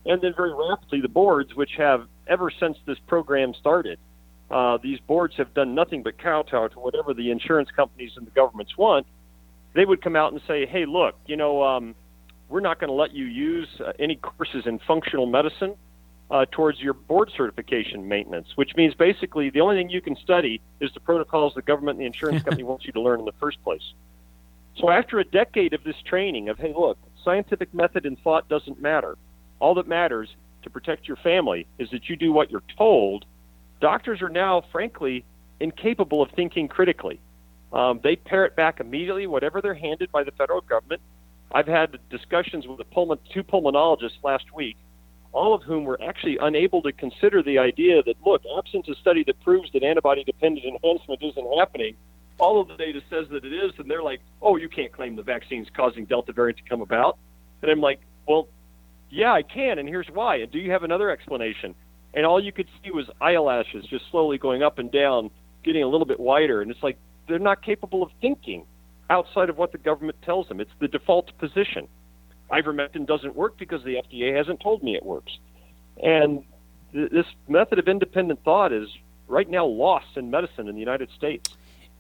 And 0.06 0.22
then 0.22 0.34
very 0.36 0.54
rapidly, 0.54 1.02
the 1.02 1.10
boards, 1.10 1.56
which 1.56 1.72
have 1.78 2.08
ever 2.28 2.52
since 2.60 2.78
this 2.86 2.98
program 3.08 3.54
started, 3.60 4.00
uh, 4.50 4.78
these 4.82 5.00
boards 5.08 5.36
have 5.38 5.54
done 5.54 5.76
nothing 5.76 6.04
but 6.04 6.18
kowtow 6.18 6.68
to 6.70 6.80
whatever 6.80 7.14
the 7.14 7.32
insurance 7.32 7.70
companies 7.76 8.12
and 8.18 8.26
the 8.26 8.32
governments 8.32 8.78
want. 8.78 9.06
They 9.74 9.86
would 9.86 10.02
come 10.02 10.16
out 10.16 10.34
and 10.34 10.42
say, 10.48 10.66
"Hey, 10.66 10.86
look, 10.86 11.16
you 11.28 11.38
know, 11.38 11.64
um, 11.64 11.96
we're 12.50 12.60
not 12.60 12.80
going 12.80 12.90
to 12.90 12.94
let 12.94 13.14
you 13.14 13.26
use 13.26 13.70
uh, 13.80 13.94
any 14.00 14.18
courses 14.18 14.66
in 14.66 14.80
functional 14.80 15.26
medicine 15.26 15.76
uh, 16.32 16.46
towards 16.50 16.80
your 16.80 16.94
board 16.94 17.30
certification 17.36 18.08
maintenance, 18.08 18.48
which 18.56 18.76
means 18.76 18.94
basically 18.94 19.50
the 19.50 19.60
only 19.60 19.76
thing 19.76 19.90
you 19.90 20.02
can 20.02 20.16
study 20.16 20.62
is 20.80 20.90
the 20.94 21.00
protocols 21.00 21.54
the 21.54 21.62
government 21.62 21.98
and 21.98 22.02
the 22.02 22.06
insurance 22.06 22.42
company 22.46 22.64
wants 22.64 22.86
you 22.86 22.94
to 22.94 23.02
learn 23.02 23.20
in 23.20 23.26
the 23.26 23.34
first 23.34 23.62
place. 23.64 23.94
So 24.78 24.90
after 24.90 25.20
a 25.20 25.26
decade 25.26 25.74
of 25.74 25.84
this 25.84 25.98
training 26.06 26.48
of, 26.48 26.58
hey, 26.58 26.74
look, 26.76 26.98
scientific 27.24 27.74
method 27.74 28.06
and 28.06 28.18
thought 28.20 28.48
doesn't 28.48 28.82
matter. 28.82 29.18
All 29.60 29.76
that 29.76 29.88
matters 29.88 30.30
to 30.64 30.70
protect 30.70 31.08
your 31.08 31.18
family 31.18 31.68
is 31.78 31.90
that 31.92 32.08
you 32.08 32.16
do 32.16 32.32
what 32.32 32.50
you're 32.50 32.64
told. 32.78 33.26
Doctors 33.82 34.22
are 34.22 34.30
now, 34.30 34.64
frankly, 34.72 35.26
incapable 35.60 36.22
of 36.22 36.32
thinking 36.32 36.70
critically. 36.70 37.20
Um, 37.74 38.00
they 38.04 38.16
parrot 38.16 38.56
back 38.56 38.80
immediately 38.80 39.28
whatever 39.28 39.62
they're 39.62 39.74
handed 39.74 40.12
by 40.12 40.24
the 40.24 40.32
federal 40.32 40.62
government. 40.62 41.02
I've 41.52 41.68
had 41.68 41.98
discussions 42.10 42.66
with 42.66 42.80
pulmon- 42.92 43.20
two 43.34 43.44
pulmonologists 43.44 44.24
last 44.24 44.46
week 44.56 44.78
all 45.34 45.54
of 45.54 45.64
whom 45.64 45.86
were 45.86 46.00
actually 46.04 46.38
unable 46.42 46.82
to 46.82 46.92
consider 46.92 47.42
the 47.42 47.58
idea 47.58 48.04
that, 48.04 48.16
look, 48.26 48.42
absent 48.58 48.88
a 48.90 48.96
study 48.96 49.24
that 49.26 49.40
proves 49.42 49.72
that 49.74 49.84
antibody 49.84 50.24
dependent 50.24 50.66
enhancement 50.66 51.22
isn't 51.24 51.58
happening, 51.58 51.96
all 52.38 52.60
of 52.60 52.68
the 52.68 52.76
data 52.76 53.02
says 53.10 53.28
that 53.32 53.46
it 53.46 53.54
is, 53.54 53.72
and 53.78 53.90
they're 53.90 54.04
like, 54.04 54.20
oh, 54.42 54.58
you 54.58 54.68
can't 54.68 54.92
claim 54.92 55.16
the 55.16 55.24
vaccine's 55.24 55.68
causing 55.76 56.06
Delta 56.06 56.34
variant 56.34 56.58
to 56.58 56.64
come 56.68 56.82
about. 56.82 57.18
And 57.62 57.72
I'm 57.72 57.82
like, 57.82 58.02
well, 58.28 58.48
yeah, 59.10 59.32
I 59.32 59.44
can, 59.44 59.78
and 59.78 59.88
here's 59.88 60.08
why. 60.12 60.38
And 60.38 60.52
do 60.52 60.58
you 60.60 60.72
have 60.72 60.84
another 60.84 61.10
explanation? 61.10 61.76
And 62.14 62.26
all 62.26 62.44
you 62.44 62.52
could 62.52 62.68
see 62.84 62.92
was 62.92 63.06
eyelashes 63.22 63.86
just 63.86 64.06
slowly 64.10 64.38
going 64.38 64.64
up 64.64 64.80
and 64.80 64.92
down, 64.92 65.30
getting 65.64 65.84
a 65.84 65.88
little 65.88 66.08
bit 66.08 66.20
wider. 66.20 66.62
And 66.62 66.72
it's 66.72 66.84
like 66.84 66.98
they're 67.28 67.40
not 67.40 67.62
capable 67.62 68.04
of 68.04 68.10
thinking 68.20 68.66
outside 69.10 69.50
of 69.50 69.58
what 69.58 69.72
the 69.72 69.78
government 69.78 70.18
tells 70.24 70.48
them. 70.48 70.60
It's 70.60 70.72
the 70.80 70.88
default 70.88 71.38
position 71.38 71.88
ivermectin 72.52 73.06
doesn't 73.06 73.36
work 73.36 73.58
because 73.58 73.84
the 73.84 73.96
FDA 73.96 74.36
hasn't 74.36 74.60
told 74.60 74.84
me 74.84 74.96
it 74.96 75.06
works. 75.06 75.32
And 76.02 76.44
th- 76.94 77.12
this 77.12 77.26
method 77.48 77.80
of 77.80 77.88
independent 77.88 78.44
thought 78.44 78.74
is 78.74 78.88
right 79.28 79.50
now 79.50 79.66
lost 79.66 80.18
in 80.18 80.30
medicine 80.30 80.68
in 80.68 80.76
the 80.76 80.80
United 80.80 81.10
States. 81.16 81.50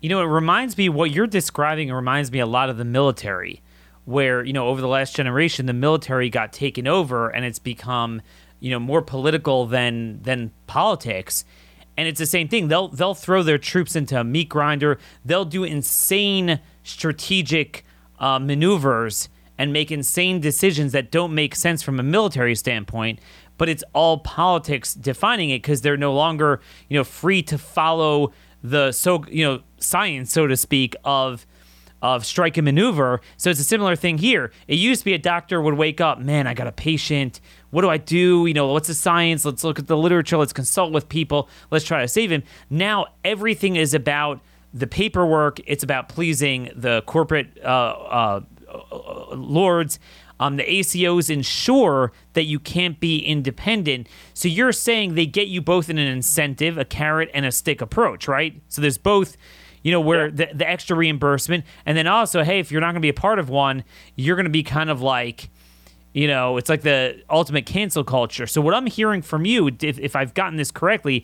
You 0.01 0.09
know, 0.09 0.21
it 0.21 0.25
reminds 0.25 0.77
me 0.77 0.89
what 0.89 1.11
you're 1.11 1.27
describing 1.27 1.91
reminds 1.91 2.31
me 2.31 2.39
a 2.39 2.45
lot 2.45 2.69
of 2.69 2.77
the 2.77 2.85
military 2.85 3.61
where, 4.05 4.43
you 4.43 4.51
know, 4.51 4.67
over 4.67 4.81
the 4.81 4.87
last 4.87 5.15
generation 5.15 5.67
the 5.67 5.73
military 5.73 6.29
got 6.29 6.51
taken 6.51 6.87
over 6.87 7.29
and 7.29 7.45
it's 7.45 7.59
become, 7.59 8.21
you 8.59 8.71
know, 8.71 8.79
more 8.79 9.01
political 9.01 9.67
than 9.67 10.21
than 10.23 10.51
politics. 10.67 11.45
And 11.97 12.07
it's 12.07 12.19
the 12.19 12.25
same 12.25 12.47
thing. 12.47 12.67
They'll 12.67 12.87
they'll 12.87 13.13
throw 13.13 13.43
their 13.43 13.59
troops 13.59 13.95
into 13.95 14.19
a 14.19 14.23
meat 14.23 14.49
grinder. 14.49 14.97
They'll 15.23 15.45
do 15.45 15.63
insane 15.63 16.59
strategic 16.83 17.85
uh, 18.19 18.39
maneuvers 18.39 19.29
and 19.57 19.71
make 19.71 19.91
insane 19.91 20.39
decisions 20.39 20.91
that 20.91 21.11
don't 21.11 21.33
make 21.33 21.55
sense 21.55 21.81
from 21.81 21.99
a 21.99 22.03
military 22.03 22.55
standpoint 22.55 23.19
but 23.57 23.69
it's 23.69 23.83
all 23.93 24.17
politics 24.17 24.95
defining 24.95 25.51
it 25.51 25.61
because 25.61 25.81
they're 25.81 25.95
no 25.95 26.13
longer 26.13 26.59
you 26.89 26.97
know 26.97 27.03
free 27.03 27.43
to 27.43 27.57
follow 27.57 28.31
the 28.63 28.91
so 28.91 29.23
you 29.29 29.45
know 29.45 29.61
science 29.77 30.31
so 30.31 30.47
to 30.47 30.57
speak 30.57 30.95
of 31.03 31.45
of 32.01 32.25
strike 32.25 32.57
and 32.57 32.65
maneuver. 32.65 33.21
So 33.37 33.51
it's 33.51 33.59
a 33.59 33.63
similar 33.63 33.95
thing 33.95 34.17
here. 34.17 34.51
It 34.67 34.79
used 34.79 35.01
to 35.01 35.05
be 35.05 35.13
a 35.13 35.19
doctor 35.19 35.61
would 35.61 35.75
wake 35.75 36.01
up 36.01 36.19
man 36.19 36.47
i 36.47 36.53
got 36.53 36.65
a 36.67 36.71
patient. 36.71 37.39
What 37.69 37.83
do 37.83 37.89
i 37.89 37.97
do? 37.97 38.45
You 38.47 38.53
know 38.53 38.67
what's 38.67 38.87
the 38.87 38.95
science? 38.95 39.45
Let's 39.45 39.63
look 39.63 39.77
at 39.77 39.87
the 39.87 39.97
literature. 39.97 40.37
Let's 40.37 40.53
consult 40.53 40.91
with 40.91 41.07
people. 41.07 41.47
Let's 41.69 41.85
try 41.85 42.01
to 42.01 42.07
save 42.07 42.31
him. 42.31 42.43
Now 42.69 43.07
everything 43.23 43.75
is 43.75 43.93
about 43.93 44.41
the 44.73 44.87
paperwork. 44.87 45.59
It's 45.67 45.83
about 45.83 46.09
pleasing 46.09 46.71
the 46.75 47.03
corporate 47.03 47.59
uh, 47.63 47.67
uh, 47.67 48.41
lords. 49.33 49.99
Um, 50.39 50.55
the 50.55 50.63
ACOs 50.63 51.29
ensure 51.29 52.11
that 52.33 52.45
you 52.45 52.59
can't 52.59 52.99
be 52.99 53.19
independent. 53.19 54.07
So 54.33 54.47
you're 54.47 54.71
saying 54.71 55.13
they 55.13 55.27
get 55.27 55.47
you 55.47 55.61
both 55.61 55.87
in 55.87 55.99
an 55.99 56.07
incentive, 56.07 56.79
a 56.79 56.85
carrot 56.85 57.29
and 57.33 57.45
a 57.45 57.51
stick 57.51 57.79
approach, 57.79 58.27
right? 58.27 58.59
So 58.67 58.81
there's 58.81 58.97
both, 58.97 59.37
you 59.83 59.91
know, 59.91 60.01
where 60.01 60.25
yeah. 60.25 60.47
the, 60.47 60.49
the 60.55 60.67
extra 60.67 60.97
reimbursement, 60.97 61.63
and 61.85 61.95
then 61.95 62.07
also, 62.07 62.43
hey, 62.43 62.59
if 62.59 62.71
you're 62.71 62.81
not 62.81 62.87
going 62.87 62.95
to 62.95 63.01
be 63.01 63.09
a 63.09 63.13
part 63.13 63.37
of 63.37 63.49
one, 63.49 63.83
you're 64.15 64.35
going 64.35 64.45
to 64.45 64.49
be 64.49 64.63
kind 64.63 64.89
of 64.89 64.99
like, 65.01 65.51
you 66.13 66.27
know, 66.27 66.57
it's 66.57 66.69
like 66.69 66.81
the 66.81 67.21
ultimate 67.29 67.67
cancel 67.67 68.03
culture. 68.03 68.47
So 68.47 68.61
what 68.61 68.73
I'm 68.73 68.87
hearing 68.87 69.21
from 69.21 69.45
you, 69.45 69.67
if, 69.67 69.99
if 69.99 70.15
I've 70.15 70.33
gotten 70.33 70.57
this 70.57 70.71
correctly, 70.71 71.23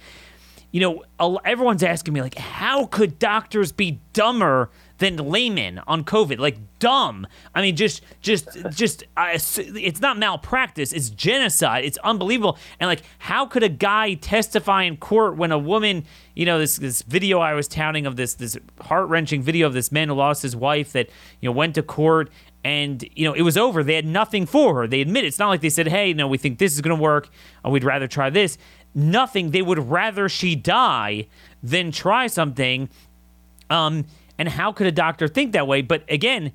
you 0.72 0.82
know, 1.20 1.40
everyone's 1.44 1.82
asking 1.82 2.14
me 2.14 2.22
like, 2.22 2.38
how 2.38 2.86
could 2.86 3.18
doctors 3.18 3.72
be 3.72 4.00
dumber 4.14 4.70
than 4.98 5.18
laymen 5.18 5.82
on 5.88 6.04
COVID? 6.04 6.40
Like 6.40 6.58
dumb. 6.80 7.28
I 7.54 7.62
mean, 7.62 7.76
just, 7.76 8.02
just, 8.22 8.50
just. 8.72 9.04
Uh, 9.16 9.30
it's 9.34 10.02
not 10.02 10.18
malpractice. 10.18 10.94
It's 10.94 11.10
genocide. 11.10 11.86
It's 11.86 11.98
unbelievable. 12.00 12.58
And 12.80 12.88
like, 12.88 13.04
how 13.20 13.46
could 13.46 13.64
a 13.64 13.70
guy 13.70 14.16
testify 14.16 14.84
in 14.84 14.98
court 14.98 15.38
when 15.38 15.52
a 15.52 15.58
woman, 15.58 16.06
you 16.36 16.46
know, 16.46 16.60
this 16.60 16.78
this 16.78 17.02
video 17.02 17.40
I 17.40 17.54
was 17.54 17.68
touting 17.68 18.06
of 18.06 18.16
this 18.16 18.34
this 18.36 18.58
heart 18.82 19.10
wrenching 19.10 19.42
video 19.42 19.68
of 19.68 19.74
this 19.74 19.92
man 19.92 20.10
who 20.10 20.16
lost 20.16 20.42
his 20.42 20.56
wife 20.56 20.94
that 20.94 21.10
you 21.42 21.50
know 21.50 21.54
went 21.54 21.76
to 21.76 21.84
court 21.84 22.30
and 22.64 23.08
you 23.16 23.26
know 23.26 23.34
it 23.34 23.44
was 23.44 23.56
over 23.56 23.84
they 23.84 23.94
had 23.94 24.06
nothing 24.06 24.46
for 24.46 24.76
her 24.76 24.88
they 24.88 25.00
admit 25.00 25.24
it. 25.24 25.28
it's 25.28 25.38
not 25.38 25.48
like 25.48 25.62
they 25.62 25.70
said 25.70 25.88
hey 25.88 26.12
no 26.12 26.28
we 26.28 26.40
think 26.40 26.58
this 26.58 26.74
is 26.74 26.82
going 26.82 26.96
to 26.96 27.02
work 27.02 27.30
or 27.64 27.72
we'd 27.72 27.84
rather 27.84 28.08
try 28.08 28.32
this 28.32 28.58
nothing. 28.98 29.52
They 29.52 29.62
would 29.62 29.80
rather 29.90 30.28
she 30.28 30.56
die 30.56 31.28
than 31.64 31.92
try 31.92 32.28
something. 32.28 32.90
Um, 33.70 34.06
and 34.38 34.50
how 34.50 34.72
could 34.72 34.88
a 34.88 34.92
doctor 34.92 35.28
think 35.28 35.52
that 35.54 35.68
way? 35.68 35.82
But 35.82 36.04
again, 36.10 36.52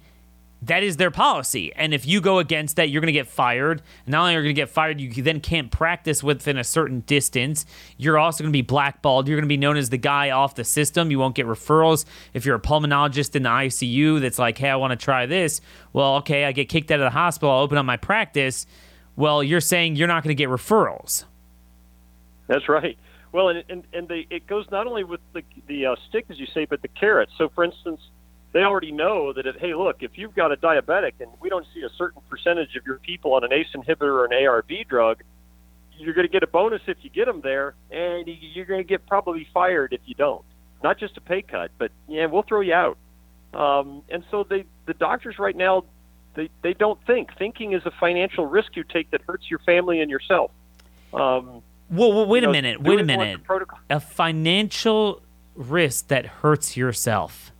that 0.62 0.84
is 0.84 0.96
their 0.96 1.10
policy. 1.10 1.72
And 1.74 1.92
if 1.92 2.06
you 2.06 2.20
go 2.20 2.38
against 2.38 2.76
that, 2.76 2.88
you're 2.88 3.00
going 3.00 3.08
to 3.08 3.12
get 3.12 3.26
fired. 3.26 3.82
Not 4.06 4.20
only 4.20 4.36
are 4.36 4.38
you 4.38 4.44
going 4.44 4.54
to 4.54 4.60
get 4.60 4.68
fired, 4.68 5.00
you 5.00 5.10
then 5.22 5.40
can't 5.40 5.72
practice 5.72 6.22
within 6.22 6.56
a 6.56 6.62
certain 6.62 7.00
distance. 7.00 7.66
You're 7.96 8.16
also 8.16 8.44
going 8.44 8.52
to 8.52 8.56
be 8.56 8.62
blackballed. 8.62 9.26
You're 9.26 9.36
going 9.36 9.48
to 9.48 9.48
be 9.48 9.56
known 9.56 9.76
as 9.76 9.90
the 9.90 9.96
guy 9.96 10.30
off 10.30 10.54
the 10.54 10.62
system. 10.62 11.10
You 11.10 11.18
won't 11.18 11.34
get 11.34 11.46
referrals. 11.46 12.04
If 12.32 12.46
you're 12.46 12.54
a 12.54 12.60
pulmonologist 12.60 13.34
in 13.34 13.42
the 13.42 13.48
ICU 13.48 14.20
that's 14.20 14.38
like, 14.38 14.56
hey, 14.56 14.70
I 14.70 14.76
want 14.76 14.92
to 14.92 15.04
try 15.04 15.26
this, 15.26 15.60
well, 15.92 16.14
okay, 16.16 16.44
I 16.44 16.52
get 16.52 16.68
kicked 16.68 16.92
out 16.92 17.00
of 17.00 17.04
the 17.04 17.10
hospital. 17.10 17.50
I'll 17.50 17.62
open 17.62 17.76
up 17.76 17.84
my 17.84 17.96
practice. 17.96 18.64
Well, 19.16 19.42
you're 19.42 19.60
saying 19.60 19.96
you're 19.96 20.08
not 20.08 20.22
going 20.22 20.34
to 20.36 20.40
get 20.40 20.48
referrals. 20.48 21.24
That's 22.46 22.68
right. 22.68 22.96
Well, 23.32 23.48
and 23.48 23.64
and, 23.68 23.84
and 23.92 24.08
they, 24.08 24.26
it 24.30 24.46
goes 24.46 24.66
not 24.70 24.86
only 24.86 25.04
with 25.04 25.20
the 25.32 25.42
the 25.66 25.86
uh, 25.86 25.96
stick, 26.08 26.26
as 26.28 26.38
you 26.38 26.46
say, 26.46 26.66
but 26.66 26.82
the 26.82 26.88
carrot. 26.88 27.30
So, 27.36 27.48
for 27.48 27.64
instance, 27.64 28.00
they 28.52 28.60
already 28.60 28.92
know 28.92 29.32
that, 29.32 29.46
it, 29.46 29.56
hey, 29.58 29.74
look, 29.74 30.02
if 30.02 30.18
you've 30.18 30.34
got 30.34 30.52
a 30.52 30.56
diabetic 30.56 31.12
and 31.20 31.30
we 31.40 31.48
don't 31.48 31.66
see 31.74 31.82
a 31.82 31.88
certain 31.96 32.20
percentage 32.28 32.76
of 32.76 32.86
your 32.86 32.98
people 32.98 33.32
on 33.32 33.44
an 33.44 33.52
ACE 33.52 33.68
inhibitor 33.74 34.02
or 34.02 34.26
an 34.26 34.32
ARB 34.32 34.86
drug, 34.86 35.22
you're 35.96 36.12
going 36.14 36.26
to 36.26 36.32
get 36.32 36.42
a 36.42 36.46
bonus 36.46 36.82
if 36.86 36.98
you 37.02 37.10
get 37.10 37.26
them 37.26 37.40
there, 37.40 37.74
and 37.90 38.28
you're 38.28 38.66
going 38.66 38.80
to 38.80 38.88
get 38.88 39.06
probably 39.06 39.46
fired 39.54 39.92
if 39.92 40.00
you 40.04 40.14
don't. 40.14 40.44
Not 40.82 40.98
just 40.98 41.16
a 41.16 41.20
pay 41.20 41.42
cut, 41.42 41.70
but 41.78 41.92
yeah, 42.08 42.26
we'll 42.26 42.42
throw 42.42 42.60
you 42.60 42.74
out. 42.74 42.98
Um, 43.54 44.02
and 44.08 44.24
so 44.30 44.44
they, 44.44 44.64
the 44.86 44.94
doctors 44.94 45.38
right 45.38 45.56
now, 45.56 45.84
they, 46.34 46.50
they 46.62 46.74
don't 46.74 46.98
think. 47.06 47.36
Thinking 47.38 47.72
is 47.72 47.82
a 47.86 47.92
financial 48.00 48.46
risk 48.46 48.74
you 48.76 48.84
take 48.84 49.10
that 49.12 49.22
hurts 49.22 49.50
your 49.50 49.60
family 49.60 50.00
and 50.00 50.10
yourself. 50.10 50.50
Um, 51.14 51.62
whoa, 51.92 52.08
whoa, 52.08 52.26
wait 52.26 52.42
a 52.42 52.46
know, 52.46 52.52
minute, 52.52 52.82
wait 52.82 53.00
a 53.00 53.04
minute. 53.04 53.40
A 53.90 54.00
financial 54.00 55.22
risk 55.54 56.08
that 56.08 56.26
hurts 56.26 56.76
yourself. 56.76 57.52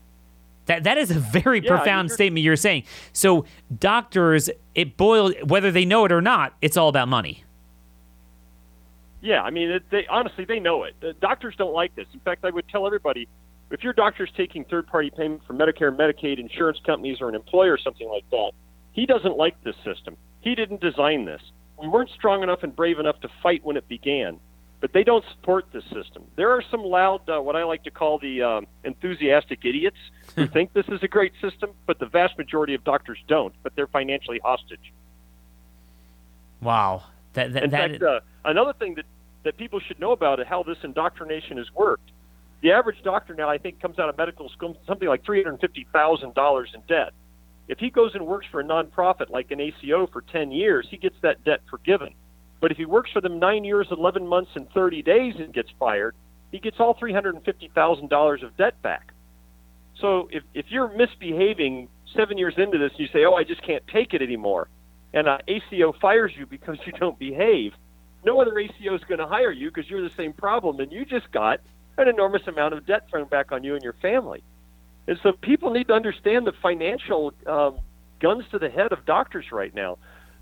That 0.66 0.84
that 0.84 0.96
is 0.96 1.10
a 1.10 1.18
very 1.18 1.60
yeah, 1.60 1.68
profound 1.68 2.08
you're, 2.08 2.14
statement 2.14 2.44
you're 2.44 2.56
saying. 2.56 2.84
So 3.12 3.44
doctors, 3.78 4.48
it 4.74 4.96
boils 4.96 5.34
whether 5.44 5.70
they 5.70 5.84
know 5.84 6.04
it 6.04 6.12
or 6.12 6.22
not. 6.22 6.54
It's 6.62 6.76
all 6.76 6.88
about 6.88 7.08
money. 7.08 7.44
Yeah, 9.20 9.42
I 9.42 9.50
mean, 9.50 9.70
it, 9.70 9.82
they 9.90 10.06
honestly 10.08 10.44
they 10.44 10.60
know 10.60 10.84
it. 10.84 10.94
The 11.00 11.12
doctors 11.14 11.54
don't 11.56 11.74
like 11.74 11.94
this. 11.94 12.06
In 12.12 12.20
fact, 12.20 12.44
I 12.44 12.50
would 12.50 12.68
tell 12.68 12.86
everybody 12.86 13.28
if 13.70 13.82
your 13.82 13.92
doctor's 13.92 14.30
taking 14.36 14.64
third-party 14.64 15.12
payment 15.16 15.46
from 15.46 15.58
Medicare, 15.58 15.96
Medicaid, 15.96 16.38
insurance 16.38 16.78
companies, 16.84 17.18
or 17.20 17.28
an 17.28 17.34
employer 17.34 17.72
or 17.72 17.78
something 17.78 18.08
like 18.08 18.28
that, 18.30 18.52
he 18.92 19.06
doesn't 19.06 19.36
like 19.36 19.62
this 19.64 19.76
system. 19.84 20.16
He 20.42 20.54
didn't 20.54 20.80
design 20.80 21.24
this. 21.24 21.40
We 21.82 21.88
weren't 21.88 22.10
strong 22.10 22.42
enough 22.42 22.62
and 22.62 22.74
brave 22.74 22.98
enough 22.98 23.20
to 23.20 23.28
fight 23.42 23.64
when 23.64 23.76
it 23.76 23.88
began 23.88 24.38
but 24.82 24.92
they 24.92 25.04
don't 25.04 25.24
support 25.30 25.64
this 25.72 25.84
system. 25.84 26.24
There 26.34 26.50
are 26.50 26.62
some 26.68 26.82
loud, 26.82 27.30
uh, 27.30 27.40
what 27.40 27.54
I 27.54 27.62
like 27.62 27.84
to 27.84 27.92
call 27.92 28.18
the 28.18 28.42
um, 28.42 28.66
enthusiastic 28.82 29.60
idiots 29.64 29.96
who 30.34 30.46
think 30.52 30.72
this 30.72 30.86
is 30.88 31.00
a 31.04 31.08
great 31.08 31.32
system, 31.40 31.70
but 31.86 32.00
the 32.00 32.06
vast 32.06 32.36
majority 32.36 32.74
of 32.74 32.82
doctors 32.82 33.18
don't. 33.28 33.54
But 33.62 33.76
they're 33.76 33.86
financially 33.86 34.40
hostage. 34.42 34.92
Wow. 36.60 37.04
That, 37.34 37.52
that, 37.52 37.62
In 37.62 37.70
that 37.70 37.90
fact, 37.92 38.02
uh, 38.02 38.20
another 38.44 38.72
thing 38.72 38.96
that, 38.96 39.04
that 39.44 39.56
people 39.56 39.78
should 39.78 40.00
know 40.00 40.10
about 40.10 40.40
is 40.40 40.48
how 40.48 40.64
this 40.64 40.78
indoctrination 40.82 41.58
has 41.58 41.72
worked. 41.72 42.10
The 42.60 42.72
average 42.72 43.02
doctor 43.04 43.34
now, 43.34 43.48
I 43.48 43.58
think, 43.58 43.80
comes 43.80 44.00
out 44.00 44.08
of 44.08 44.18
medical 44.18 44.48
school 44.48 44.76
something 44.86 45.08
like 45.08 45.24
three 45.24 45.44
hundred 45.44 45.60
fifty 45.60 45.86
thousand 45.92 46.34
dollars 46.34 46.70
in 46.74 46.80
debt. 46.88 47.12
If 47.68 47.78
he 47.78 47.90
goes 47.90 48.14
and 48.14 48.26
works 48.26 48.46
for 48.50 48.60
a 48.60 48.64
nonprofit 48.64 49.30
like 49.30 49.50
an 49.50 49.60
ACO 49.60 50.06
for 50.06 50.20
ten 50.20 50.50
years, 50.50 50.86
he 50.90 50.96
gets 50.96 51.16
that 51.22 51.44
debt 51.44 51.60
forgiven. 51.70 52.14
But 52.60 52.70
if 52.70 52.76
he 52.76 52.84
works 52.84 53.10
for 53.10 53.20
them 53.20 53.40
nine 53.40 53.64
years, 53.64 53.88
11 53.90 54.26
months, 54.26 54.52
and 54.54 54.70
30 54.70 55.02
days 55.02 55.34
and 55.38 55.52
gets 55.52 55.70
fired, 55.80 56.14
he 56.52 56.60
gets 56.60 56.78
all 56.78 56.94
$350,000 56.94 58.42
of 58.44 58.56
debt 58.56 58.80
back. 58.82 59.12
So 59.98 60.28
if, 60.30 60.44
if 60.54 60.66
you're 60.68 60.88
misbehaving 60.88 61.88
seven 62.14 62.38
years 62.38 62.54
into 62.58 62.78
this, 62.78 62.92
and 62.92 63.00
you 63.00 63.08
say, 63.08 63.24
oh, 63.24 63.34
I 63.34 63.42
just 63.42 63.62
can't 63.62 63.84
take 63.88 64.14
it 64.14 64.22
anymore, 64.22 64.68
and 65.12 65.26
uh, 65.26 65.38
ACO 65.48 65.92
fires 66.00 66.32
you 66.36 66.46
because 66.46 66.78
you 66.86 66.92
don't 66.92 67.18
behave, 67.18 67.72
no 68.24 68.40
other 68.40 68.56
ACO 68.56 68.94
is 68.94 69.02
going 69.04 69.18
to 69.18 69.26
hire 69.26 69.50
you 69.50 69.68
because 69.68 69.90
you're 69.90 70.02
the 70.02 70.14
same 70.14 70.32
problem, 70.32 70.78
and 70.78 70.92
you 70.92 71.04
just 71.04 71.32
got 71.32 71.60
an 71.98 72.08
enormous 72.08 72.46
amount 72.46 72.74
of 72.74 72.86
debt 72.86 73.08
thrown 73.10 73.26
back 73.26 73.50
on 73.50 73.64
you 73.64 73.74
and 73.74 73.82
your 73.82 73.94
family. 73.94 74.42
And 75.06 75.18
so 75.22 75.32
people 75.32 75.70
need 75.72 75.88
to 75.88 75.94
understand 75.94 76.46
the 76.46 76.52
financial 76.62 77.32
um, 77.46 77.78
guns 78.20 78.44
to 78.52 78.58
the 78.58 78.68
head 78.68 78.92
of 78.92 79.04
doctors 79.04 79.46
right 79.52 79.74
now. 79.74 79.98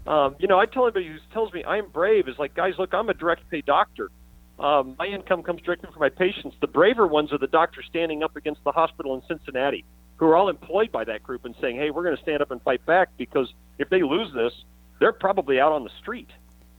Um, 0.06 0.36
you 0.38 0.48
know, 0.48 0.58
I 0.58 0.66
tell 0.66 0.84
anybody 0.84 1.08
who 1.08 1.16
tells 1.32 1.52
me 1.52 1.64
I'm 1.64 1.88
brave 1.90 2.28
is 2.28 2.38
like, 2.38 2.54
guys, 2.54 2.74
look, 2.78 2.94
I'm 2.94 3.08
a 3.08 3.14
direct 3.14 3.48
pay 3.50 3.60
doctor. 3.60 4.10
Um, 4.58 4.94
my 4.98 5.06
income 5.06 5.42
comes 5.42 5.62
directly 5.62 5.88
from 5.90 6.00
my 6.00 6.10
patients. 6.10 6.56
The 6.60 6.66
braver 6.66 7.06
ones 7.06 7.32
are 7.32 7.38
the 7.38 7.46
doctors 7.46 7.86
standing 7.88 8.22
up 8.22 8.36
against 8.36 8.62
the 8.64 8.72
hospital 8.72 9.14
in 9.14 9.22
Cincinnati, 9.26 9.84
who 10.16 10.26
are 10.26 10.36
all 10.36 10.50
employed 10.50 10.92
by 10.92 11.04
that 11.04 11.22
group 11.22 11.46
and 11.46 11.54
saying, 11.60 11.76
hey, 11.76 11.90
we're 11.90 12.02
going 12.02 12.16
to 12.16 12.22
stand 12.22 12.42
up 12.42 12.50
and 12.50 12.60
fight 12.62 12.84
back 12.84 13.08
because 13.16 13.52
if 13.78 13.88
they 13.88 14.02
lose 14.02 14.32
this, 14.34 14.52
they're 14.98 15.12
probably 15.12 15.58
out 15.58 15.72
on 15.72 15.84
the 15.84 15.90
street, 16.02 16.28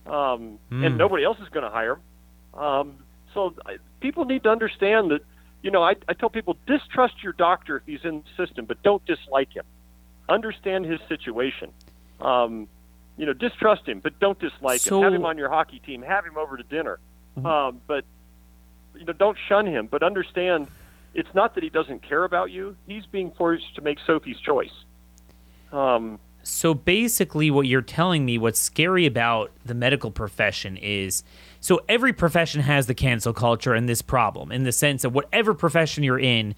um, 0.06 0.60
mm. 0.72 0.86
and 0.86 0.96
nobody 0.96 1.24
else 1.24 1.38
is 1.42 1.50
going 1.50 1.64
to 1.64 1.72
hire 1.72 1.98
them. 2.54 2.64
Um, 2.64 2.96
so 3.34 3.56
I, 3.66 3.78
people 4.00 4.26
need 4.26 4.44
to 4.44 4.50
understand 4.50 5.12
that. 5.12 5.22
You 5.62 5.72
know, 5.72 5.84
I, 5.84 5.95
I 6.07 6.14
tell 6.14 6.30
people 6.30 6.57
distrust 6.66 7.24
your 7.24 7.34
doctor 7.34 7.78
if 7.78 7.84
he's 7.86 8.03
in 8.03 8.24
the 8.24 8.45
system, 8.45 8.66
but 8.66 8.82
don't 8.84 9.05
dislike 9.05 9.53
him. 9.53 9.66
Understand 10.28 10.86
his 10.86 10.99
situation. 11.07 11.72
Um, 12.20 12.68
you 13.18 13.26
know, 13.26 13.34
distrust 13.34 13.88
him, 13.88 13.99
but 13.99 14.20
don't 14.20 14.39
dislike 14.39 14.80
so, 14.80 14.97
him. 14.97 15.03
Have 15.03 15.14
him 15.14 15.26
on 15.26 15.38
your 15.38 15.49
hockey 15.49 15.80
team. 15.80 16.01
Have 16.01 16.26
him 16.26 16.38
over 16.38 16.57
to 16.57 16.64
dinner. 16.64 16.99
Mm-hmm. 17.38 17.45
Um, 17.45 17.82
but 17.88 18.05
you 18.95 19.05
know, 19.05 19.14
don't 19.14 19.38
shun 19.47 19.66
him. 19.66 19.88
But 19.88 20.03
understand, 20.03 20.68
it's 21.14 21.34
not 21.34 21.55
that 21.55 21.64
he 21.64 21.70
doesn't 21.70 22.01
care 22.01 22.24
about 22.24 22.51
you. 22.51 22.76
He's 22.88 23.05
being 23.05 23.32
forced 23.32 23.76
to 23.76 23.82
make 23.82 23.99
Sophie's 24.05 24.39
choice. 24.39 24.74
Um, 25.72 26.20
so 26.43 26.74
basically, 26.74 27.51
what 27.51 27.68
you're 27.68 27.82
telling 27.82 28.26
me, 28.26 28.38
what's 28.38 28.59
scary 28.59 29.05
about 29.05 29.51
the 29.66 29.74
medical 29.74 30.12
profession 30.12 30.78
is 30.78 31.24
so 31.62 31.80
every 31.88 32.12
profession 32.12 32.62
has 32.62 32.88
the 32.88 32.93
cancel 32.95 33.34
culture 33.34 33.74
and 33.74 33.88
this 33.88 34.01
problem 34.01 34.51
in 34.51 34.64
the 34.64 34.72
sense 34.72 35.03
of 35.05 35.14
whatever 35.14 35.53
profession 35.53 36.03
you're 36.03 36.20
in, 36.20 36.55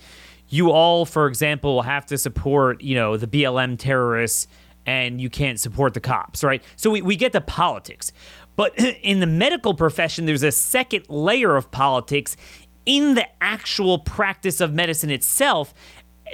you 0.48 0.72
all, 0.72 1.06
for 1.06 1.28
example, 1.28 1.82
have 1.84 2.06
to 2.08 2.18
support, 2.18 2.82
you 2.82 2.96
know, 2.96 3.18
the 3.18 3.28
BLM 3.28 3.78
terrorists 3.78 4.48
and 4.86 5.22
you 5.22 5.30
can't 5.30 5.60
support 5.60 5.94
the 5.94 6.00
cops, 6.00 6.44
right? 6.44 6.64
So 6.78 6.90
we, 6.90 7.02
we 7.02 7.16
get 7.16 7.34
the 7.34 7.42
politics. 7.42 8.12
But 8.56 8.78
in 9.02 9.20
the 9.20 9.28
medical 9.28 9.74
profession, 9.74 10.26
there's 10.26 10.44
a 10.44 10.52
second 10.52 11.06
layer 11.10 11.56
of 11.56 11.70
politics 11.70 12.38
in 12.86 13.16
the 13.16 13.28
actual 13.42 14.00
practice 14.00 14.62
of 14.62 14.74
medicine 14.74 15.10
itself 15.10 15.74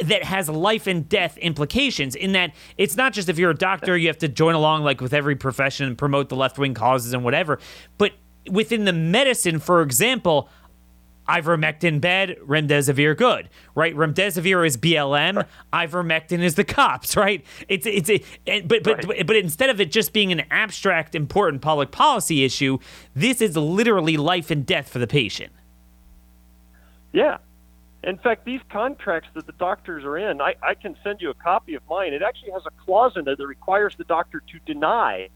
that 0.04 0.24
has 0.24 0.48
life 0.48 0.88
and 0.88 1.10
death 1.10 1.38
implications 1.40 2.16
in 2.16 2.32
that 2.34 2.54
it's 2.78 2.96
not 2.96 3.14
just 3.14 3.28
if 3.28 3.38
you're 3.38 3.52
a 3.52 3.56
doctor 3.56 3.98
you 3.98 4.08
have 4.08 4.18
to 4.18 4.28
join 4.28 4.56
along 4.56 4.84
like 4.84 5.02
with 5.02 5.14
every 5.14 5.36
profession 5.36 5.88
and 5.88 5.98
promote 5.98 6.30
the 6.30 6.36
left-wing 6.36 6.74
causes 6.74 7.12
and 7.12 7.24
whatever 7.24 7.60
but 7.98 8.14
within 8.50 8.86
the 8.86 8.94
medicine 8.94 9.60
for 9.60 9.82
example 9.82 10.50
ivermectin 11.30 12.02
bad, 12.02 12.36
remdesivir 12.40 13.16
good, 13.16 13.50
right? 13.76 13.96
Remdesivir 13.96 14.66
is 14.66 14.78
BLM, 14.78 15.46
ivermectin 15.72 16.40
is 16.40 16.56
the 16.56 16.64
cops, 16.64 17.16
right? 17.16 17.46
It's 17.68 17.86
it's 17.86 18.10
a, 18.10 18.62
but 18.62 18.84
but 18.84 19.06
right. 19.06 19.26
but 19.26 19.36
instead 19.36 19.70
of 19.70 19.80
it 19.80 19.92
just 19.92 20.12
being 20.12 20.32
an 20.32 20.44
abstract 20.50 21.14
important 21.14 21.62
public 21.62 21.92
policy 21.92 22.44
issue, 22.44 22.80
this 23.16 23.42
is 23.42 23.56
literally 23.56 24.18
life 24.18 24.50
and 24.50 24.66
death 24.66 24.90
for 24.90 25.00
the 25.00 25.08
patient. 25.08 25.54
Yeah. 27.14 27.38
In 28.02 28.18
fact, 28.18 28.46
these 28.46 28.62
contracts 28.72 29.30
that 29.36 29.46
the 29.46 29.52
doctors 29.54 30.06
are 30.06 30.18
in, 30.18 30.40
I, 30.40 30.56
I 30.64 30.74
can 30.74 30.96
send 31.04 31.20
you 31.20 31.32
a 31.32 31.34
copy 31.34 31.76
of 31.76 31.84
mine. 31.90 32.14
It 32.14 32.22
actually 32.22 32.52
has 32.52 32.64
a 32.66 32.72
clause 32.86 33.12
in 33.18 33.28
it 33.28 33.38
that 33.38 33.46
requires 33.46 33.94
the 33.98 34.06
doctor 34.06 34.40
to 34.40 34.74
deny 34.74 35.28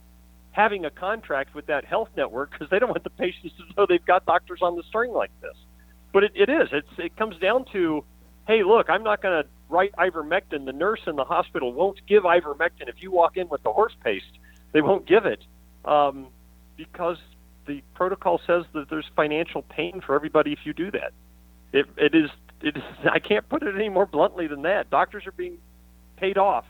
having 0.53 0.85
a 0.85 0.89
contract 0.89 1.53
with 1.53 1.65
that 1.65 1.83
health 1.83 2.09
network 2.15 2.51
because 2.51 2.69
they 2.69 2.79
don't 2.79 2.89
want 2.89 3.03
the 3.03 3.09
patients 3.09 3.53
to 3.57 3.63
know 3.75 3.85
they've 3.87 4.05
got 4.05 4.25
doctors 4.25 4.59
on 4.61 4.77
the 4.77 4.83
string 4.87 5.11
like 5.11 5.31
this. 5.41 5.55
But 6.13 6.23
it, 6.23 6.31
it 6.35 6.49
is. 6.49 6.69
It's 6.71 6.87
it 6.97 7.17
comes 7.17 7.37
down 7.39 7.65
to, 7.73 8.05
hey, 8.47 8.63
look, 8.63 8.89
I'm 8.89 9.03
not 9.03 9.21
going 9.21 9.43
to 9.43 9.49
write 9.67 9.91
ivermectin. 9.93 10.65
The 10.65 10.71
nurse 10.71 11.01
in 11.07 11.15
the 11.15 11.23
hospital 11.23 11.73
won't 11.73 11.99
give 12.07 12.23
ivermectin 12.23 12.87
if 12.87 12.95
you 12.99 13.11
walk 13.11 13.35
in 13.35 13.49
with 13.49 13.63
the 13.63 13.71
horse 13.71 13.95
paste. 14.03 14.25
They 14.71 14.81
won't 14.81 15.07
give 15.07 15.25
it 15.25 15.43
um, 15.85 16.27
because 16.77 17.17
the 17.65 17.81
protocol 17.95 18.39
says 18.45 18.63
that 18.73 18.89
there's 18.89 19.05
financial 19.15 19.63
pain 19.63 20.01
for 20.05 20.15
everybody 20.15 20.53
if 20.53 20.59
you 20.65 20.73
do 20.73 20.91
that. 20.91 21.13
It, 21.71 21.87
it 21.97 22.13
is. 22.13 22.29
It 22.61 22.77
is. 22.77 22.83
I 23.11 23.17
can't 23.17 23.49
put 23.49 23.63
it 23.63 23.73
any 23.73 23.89
more 23.89 24.05
bluntly 24.05 24.45
than 24.45 24.61
that. 24.63 24.91
Doctors 24.91 25.25
are 25.25 25.31
being 25.31 25.57
paid 26.17 26.37
off 26.37 26.65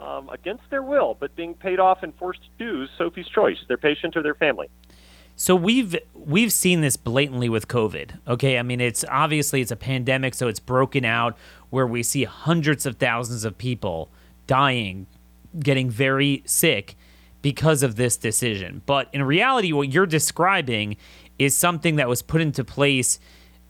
um, 0.00 0.28
against 0.28 0.64
their 0.70 0.82
will, 0.82 1.16
but 1.18 1.34
being 1.36 1.54
paid 1.54 1.80
off 1.80 2.02
and 2.02 2.14
forced 2.16 2.40
to 2.42 2.48
choose 2.58 2.90
Sophie's 2.96 3.28
choice, 3.28 3.56
their 3.68 3.76
patient 3.76 4.16
or 4.16 4.22
their 4.22 4.34
family. 4.34 4.68
So 5.36 5.54
we've 5.54 5.96
we've 6.14 6.52
seen 6.52 6.80
this 6.80 6.96
blatantly 6.96 7.48
with 7.48 7.68
COVID. 7.68 8.18
Okay, 8.26 8.58
I 8.58 8.62
mean 8.62 8.80
it's 8.80 9.04
obviously 9.08 9.60
it's 9.60 9.70
a 9.70 9.76
pandemic, 9.76 10.34
so 10.34 10.48
it's 10.48 10.58
broken 10.58 11.04
out 11.04 11.36
where 11.70 11.86
we 11.86 12.02
see 12.02 12.24
hundreds 12.24 12.86
of 12.86 12.96
thousands 12.96 13.44
of 13.44 13.56
people 13.56 14.10
dying, 14.48 15.06
getting 15.60 15.90
very 15.90 16.42
sick 16.44 16.96
because 17.40 17.84
of 17.84 17.94
this 17.94 18.16
decision. 18.16 18.82
But 18.84 19.08
in 19.12 19.22
reality, 19.22 19.72
what 19.72 19.92
you're 19.92 20.06
describing 20.06 20.96
is 21.38 21.54
something 21.54 21.96
that 21.96 22.08
was 22.08 22.20
put 22.20 22.40
into 22.40 22.64
place 22.64 23.20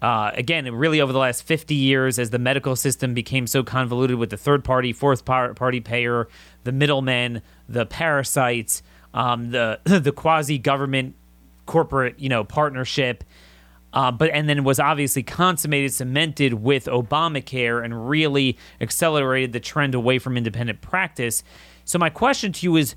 uh, 0.00 0.30
again, 0.34 0.72
really 0.72 1.00
over 1.00 1.12
the 1.12 1.18
last 1.18 1.42
50 1.42 1.74
years, 1.74 2.18
as 2.18 2.30
the 2.30 2.38
medical 2.38 2.76
system 2.76 3.14
became 3.14 3.46
so 3.46 3.64
convoluted 3.64 4.16
with 4.16 4.30
the 4.30 4.36
third 4.36 4.64
party, 4.64 4.92
fourth 4.92 5.24
party 5.24 5.80
payer, 5.80 6.28
the 6.64 6.72
middlemen, 6.72 7.42
the 7.68 7.84
parasites, 7.84 8.82
um, 9.12 9.50
the 9.50 9.80
the 9.84 10.12
quasi 10.12 10.58
government 10.58 11.14
corporate 11.66 12.18
you 12.18 12.28
know 12.28 12.44
partnership, 12.44 13.24
uh, 13.92 14.12
but 14.12 14.30
and 14.30 14.48
then 14.48 14.62
was 14.62 14.78
obviously 14.78 15.24
consummated, 15.24 15.92
cemented 15.92 16.54
with 16.54 16.84
Obamacare, 16.84 17.84
and 17.84 18.08
really 18.08 18.56
accelerated 18.80 19.52
the 19.52 19.60
trend 19.60 19.96
away 19.96 20.20
from 20.20 20.36
independent 20.36 20.80
practice. 20.80 21.42
So 21.84 21.98
my 21.98 22.10
question 22.10 22.52
to 22.52 22.66
you 22.66 22.76
is. 22.76 22.94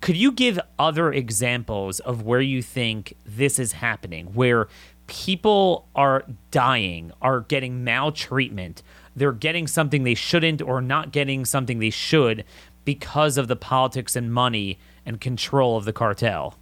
Could 0.00 0.16
you 0.16 0.32
give 0.32 0.58
other 0.78 1.12
examples 1.12 2.00
of 2.00 2.22
where 2.22 2.40
you 2.40 2.62
think 2.62 3.12
this 3.26 3.58
is 3.58 3.72
happening, 3.72 4.28
where 4.28 4.66
people 5.10 5.88
are 5.96 6.24
dying, 6.52 7.12
are 7.20 7.40
getting 7.40 7.82
maltreatment, 7.82 8.82
they're 9.16 9.32
getting 9.32 9.66
something 9.66 10.04
they 10.04 10.14
shouldn't 10.14 10.62
or 10.62 10.80
not 10.80 11.10
getting 11.10 11.44
something 11.44 11.80
they 11.80 11.90
should 11.90 12.44
because 12.84 13.36
of 13.36 13.48
the 13.48 13.56
politics 13.56 14.14
and 14.14 14.32
money 14.32 14.78
and 15.04 15.20
control 15.20 15.76
of 15.76 15.84
the 15.84 15.92
cartel. 15.92 16.54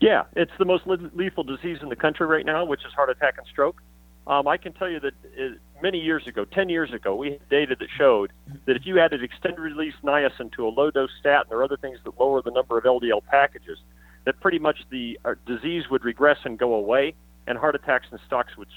Yeah, 0.00 0.24
it's 0.34 0.50
the 0.58 0.64
most 0.64 0.84
lethal 0.86 1.44
disease 1.44 1.78
in 1.82 1.90
the 1.90 1.96
country 1.96 2.26
right 2.26 2.46
now, 2.46 2.64
which 2.64 2.80
is 2.84 2.92
heart 2.94 3.10
attack 3.10 3.34
and 3.36 3.46
stroke. 3.46 3.80
Um, 4.26 4.48
I 4.48 4.56
can 4.56 4.72
tell 4.72 4.88
you 4.88 4.98
that 5.00 5.12
uh, 5.38 5.54
many 5.82 5.98
years 5.98 6.26
ago, 6.26 6.44
10 6.46 6.70
years 6.70 6.92
ago, 6.92 7.14
we 7.14 7.32
had 7.32 7.48
data 7.50 7.76
that 7.78 7.88
showed 7.98 8.32
that 8.64 8.76
if 8.76 8.86
you 8.86 8.98
added 8.98 9.22
extended 9.22 9.60
release 9.60 9.94
niacin 10.02 10.50
to 10.54 10.66
a 10.66 10.70
low 10.70 10.90
dose 10.90 11.10
statin 11.20 11.52
or 11.52 11.62
other 11.62 11.76
things 11.76 11.98
that 12.04 12.18
lower 12.18 12.40
the 12.40 12.50
number 12.50 12.78
of 12.78 12.84
LDL 12.84 13.22
packages, 13.26 13.78
that 14.24 14.40
pretty 14.40 14.58
much 14.58 14.78
the 14.90 15.18
uh, 15.24 15.34
disease 15.46 15.84
would 15.90 16.04
regress 16.04 16.38
and 16.44 16.58
go 16.58 16.74
away, 16.74 17.14
and 17.46 17.58
heart 17.58 17.74
attacks 17.74 18.06
and 18.10 18.20
strokes 18.26 18.56
would, 18.56 18.68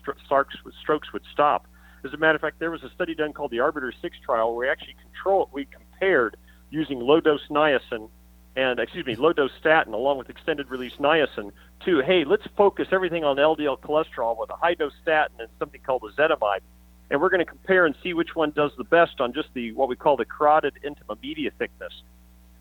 strokes 0.82 1.14
would 1.14 1.24
stop. 1.32 1.68
As 2.04 2.14
a 2.14 2.18
matter 2.18 2.36
of 2.36 2.42
fact, 2.42 2.60
there 2.60 2.72
was 2.72 2.84
a 2.84 2.90
study 2.90 3.16
done 3.16 3.34
called 3.34 3.52
the 3.52 3.60
Arbiter 3.60 3.94
6 4.00 4.18
trial 4.24 4.56
where 4.56 4.68
we 4.68 4.72
actually 4.72 4.96
control, 5.02 5.50
we 5.52 5.66
compared 5.66 6.38
using 6.70 7.00
low 7.00 7.20
dose 7.20 7.48
niacin 7.50 8.10
and 8.56 8.80
excuse 8.80 9.06
me, 9.06 9.16
low 9.16 9.34
dose 9.34 9.52
statin 9.60 9.94
along 9.94 10.18
with 10.18 10.30
extended 10.30 10.70
release 10.70 10.94
niacin 10.94 11.52
to 11.84 12.02
hey, 12.02 12.24
let's 12.24 12.48
focus 12.56 12.88
everything 12.92 13.24
on 13.24 13.36
LDL 13.38 13.80
cholesterol 13.80 14.38
with 14.38 14.50
a 14.50 14.56
high 14.56 14.74
dose 14.74 14.94
statin 15.02 15.36
and 15.40 15.50
something 15.60 15.82
called 15.82 16.04
ezetimibe, 16.04 16.62
and 17.10 17.20
we're 17.22 17.30
going 17.30 17.40
to 17.40 17.46
compare 17.46 17.86
and 17.86 17.96
see 18.02 18.14
which 18.14 18.36
one 18.36 18.52
does 18.52 18.72
the 18.78 18.84
best 18.84 19.20
on 19.20 19.34
just 19.34 19.50
the 19.54 19.72
what 19.74 19.90
we 19.90 19.96
call 19.96 20.16
the 20.16 20.26
carotid 20.26 20.74
intima 20.86 21.22
media 21.22 21.52
thickness. 21.58 21.94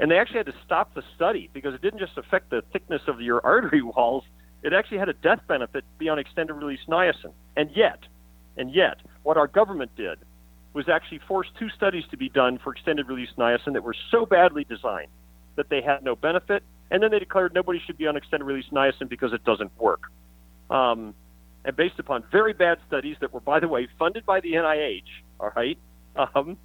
And 0.01 0.11
they 0.11 0.19
actually 0.19 0.39
had 0.39 0.47
to 0.47 0.55
stop 0.65 0.95
the 0.95 1.03
study 1.15 1.49
because 1.53 1.75
it 1.75 1.83
didn't 1.83 2.01
just 2.01 2.19
affect 2.19 2.51
the 2.51 2.63
thickness 2.73 3.03
of 3.07 3.21
your 3.21 3.41
artery 3.45 3.83
walls; 3.83 4.25
it 4.63 4.73
actually 4.73 4.99
had 4.99 5.09
a 5.09 5.15
death 5.15 5.41
benefit 5.47 5.85
beyond 5.99 6.21
extended 6.21 6.55
release 6.55 6.81
niacin. 6.89 7.33
And 7.57 7.71
yet, 7.75 7.99
and 8.57 8.75
yet, 8.75 8.97
what 9.23 9.37
our 9.37 9.47
government 9.47 9.93
did 9.97 10.19
was 10.73 10.89
actually 10.89 11.21
force 11.29 11.47
two 11.59 11.69
studies 11.71 12.05
to 12.11 12.17
be 12.17 12.29
done 12.29 12.59
for 12.59 12.73
extended 12.73 13.09
release 13.09 13.31
niacin 13.39 13.75
that 13.75 13.83
were 13.83 13.95
so 14.11 14.27
badly 14.27 14.65
designed 14.65 15.11
that 15.57 15.69
they 15.69 15.81
had 15.81 16.03
no 16.03 16.17
benefit, 16.17 16.65
and 16.91 17.03
then 17.03 17.11
they 17.11 17.21
declared 17.21 17.55
nobody 17.55 17.81
should 17.87 17.97
be 17.97 18.07
on 18.07 18.17
extended 18.17 18.45
release 18.45 18.67
niacin 18.73 19.09
because 19.09 19.33
it 19.33 19.45
doesn't 19.45 19.71
work. 19.79 20.03
Um, 20.71 21.15
and 21.65 21.77
based 21.77 21.99
upon 21.99 22.25
very 22.31 22.53
bad 22.53 22.79
studies 22.87 23.17
that 23.21 23.33
were, 23.33 23.41
by 23.41 23.61
the 23.61 23.69
way, 23.69 23.89
funded 23.99 24.27
by 24.27 24.41
the 24.41 24.53
NIH, 24.53 25.03
all 25.41 25.53
right, 25.55 25.79
um, 26.17 26.59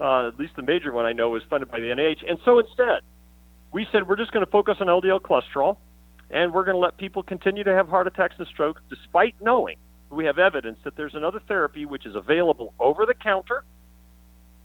uh, 0.00 0.28
at 0.28 0.38
least 0.38 0.56
the 0.56 0.62
major 0.62 0.92
one 0.92 1.04
I 1.04 1.12
know 1.12 1.30
was 1.30 1.42
funded 1.48 1.70
by 1.70 1.80
the 1.80 1.86
NIH. 1.86 2.28
And 2.28 2.38
so 2.44 2.58
instead, 2.58 3.00
we 3.72 3.86
said 3.92 4.08
we're 4.08 4.16
just 4.16 4.32
going 4.32 4.44
to 4.44 4.50
focus 4.50 4.76
on 4.80 4.86
LDL 4.86 5.20
cholesterol, 5.20 5.76
and 6.30 6.52
we're 6.52 6.64
going 6.64 6.76
to 6.76 6.80
let 6.80 6.96
people 6.96 7.22
continue 7.22 7.64
to 7.64 7.74
have 7.74 7.88
heart 7.88 8.06
attacks 8.06 8.34
and 8.38 8.46
strokes, 8.48 8.80
despite 8.88 9.34
knowing 9.40 9.76
we 10.10 10.26
have 10.26 10.38
evidence 10.38 10.78
that 10.84 10.96
there's 10.96 11.14
another 11.14 11.40
therapy 11.40 11.86
which 11.86 12.06
is 12.06 12.14
available 12.14 12.72
over 12.78 13.04
the 13.04 13.14
counter 13.14 13.64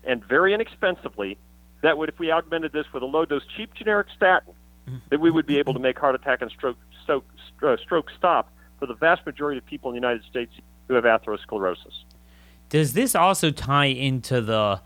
and 0.03 0.23
very 0.23 0.53
inexpensively 0.53 1.37
that 1.81 1.97
would, 1.97 2.09
if 2.09 2.19
we 2.19 2.31
augmented 2.31 2.71
this 2.71 2.85
with 2.93 3.03
a 3.03 3.05
low 3.05 3.25
dose 3.25 3.43
cheap 3.55 3.73
generic 3.73 4.07
statin, 4.15 4.53
mm-hmm. 4.87 4.97
that 5.09 5.19
we 5.19 5.31
would 5.31 5.45
be 5.45 5.59
able 5.59 5.73
to 5.73 5.79
make 5.79 5.97
heart 5.97 6.15
attack 6.15 6.41
and 6.41 6.51
stroke, 6.51 6.77
stroke, 7.03 7.25
uh, 7.63 7.77
stroke 7.77 8.09
stop 8.17 8.51
for 8.79 8.85
the 8.85 8.93
vast 8.93 9.25
majority 9.25 9.57
of 9.57 9.65
people 9.65 9.89
in 9.89 9.95
the 9.95 10.07
United 10.07 10.23
States 10.29 10.53
who 10.87 10.93
have 10.93 11.03
atherosclerosis. 11.03 12.03
Does 12.69 12.93
this 12.93 13.15
also 13.15 13.49
tie 13.51 13.85
into 13.85 14.41
the 14.41 14.81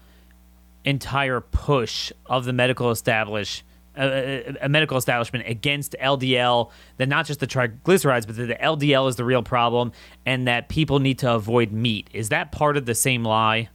entire 0.86 1.42
push 1.42 2.12
of 2.26 2.46
the 2.46 2.54
medical 2.54 2.92
establishment? 2.92 3.70
A, 3.96 4.02
uh, 4.02 4.08
a, 4.08 4.50
uh, 4.50 4.66
uh, 4.66 4.70
medical 4.70 4.98
establishment 4.98 5.48
against 5.48 5.96
LDL, 6.02 6.72
that 6.98 7.08
not 7.08 7.28
just 7.28 7.40
the 7.40 7.46
triglycerides, 7.46 8.26
but 8.26 8.36
that 8.38 8.48
the 8.48 8.56
LDL 8.56 9.08
is 9.08 9.18
the 9.18 9.24
real 9.24 9.44
problem 9.44 9.92
and 10.26 10.48
that 10.48 10.68
people 10.68 10.98
need 10.98 11.20
to 11.20 11.32
avoid 11.32 11.72
meat. 11.72 12.10
Is 12.12 12.30
that 12.30 12.52
part 12.52 12.76
of 12.76 12.88
the 12.88 12.96
same 12.96 13.24
lie? 13.24 13.70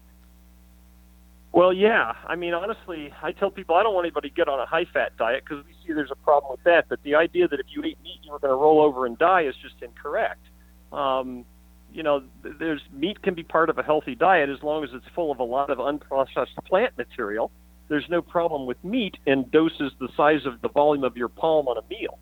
Well, 1.52 1.72
yeah. 1.72 2.14
I 2.26 2.36
mean, 2.36 2.54
honestly, 2.54 3.12
I 3.22 3.32
tell 3.32 3.50
people 3.50 3.74
I 3.74 3.82
don't 3.82 3.94
want 3.94 4.06
anybody 4.06 4.28
to 4.28 4.34
get 4.34 4.48
on 4.48 4.60
a 4.60 4.66
high 4.66 4.84
fat 4.84 5.16
diet 5.16 5.44
because 5.44 5.64
we 5.64 5.72
see 5.84 5.92
there's 5.92 6.10
a 6.10 6.16
problem 6.16 6.52
with 6.52 6.62
that. 6.64 6.86
But 6.88 7.02
the 7.02 7.14
idea 7.14 7.48
that 7.48 7.58
if 7.58 7.66
you 7.70 7.82
eat 7.82 7.98
meat, 8.02 8.20
you're 8.22 8.38
going 8.38 8.52
to 8.52 8.56
roll 8.56 8.80
over 8.80 9.06
and 9.06 9.16
die 9.18 9.42
is 9.42 9.54
just 9.56 9.74
incorrect. 9.82 10.44
Um, 10.92 11.44
you 11.92 12.02
know, 12.02 12.22
there's 12.42 12.82
meat 12.92 13.22
can 13.22 13.34
be 13.34 13.42
part 13.42 13.70
of 13.70 13.78
a 13.78 13.82
healthy 13.82 14.14
diet 14.14 14.48
as 14.50 14.62
long 14.62 14.84
as 14.84 14.90
it's 14.92 15.06
full 15.14 15.32
of 15.32 15.38
a 15.38 15.44
lot 15.44 15.70
of 15.70 15.78
unprocessed 15.78 16.56
plant 16.66 16.96
material. 16.98 17.50
There's 17.88 18.08
no 18.10 18.20
problem 18.20 18.66
with 18.66 18.82
meat 18.84 19.16
in 19.26 19.48
doses 19.50 19.92
the 19.98 20.08
size 20.16 20.44
of 20.44 20.60
the 20.60 20.68
volume 20.68 21.04
of 21.04 21.16
your 21.16 21.28
palm 21.28 21.68
on 21.68 21.78
a 21.78 21.88
meal. 21.88 22.18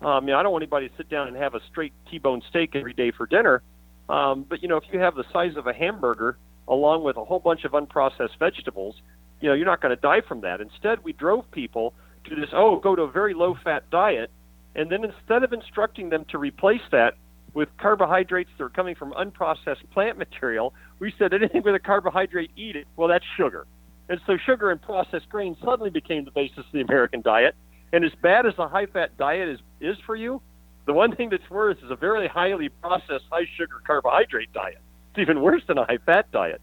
Um, 0.00 0.26
you 0.26 0.32
know, 0.32 0.40
I 0.40 0.42
don't 0.42 0.52
want 0.52 0.62
anybody 0.62 0.88
to 0.88 0.96
sit 0.96 1.08
down 1.08 1.28
and 1.28 1.36
have 1.36 1.54
a 1.54 1.60
straight 1.70 1.92
T-bone 2.10 2.42
steak 2.48 2.74
every 2.74 2.94
day 2.94 3.12
for 3.12 3.26
dinner. 3.26 3.62
Um, 4.08 4.44
but 4.48 4.62
you 4.62 4.68
know, 4.68 4.76
if 4.76 4.84
you 4.90 4.98
have 4.98 5.14
the 5.14 5.24
size 5.32 5.56
of 5.56 5.66
a 5.66 5.72
hamburger 5.72 6.36
along 6.66 7.04
with 7.04 7.16
a 7.16 7.24
whole 7.24 7.40
bunch 7.40 7.64
of 7.64 7.72
unprocessed 7.72 8.38
vegetables, 8.38 8.96
you 9.40 9.48
know, 9.48 9.54
you're 9.54 9.66
not 9.66 9.80
going 9.80 9.94
to 9.94 10.00
die 10.00 10.22
from 10.26 10.40
that. 10.40 10.60
Instead, 10.60 11.04
we 11.04 11.12
drove 11.12 11.50
people 11.50 11.92
to 12.24 12.34
this, 12.34 12.50
oh, 12.52 12.78
go 12.78 12.96
to 12.96 13.02
a 13.02 13.10
very 13.10 13.34
low 13.34 13.56
fat 13.62 13.88
diet. 13.90 14.30
And 14.74 14.90
then 14.90 15.04
instead 15.04 15.42
of 15.42 15.52
instructing 15.52 16.08
them 16.08 16.24
to 16.30 16.38
replace 16.38 16.80
that 16.92 17.14
with 17.54 17.68
carbohydrates 17.78 18.50
that 18.56 18.64
are 18.64 18.70
coming 18.70 18.94
from 18.94 19.12
unprocessed 19.12 19.88
plant 19.92 20.18
material, 20.18 20.72
we 20.98 21.12
said 21.18 21.34
anything 21.34 21.62
with 21.62 21.74
a 21.74 21.78
carbohydrate, 21.78 22.50
eat 22.56 22.76
it. 22.76 22.86
Well, 22.96 23.08
that's 23.08 23.24
sugar. 23.36 23.66
And 24.08 24.20
so 24.26 24.36
sugar 24.36 24.70
and 24.70 24.80
processed 24.80 25.28
grains 25.28 25.56
suddenly 25.64 25.90
became 25.90 26.24
the 26.24 26.30
basis 26.30 26.58
of 26.58 26.72
the 26.72 26.80
American 26.80 27.20
diet. 27.20 27.54
And 27.92 28.04
as 28.04 28.12
bad 28.22 28.46
as 28.46 28.54
a 28.58 28.68
high 28.68 28.86
fat 28.86 29.16
diet 29.18 29.48
is, 29.48 29.60
is 29.80 29.96
for 30.06 30.16
you, 30.16 30.40
the 30.86 30.92
one 30.92 31.14
thing 31.14 31.30
that's 31.30 31.48
worse 31.50 31.78
is 31.84 31.90
a 31.90 31.96
very 31.96 32.26
highly 32.26 32.68
processed, 32.68 33.24
high 33.30 33.46
sugar 33.56 33.80
carbohydrate 33.86 34.52
diet. 34.52 34.78
It's 35.10 35.20
even 35.20 35.40
worse 35.42 35.62
than 35.66 35.78
a 35.78 35.84
high 35.84 35.98
fat 35.98 36.30
diet. 36.32 36.60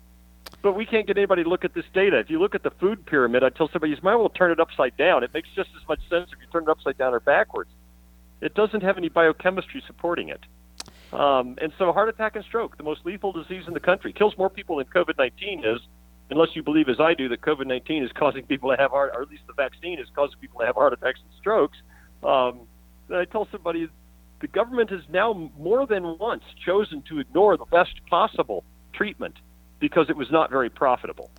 But 0.62 0.74
we 0.74 0.86
can't 0.86 1.08
get 1.08 1.18
anybody 1.18 1.44
to 1.44 1.50
look 1.50 1.64
at 1.64 1.74
this 1.74 1.86
data. 1.94 2.18
If 2.18 2.30
you 2.30 2.40
look 2.40 2.56
at 2.56 2.64
the 2.64 2.72
food 2.72 3.06
pyramid, 3.06 3.44
I 3.44 3.50
tell 3.50 3.70
somebody 3.70 3.94
you 3.94 4.00
might 4.02 4.14
as 4.14 4.20
well 4.20 4.30
turn 4.30 4.52
it 4.52 4.60
upside 4.60 4.98
down. 4.98 5.24
It 5.24 5.34
makes 5.34 5.48
just 5.56 5.70
as 5.80 5.88
much 5.88 6.00
sense 6.10 6.30
if 6.34 6.40
you 6.40 6.48
turn 6.52 6.64
it 6.64 6.70
upside 6.70 6.98
down 6.98 7.14
or 7.14 7.20
backwards. 7.20 7.70
It 8.42 8.56
doesn't 8.56 8.82
have 8.82 8.98
any 8.98 9.10
biochemistry 9.10 9.84
supporting 9.86 10.30
it. 10.30 10.42
Um, 11.14 11.56
and 11.62 11.74
so, 11.78 11.92
heart 11.92 12.10
attack 12.10 12.36
and 12.36 12.46
stroke, 12.46 12.78
the 12.78 12.84
most 12.84 13.06
lethal 13.06 13.32
disease 13.32 13.64
in 13.68 13.74
the 13.74 13.80
country, 13.80 14.14
kills 14.14 14.38
more 14.38 14.50
people 14.50 14.78
than 14.78 14.86
COVID 14.88 15.18
19 15.18 15.66
is, 15.66 15.80
unless 16.30 16.50
you 16.54 16.62
believe, 16.62 16.88
as 16.88 17.00
I 17.00 17.14
do, 17.14 17.30
that 17.30 17.42
COVID 17.42 17.66
19 17.66 18.04
is 18.04 18.12
causing 18.12 18.46
people 18.46 18.70
to 18.70 18.78
have 18.78 18.92
heart, 18.92 19.12
or 19.16 19.24
at 19.24 19.30
least 19.30 19.44
the 19.48 19.54
vaccine 19.54 20.00
is 20.00 20.08
causing 20.16 20.40
people 20.40 20.60
to 20.60 20.66
have 20.66 20.76
heart 20.76 20.94
attacks 20.94 21.20
and 21.20 21.32
strokes. 21.40 21.78
Um, 22.24 22.62
I 23.12 23.26
tell 23.26 23.48
somebody 23.52 23.90
the 24.40 24.48
government 24.48 24.92
has 24.92 25.02
now 25.10 25.52
more 25.58 25.86
than 25.88 26.18
once 26.20 26.44
chosen 26.66 27.02
to 27.10 27.20
ignore 27.20 27.58
the 27.58 27.66
best 27.66 27.94
possible 28.10 28.64
treatment 28.94 29.36
because 29.80 30.10
it 30.10 30.16
was 30.16 30.30
not 30.32 30.50
very 30.50 30.70
profitable. 30.70 31.32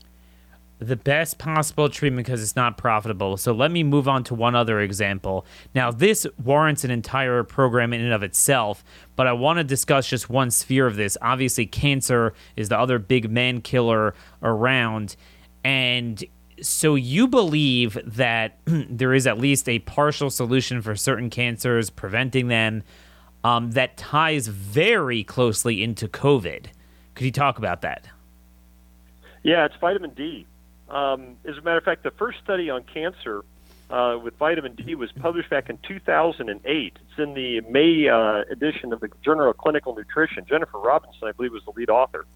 The 0.80 0.96
best 0.96 1.36
possible 1.36 1.90
treatment 1.90 2.26
because 2.26 2.42
it's 2.42 2.56
not 2.56 2.78
profitable. 2.78 3.36
So 3.36 3.52
let 3.52 3.70
me 3.70 3.82
move 3.82 4.08
on 4.08 4.24
to 4.24 4.34
one 4.34 4.54
other 4.54 4.80
example. 4.80 5.44
Now, 5.74 5.90
this 5.90 6.26
warrants 6.42 6.84
an 6.84 6.90
entire 6.90 7.44
program 7.44 7.92
in 7.92 8.00
and 8.00 8.14
of 8.14 8.22
itself, 8.22 8.82
but 9.14 9.26
I 9.26 9.32
want 9.32 9.58
to 9.58 9.64
discuss 9.64 10.08
just 10.08 10.30
one 10.30 10.50
sphere 10.50 10.86
of 10.86 10.96
this. 10.96 11.18
Obviously, 11.20 11.66
cancer 11.66 12.32
is 12.56 12.70
the 12.70 12.78
other 12.78 12.98
big 12.98 13.30
man 13.30 13.60
killer 13.60 14.14
around. 14.42 15.16
And 15.62 16.24
so 16.62 16.94
you 16.94 17.28
believe 17.28 17.98
that 18.04 18.58
there 18.64 19.12
is 19.12 19.26
at 19.26 19.38
least 19.38 19.68
a 19.68 19.80
partial 19.80 20.30
solution 20.30 20.80
for 20.80 20.96
certain 20.96 21.28
cancers, 21.28 21.90
preventing 21.90 22.48
them, 22.48 22.82
um, 23.44 23.72
that 23.72 23.96
ties 23.96 24.46
very 24.46 25.24
closely 25.24 25.82
into 25.82 26.08
COVID. 26.08 26.66
Could 27.14 27.24
you 27.24 27.32
talk 27.32 27.58
about 27.58 27.82
that? 27.82 28.06
Yeah, 29.42 29.64
it's 29.64 29.76
vitamin 29.76 30.10
D. 30.10 30.46
Um, 30.90 31.36
as 31.44 31.56
a 31.56 31.62
matter 31.62 31.78
of 31.78 31.84
fact, 31.84 32.02
the 32.02 32.10
first 32.10 32.38
study 32.42 32.68
on 32.68 32.82
cancer 32.82 33.44
uh, 33.90 34.18
with 34.22 34.36
vitamin 34.36 34.74
D 34.74 34.94
was 34.94 35.10
published 35.12 35.50
back 35.50 35.70
in 35.70 35.78
2008. 35.86 36.98
It's 37.00 37.18
in 37.18 37.34
the 37.34 37.60
May 37.62 38.08
uh, 38.08 38.42
edition 38.50 38.92
of 38.92 39.00
the 39.00 39.08
Journal 39.24 39.50
of 39.50 39.56
Clinical 39.56 39.94
Nutrition. 39.94 40.44
Jennifer 40.48 40.78
Robinson, 40.78 41.28
I 41.28 41.32
believe, 41.32 41.52
was 41.52 41.64
the 41.64 41.72
lead 41.72 41.90
author. 41.90 42.26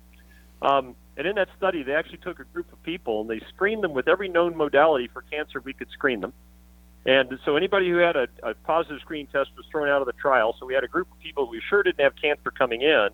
Um, 0.62 0.94
and 1.16 1.26
in 1.26 1.36
that 1.36 1.48
study, 1.56 1.82
they 1.82 1.94
actually 1.94 2.18
took 2.18 2.40
a 2.40 2.44
group 2.44 2.72
of 2.72 2.82
people 2.82 3.20
and 3.20 3.30
they 3.30 3.40
screened 3.48 3.84
them 3.84 3.92
with 3.92 4.08
every 4.08 4.28
known 4.28 4.56
modality 4.56 5.08
for 5.08 5.22
cancer 5.22 5.60
we 5.60 5.72
could 5.72 5.90
screen 5.90 6.20
them. 6.20 6.32
And 7.06 7.38
so 7.44 7.56
anybody 7.56 7.90
who 7.90 7.98
had 7.98 8.16
a, 8.16 8.28
a 8.42 8.54
positive 8.54 9.00
screen 9.00 9.26
test 9.26 9.50
was 9.56 9.66
thrown 9.70 9.88
out 9.88 10.00
of 10.00 10.06
the 10.06 10.14
trial. 10.14 10.56
So 10.58 10.64
we 10.64 10.74
had 10.74 10.84
a 10.84 10.88
group 10.88 11.10
of 11.12 11.18
people 11.18 11.46
who 11.46 11.60
sure 11.68 11.82
didn't 11.82 12.00
have 12.00 12.14
cancer 12.16 12.50
coming 12.50 12.80
in, 12.80 13.08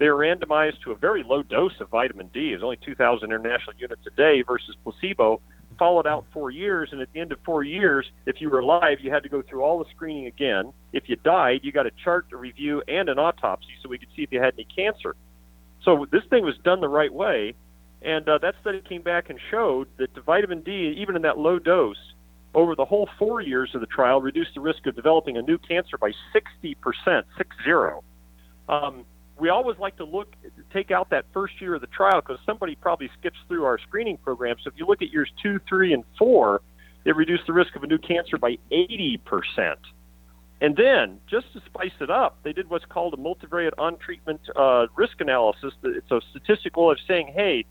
They 0.00 0.08
were 0.08 0.16
randomized 0.16 0.80
to 0.84 0.92
a 0.92 0.94
very 0.94 1.22
low 1.22 1.42
dose 1.42 1.78
of 1.78 1.90
vitamin 1.90 2.30
D. 2.32 2.52
It 2.52 2.54
was 2.54 2.62
only 2.62 2.78
2,000 2.82 3.26
international 3.26 3.76
units 3.78 4.00
a 4.06 4.10
day 4.16 4.40
versus 4.40 4.74
placebo. 4.82 5.42
Followed 5.78 6.06
out 6.06 6.24
four 6.32 6.50
years, 6.50 6.88
and 6.90 7.02
at 7.02 7.12
the 7.12 7.20
end 7.20 7.32
of 7.32 7.38
four 7.44 7.62
years, 7.62 8.10
if 8.24 8.40
you 8.40 8.48
were 8.48 8.60
alive, 8.60 8.98
you 9.02 9.10
had 9.10 9.22
to 9.24 9.28
go 9.28 9.42
through 9.42 9.62
all 9.62 9.78
the 9.78 9.84
screening 9.94 10.24
again. 10.24 10.72
If 10.94 11.10
you 11.10 11.16
died, 11.16 11.60
you 11.62 11.70
got 11.70 11.86
a 11.86 11.90
chart, 12.02 12.26
a 12.32 12.36
review, 12.38 12.82
and 12.88 13.10
an 13.10 13.18
autopsy 13.18 13.68
so 13.82 13.90
we 13.90 13.98
could 13.98 14.08
see 14.16 14.22
if 14.22 14.32
you 14.32 14.40
had 14.40 14.54
any 14.54 14.64
cancer. 14.74 15.16
So 15.84 16.06
this 16.10 16.22
thing 16.30 16.44
was 16.44 16.56
done 16.64 16.80
the 16.80 16.88
right 16.88 17.12
way, 17.12 17.54
and 18.00 18.26
uh, 18.26 18.38
that 18.38 18.54
study 18.62 18.80
came 18.80 19.02
back 19.02 19.28
and 19.28 19.38
showed 19.50 19.88
that 19.98 20.14
the 20.14 20.22
vitamin 20.22 20.62
D, 20.62 20.96
even 20.98 21.14
in 21.14 21.22
that 21.22 21.36
low 21.36 21.58
dose, 21.58 22.14
over 22.54 22.74
the 22.74 22.86
whole 22.86 23.08
four 23.18 23.42
years 23.42 23.70
of 23.74 23.82
the 23.82 23.86
trial, 23.86 24.22
reduced 24.22 24.54
the 24.54 24.60
risk 24.60 24.86
of 24.86 24.96
developing 24.96 25.36
a 25.36 25.42
new 25.42 25.58
cancer 25.58 25.98
by 25.98 26.12
60%, 26.34 26.74
six 27.36 27.56
zero. 27.64 28.02
Um, 28.68 29.04
we 29.40 29.48
always 29.48 29.78
like 29.78 29.96
to 29.96 30.04
look, 30.04 30.34
take 30.72 30.90
out 30.90 31.10
that 31.10 31.24
first 31.32 31.60
year 31.60 31.74
of 31.74 31.80
the 31.80 31.86
trial 31.86 32.20
because 32.20 32.38
somebody 32.44 32.76
probably 32.76 33.10
skips 33.18 33.38
through 33.48 33.64
our 33.64 33.78
screening 33.78 34.18
program. 34.18 34.56
So 34.62 34.68
if 34.68 34.74
you 34.76 34.86
look 34.86 35.02
at 35.02 35.10
years 35.10 35.30
two, 35.42 35.58
three, 35.68 35.92
and 35.92 36.04
four, 36.18 36.60
it 37.04 37.16
reduced 37.16 37.46
the 37.46 37.52
risk 37.52 37.74
of 37.76 37.82
a 37.82 37.86
new 37.86 37.98
cancer 37.98 38.36
by 38.38 38.58
80%. 38.70 39.76
And 40.62 40.76
then, 40.76 41.20
just 41.28 41.50
to 41.54 41.62
spice 41.64 41.92
it 42.00 42.10
up, 42.10 42.38
they 42.42 42.52
did 42.52 42.68
what's 42.68 42.84
called 42.84 43.14
a 43.14 43.16
multivariate 43.16 43.72
on 43.78 43.96
treatment 43.96 44.40
uh, 44.54 44.86
risk 44.94 45.18
analysis. 45.20 45.72
It's 45.82 46.10
a 46.10 46.20
statistical 46.30 46.86
way 46.86 46.92
of 46.92 46.98
saying, 47.08 47.32
hey, 47.34 47.64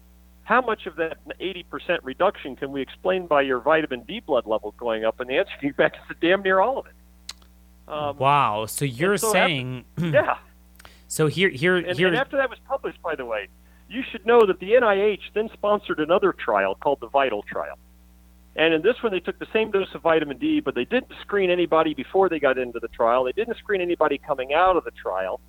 how 0.43 0.61
much 0.61 0.87
of 0.87 0.95
that 0.95 1.17
80% 1.39 1.99
reduction 2.01 2.55
can 2.55 2.71
we 2.71 2.81
explain 2.81 3.27
by 3.27 3.43
your 3.43 3.59
vitamin 3.59 4.01
D 4.01 4.19
blood 4.19 4.47
level 4.47 4.73
going 4.77 5.05
up? 5.05 5.19
And 5.19 5.29
the 5.29 5.37
answer 5.37 5.51
came 5.61 5.73
back 5.73 5.97
is 6.09 6.17
damn 6.19 6.41
near 6.41 6.59
all 6.59 6.79
of 6.79 6.87
it. 6.87 6.93
Um, 7.87 8.17
wow. 8.17 8.65
So 8.65 8.85
you're 8.85 9.17
so 9.17 9.31
saying. 9.31 9.85
Yeah. 9.99 10.37
So 11.09 11.25
here, 11.25 11.49
here, 11.49 11.75
and, 11.75 11.97
here. 11.97 12.07
And 12.07 12.15
after 12.15 12.37
that 12.37 12.51
was 12.51 12.59
published, 12.67 13.01
by 13.01 13.15
the 13.15 13.25
way, 13.25 13.47
you 13.89 14.03
should 14.11 14.27
know 14.27 14.45
that 14.45 14.59
the 14.59 14.73
NIH 14.73 15.33
then 15.33 15.49
sponsored 15.53 15.99
another 15.99 16.31
trial 16.31 16.75
called 16.75 16.99
the 17.01 17.09
VITAL 17.09 17.43
trial. 17.43 17.79
And 18.55 18.75
in 18.75 18.83
this 18.83 19.01
one, 19.01 19.11
they 19.11 19.19
took 19.19 19.39
the 19.39 19.47
same 19.51 19.71
dose 19.71 19.87
of 19.95 20.03
vitamin 20.03 20.37
D, 20.37 20.59
but 20.59 20.75
they 20.75 20.85
didn't 20.85 21.11
screen 21.21 21.49
anybody 21.49 21.95
before 21.95 22.29
they 22.29 22.39
got 22.39 22.59
into 22.59 22.79
the 22.79 22.89
trial. 22.89 23.23
They 23.23 23.31
didn't 23.31 23.57
screen 23.57 23.81
anybody 23.81 24.19
coming 24.19 24.53
out 24.53 24.77
of 24.77 24.83
the 24.83 24.91
trial. 24.91 25.41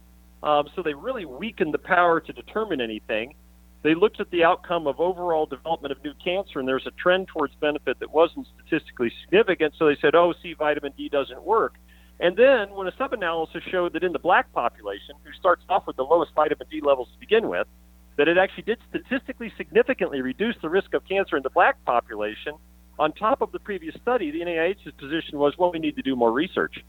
Um, 0.42 0.70
so 0.74 0.82
they 0.82 0.94
really 0.94 1.26
weakened 1.26 1.74
the 1.74 1.78
power 1.78 2.20
to 2.20 2.32
determine 2.32 2.80
anything. 2.80 3.34
They 3.82 3.94
looked 3.94 4.18
at 4.20 4.30
the 4.30 4.44
outcome 4.44 4.86
of 4.86 4.98
overall 4.98 5.44
development 5.44 5.92
of 5.92 6.02
new 6.02 6.14
cancer, 6.24 6.58
and 6.58 6.66
there's 6.68 6.86
a 6.86 6.90
trend 6.92 7.28
towards 7.28 7.54
benefit 7.56 7.98
that 8.00 8.10
wasn't 8.10 8.46
statistically 8.56 9.12
significant. 9.24 9.74
So 9.78 9.86
they 9.86 9.96
said, 10.00 10.14
oh, 10.14 10.32
see, 10.42 10.54
vitamin 10.54 10.92
D 10.96 11.10
doesn't 11.10 11.42
work. 11.42 11.74
And 12.20 12.36
then 12.36 12.70
when 12.74 12.86
a 12.86 12.92
sub-analysis 12.98 13.62
showed 13.70 13.94
that 13.94 14.04
in 14.04 14.12
the 14.12 14.18
black 14.18 14.52
population, 14.52 15.14
who 15.24 15.32
starts 15.32 15.62
off 15.70 15.86
with 15.86 15.96
the 15.96 16.02
lowest 16.02 16.32
vitamin 16.34 16.66
D 16.70 16.80
levels 16.82 17.08
to 17.14 17.18
begin 17.18 17.48
with, 17.48 17.66
that 18.16 18.28
it 18.28 18.36
actually 18.36 18.64
did 18.64 18.78
statistically 18.90 19.50
significantly 19.56 20.20
reduce 20.20 20.56
the 20.60 20.68
risk 20.68 20.92
of 20.92 21.02
cancer 21.08 21.36
in 21.38 21.42
the 21.42 21.50
black 21.50 21.82
population. 21.86 22.52
On 22.98 23.12
top 23.12 23.40
of 23.40 23.50
the 23.52 23.58
previous 23.58 23.94
study, 24.02 24.30
the 24.30 24.40
NIH's 24.40 24.92
position 24.98 25.38
was, 25.38 25.54
well, 25.58 25.72
we 25.72 25.78
need 25.78 25.96
to 25.96 26.02
do 26.02 26.14
more 26.14 26.30
research. 26.30 26.84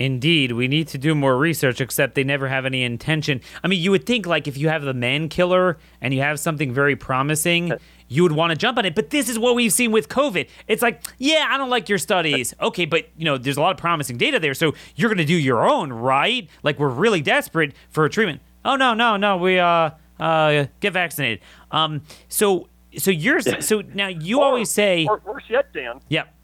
Indeed, 0.00 0.52
we 0.52 0.66
need 0.66 0.88
to 0.88 0.98
do 0.98 1.14
more 1.14 1.36
research, 1.36 1.78
except 1.78 2.14
they 2.14 2.24
never 2.24 2.48
have 2.48 2.64
any 2.64 2.84
intention. 2.84 3.42
I 3.62 3.68
mean, 3.68 3.82
you 3.82 3.90
would 3.90 4.06
think, 4.06 4.24
like, 4.24 4.48
if 4.48 4.56
you 4.56 4.70
have 4.70 4.80
the 4.80 4.94
man 4.94 5.28
killer 5.28 5.76
and 6.00 6.14
you 6.14 6.22
have 6.22 6.40
something 6.40 6.72
very 6.72 6.96
promising, 6.96 7.74
you 8.08 8.22
would 8.22 8.32
want 8.32 8.50
to 8.50 8.56
jump 8.56 8.78
on 8.78 8.86
it. 8.86 8.94
But 8.94 9.10
this 9.10 9.28
is 9.28 9.38
what 9.38 9.54
we've 9.54 9.74
seen 9.74 9.92
with 9.92 10.08
COVID. 10.08 10.48
It's 10.66 10.80
like, 10.80 11.02
yeah, 11.18 11.48
I 11.50 11.58
don't 11.58 11.68
like 11.68 11.90
your 11.90 11.98
studies. 11.98 12.54
Okay, 12.62 12.86
but, 12.86 13.10
you 13.18 13.26
know, 13.26 13.36
there's 13.36 13.58
a 13.58 13.60
lot 13.60 13.72
of 13.72 13.76
promising 13.76 14.16
data 14.16 14.40
there. 14.40 14.54
So 14.54 14.72
you're 14.96 15.10
going 15.10 15.18
to 15.18 15.24
do 15.26 15.36
your 15.36 15.68
own, 15.68 15.92
right? 15.92 16.48
Like, 16.62 16.78
we're 16.78 16.88
really 16.88 17.20
desperate 17.20 17.74
for 17.90 18.06
a 18.06 18.10
treatment. 18.10 18.40
Oh, 18.64 18.76
no, 18.76 18.94
no, 18.94 19.18
no. 19.18 19.36
We, 19.36 19.58
uh, 19.58 19.90
uh, 20.18 20.64
get 20.80 20.94
vaccinated. 20.94 21.40
Um, 21.72 22.00
so, 22.30 22.68
so 22.96 23.10
you're, 23.10 23.42
so 23.42 23.82
now 23.92 24.08
you 24.08 24.40
or, 24.40 24.46
always 24.46 24.70
say. 24.70 25.06
Or 25.06 25.20
worse 25.26 25.44
yet, 25.50 25.70
Dan. 25.74 26.00
Yep. 26.08 26.34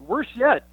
Worse 0.00 0.28
yet 0.36 0.66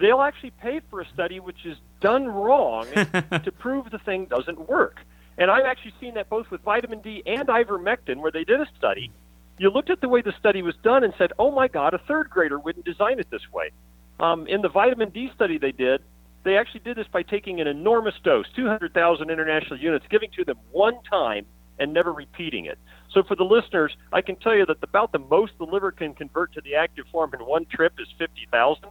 they'll 0.00 0.22
actually 0.22 0.50
pay 0.50 0.80
for 0.90 1.00
a 1.00 1.08
study 1.12 1.40
which 1.40 1.64
is 1.64 1.76
done 2.00 2.26
wrong 2.26 2.86
to 2.94 3.52
prove 3.58 3.90
the 3.90 3.98
thing 3.98 4.26
doesn't 4.26 4.68
work. 4.68 5.00
And 5.38 5.50
I've 5.50 5.64
actually 5.64 5.94
seen 6.00 6.14
that 6.14 6.28
both 6.28 6.50
with 6.50 6.60
vitamin 6.62 7.00
D 7.00 7.22
and 7.26 7.48
ivermectin, 7.48 8.16
where 8.16 8.30
they 8.30 8.44
did 8.44 8.60
a 8.60 8.66
study. 8.76 9.10
You 9.58 9.70
looked 9.70 9.90
at 9.90 10.00
the 10.00 10.08
way 10.08 10.22
the 10.22 10.34
study 10.38 10.62
was 10.62 10.74
done 10.82 11.04
and 11.04 11.12
said, 11.16 11.32
oh 11.38 11.50
my 11.50 11.68
God, 11.68 11.94
a 11.94 11.98
third 11.98 12.30
grader 12.30 12.58
wouldn't 12.58 12.84
design 12.84 13.18
it 13.18 13.30
this 13.30 13.42
way. 13.52 13.70
Um, 14.18 14.46
in 14.46 14.62
the 14.62 14.68
vitamin 14.68 15.10
D 15.10 15.30
study 15.34 15.58
they 15.58 15.72
did, 15.72 16.02
they 16.44 16.56
actually 16.56 16.80
did 16.80 16.96
this 16.96 17.06
by 17.12 17.22
taking 17.22 17.60
an 17.60 17.66
enormous 17.66 18.14
dose, 18.24 18.46
200,000 18.56 19.30
international 19.30 19.78
units, 19.78 20.06
giving 20.10 20.30
to 20.36 20.44
them 20.44 20.58
one 20.72 21.02
time 21.10 21.46
and 21.78 21.92
never 21.92 22.12
repeating 22.12 22.66
it. 22.66 22.78
So 23.12 23.22
for 23.22 23.34
the 23.34 23.44
listeners, 23.44 23.96
I 24.12 24.20
can 24.20 24.36
tell 24.36 24.54
you 24.54 24.66
that 24.66 24.76
about 24.82 25.12
the 25.12 25.18
most 25.18 25.52
the 25.58 25.64
liver 25.64 25.90
can 25.90 26.14
convert 26.14 26.52
to 26.54 26.60
the 26.60 26.76
active 26.76 27.06
form 27.10 27.34
in 27.34 27.40
one 27.40 27.66
trip 27.66 27.94
is 27.98 28.08
50,000. 28.18 28.84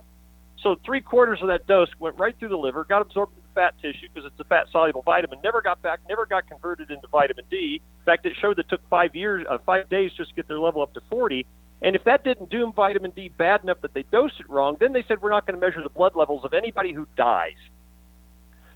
So 0.64 0.76
three 0.86 1.02
quarters 1.02 1.40
of 1.42 1.48
that 1.48 1.68
dose 1.68 1.90
went 2.00 2.18
right 2.18 2.38
through 2.38 2.50
the 2.50 2.58
liver, 2.58 2.84
got 2.84 3.02
absorbed 3.02 3.34
into 3.36 3.48
fat 3.56 3.76
tissue 3.82 4.08
because 4.14 4.30
it's 4.30 4.40
a 4.40 4.44
fat 4.44 4.68
soluble 4.72 5.02
vitamin, 5.02 5.40
never 5.44 5.62
got 5.62 5.82
back, 5.82 6.00
never 6.10 6.26
got 6.26 6.48
converted 6.48 6.92
into 6.92 7.08
vitamin 7.08 7.46
D. 7.50 7.82
In 8.00 8.06
fact, 8.06 8.26
it 8.26 8.34
showed 8.42 8.58
that 8.58 8.66
it 8.66 8.70
took 8.70 8.82
five 8.90 9.16
years, 9.16 9.46
uh, 9.50 9.58
five 9.66 9.90
days 9.90 10.12
just 10.18 10.30
to 10.30 10.36
get 10.36 10.48
their 10.48 10.60
level 10.60 10.82
up 10.82 10.94
to 10.94 11.02
40. 11.10 11.46
And 11.82 11.96
if 11.96 12.04
that 12.04 12.26
didn't 12.26 12.50
doom 12.50 12.74
vitamin 12.74 13.12
D 13.12 13.30
bad 13.30 13.64
enough 13.64 13.82
that 13.82 13.94
they 13.94 14.04
dosed 14.12 14.40
it 14.40 14.50
wrong, 14.50 14.76
then 14.80 14.92
they 14.92 15.04
said 15.08 15.22
we're 15.22 15.30
not 15.30 15.46
going 15.46 15.60
to 15.60 15.66
measure 15.66 15.82
the 15.82 15.90
blood 15.90 16.14
levels 16.16 16.44
of 16.44 16.54
anybody 16.54 16.92
who 16.92 17.08
dies. 17.16 17.56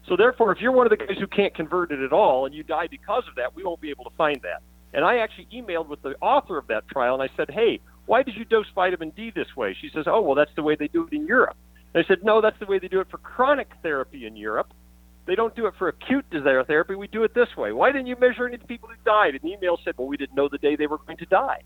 So 0.07 0.15
therefore, 0.15 0.51
if 0.51 0.59
you're 0.59 0.71
one 0.71 0.85
of 0.85 0.97
the 0.97 0.97
guys 0.97 1.17
who 1.19 1.27
can't 1.27 1.53
convert 1.53 1.91
it 1.91 1.99
at 1.99 2.13
all 2.13 2.45
and 2.45 2.55
you 2.55 2.63
die 2.63 2.87
because 2.87 3.23
of 3.27 3.35
that, 3.35 3.55
we 3.55 3.63
won't 3.63 3.81
be 3.81 3.89
able 3.89 4.05
to 4.05 4.15
find 4.17 4.39
that. 4.43 4.61
And 4.93 5.03
I 5.03 5.17
actually 5.17 5.47
emailed 5.53 5.87
with 5.87 6.01
the 6.01 6.15
author 6.21 6.57
of 6.57 6.67
that 6.67 6.87
trial 6.87 7.19
and 7.19 7.23
I 7.23 7.35
said, 7.35 7.49
hey, 7.49 7.79
why 8.05 8.21
did 8.23 8.35
you 8.35 8.45
dose 8.45 8.67
vitamin 8.75 9.11
D 9.11 9.31
this 9.33 9.55
way? 9.55 9.75
She 9.79 9.89
says, 9.93 10.05
oh, 10.07 10.21
well, 10.21 10.35
that's 10.35 10.53
the 10.55 10.63
way 10.63 10.75
they 10.75 10.87
do 10.87 11.07
it 11.07 11.15
in 11.15 11.25
Europe. 11.25 11.55
They 11.93 12.03
said, 12.07 12.23
no, 12.23 12.41
that's 12.41 12.59
the 12.59 12.65
way 12.65 12.79
they 12.79 12.87
do 12.87 12.99
it 12.99 13.09
for 13.09 13.17
chronic 13.19 13.69
therapy 13.81 14.25
in 14.25 14.35
Europe. 14.35 14.73
They 15.25 15.35
don't 15.35 15.55
do 15.55 15.67
it 15.67 15.75
for 15.77 15.87
acute 15.87 16.29
disease 16.29 16.65
therapy. 16.67 16.95
We 16.95 17.07
do 17.07 17.23
it 17.23 17.33
this 17.33 17.55
way. 17.55 17.71
Why 17.71 17.91
didn't 17.91 18.07
you 18.07 18.17
measure 18.19 18.45
any 18.45 18.55
of 18.55 18.61
the 18.61 18.67
people 18.67 18.89
who 18.89 18.95
died? 19.05 19.35
And 19.35 19.41
the 19.41 19.53
email 19.53 19.79
said, 19.85 19.93
well, 19.97 20.07
we 20.07 20.17
didn't 20.17 20.35
know 20.35 20.49
the 20.49 20.57
day 20.57 20.75
they 20.75 20.87
were 20.87 20.97
going 20.97 21.17
to 21.17 21.25
die. 21.25 21.61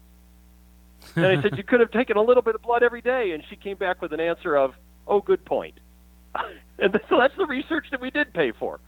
and 1.16 1.26
I 1.26 1.42
said, 1.42 1.58
you 1.58 1.64
could 1.64 1.80
have 1.80 1.92
taken 1.92 2.18
a 2.18 2.22
little 2.22 2.44
bit 2.44 2.56
of 2.56 2.62
blood 2.62 2.84
every 2.84 3.02
day. 3.02 3.32
And 3.32 3.44
she 3.50 3.56
came 3.56 3.78
back 3.78 4.02
with 4.02 4.14
an 4.14 4.20
answer 4.20 4.56
of, 4.56 4.76
oh, 5.08 5.22
good 5.22 5.44
point. 5.46 5.80
and 6.80 7.00
so 7.10 7.18
that's 7.18 7.36
the 7.38 7.46
research 7.46 7.88
that 7.92 8.02
we 8.02 8.12
did 8.12 8.34
pay 8.34 8.52
for. 8.52 8.80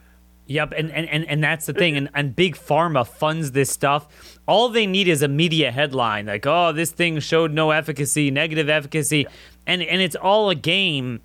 Yep, 0.49 0.73
and, 0.75 0.91
and, 0.91 1.07
and, 1.09 1.25
and 1.25 1.43
that's 1.43 1.67
the 1.67 1.73
thing. 1.73 1.95
And, 1.95 2.09
and 2.15 2.35
Big 2.35 2.55
Pharma 2.55 3.05
funds 3.05 3.51
this 3.51 3.69
stuff. 3.69 4.39
All 4.47 4.69
they 4.69 4.87
need 4.87 5.07
is 5.07 5.21
a 5.21 5.27
media 5.27 5.71
headline 5.71 6.25
like, 6.25 6.47
oh, 6.47 6.71
this 6.71 6.89
thing 6.89 7.19
showed 7.19 7.51
no 7.51 7.69
efficacy, 7.69 8.31
negative 8.31 8.67
efficacy. 8.67 9.27
And, 9.69 9.83
and 9.83 10.01
it's 10.01 10.15
all 10.15 10.49
a 10.49 10.55
game. 10.55 11.21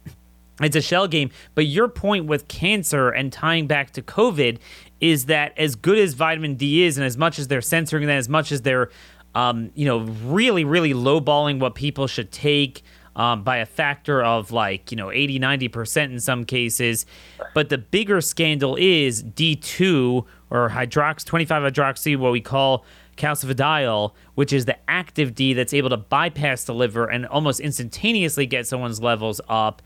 It's 0.61 0.77
a 0.77 0.83
shell 0.83 1.09
game. 1.09 1.31
But 1.55 1.65
your 1.65 1.89
point 1.89 2.27
with 2.27 2.47
cancer 2.47 3.09
and 3.09 3.33
tying 3.33 3.67
back 3.67 3.93
to 3.93 4.03
COVID 4.03 4.59
is 5.01 5.25
that 5.27 5.57
as 5.59 5.75
good 5.75 5.99
as 5.99 6.13
vitamin 6.13 6.55
D 6.55 6.85
is, 6.85 6.99
and 6.99 7.07
as 7.07 7.17
much 7.17 7.39
as 7.39 7.49
they're 7.49 7.63
censoring 7.63 8.07
that, 8.07 8.19
as 8.19 8.29
much 8.29 8.53
as 8.53 8.61
they're, 8.61 8.91
um, 9.35 9.71
you 9.75 9.87
know, 9.87 10.01
really, 10.27 10.65
really 10.65 10.93
lowballing 10.93 11.59
what 11.59 11.75
people 11.75 12.07
should 12.07 12.31
take, 12.31 12.83
um, 13.17 13.43
by 13.45 13.59
a 13.59 13.67
factor 13.67 14.23
of 14.23 14.51
like, 14.51 14.91
you 14.91 14.97
know, 14.97 15.11
80, 15.11 15.41
90% 15.41 16.05
in 16.05 16.21
some 16.21 16.45
cases. 16.45 17.07
But 17.55 17.69
the 17.71 17.79
bigger 17.79 18.21
scandal 18.21 18.77
is 18.77 19.23
D2 19.23 20.27
or 20.51 20.69
hydrox 20.69 21.25
25 21.25 21.73
hydroxy, 21.73 22.17
what 22.17 22.33
we 22.33 22.41
call 22.41 22.85
calcifediol, 23.17 24.13
which 24.35 24.53
is 24.53 24.65
the 24.65 24.77
active 24.89 25.35
D 25.35 25.55
that's 25.55 25.75
able 25.75 25.91
to 25.91 25.97
bypass 25.97 26.65
the 26.65 26.75
liver 26.75 27.07
and 27.07 27.27
almost 27.27 27.61
instantaneously 27.61 28.47
get 28.47 28.67
someone's 28.67 29.01
levels 29.01 29.41
up. 29.49 29.83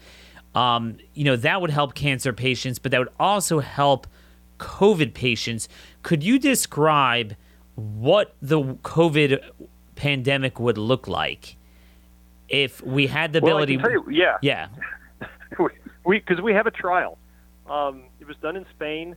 Um, 0.55 0.99
you 1.14 1.24
know, 1.24 1.37
that 1.37 1.61
would 1.61 1.70
help 1.70 1.95
cancer 1.95 2.33
patients, 2.33 2.79
but 2.79 2.91
that 2.93 2.99
would 2.99 3.12
also 3.18 3.61
help 3.61 4.07
COVID 4.59 5.14
patients. 5.14 5.68
Could 6.03 6.22
you 6.22 6.39
describe 6.39 7.37
what 7.74 8.35
the 8.43 8.61
COVID 8.62 9.41
pandemic 9.95 10.59
would 10.59 10.79
look 10.79 11.07
like? 11.07 11.57
if 12.49 12.83
we 12.83 13.07
had 13.07 13.33
the 13.33 13.39
ability. 13.39 13.76
Well, 13.76 13.91
you, 13.91 14.05
yeah, 14.11 14.37
yeah, 14.43 14.68
we 16.05 16.18
because 16.18 16.39
we, 16.39 16.45
we, 16.45 16.53
have 16.55 16.66
a 16.66 16.70
trial. 16.70 17.18
Um, 17.68 18.05
it 18.20 18.26
was 18.26 18.37
done 18.39 18.57
in 18.57 18.66
Spain. 18.74 19.16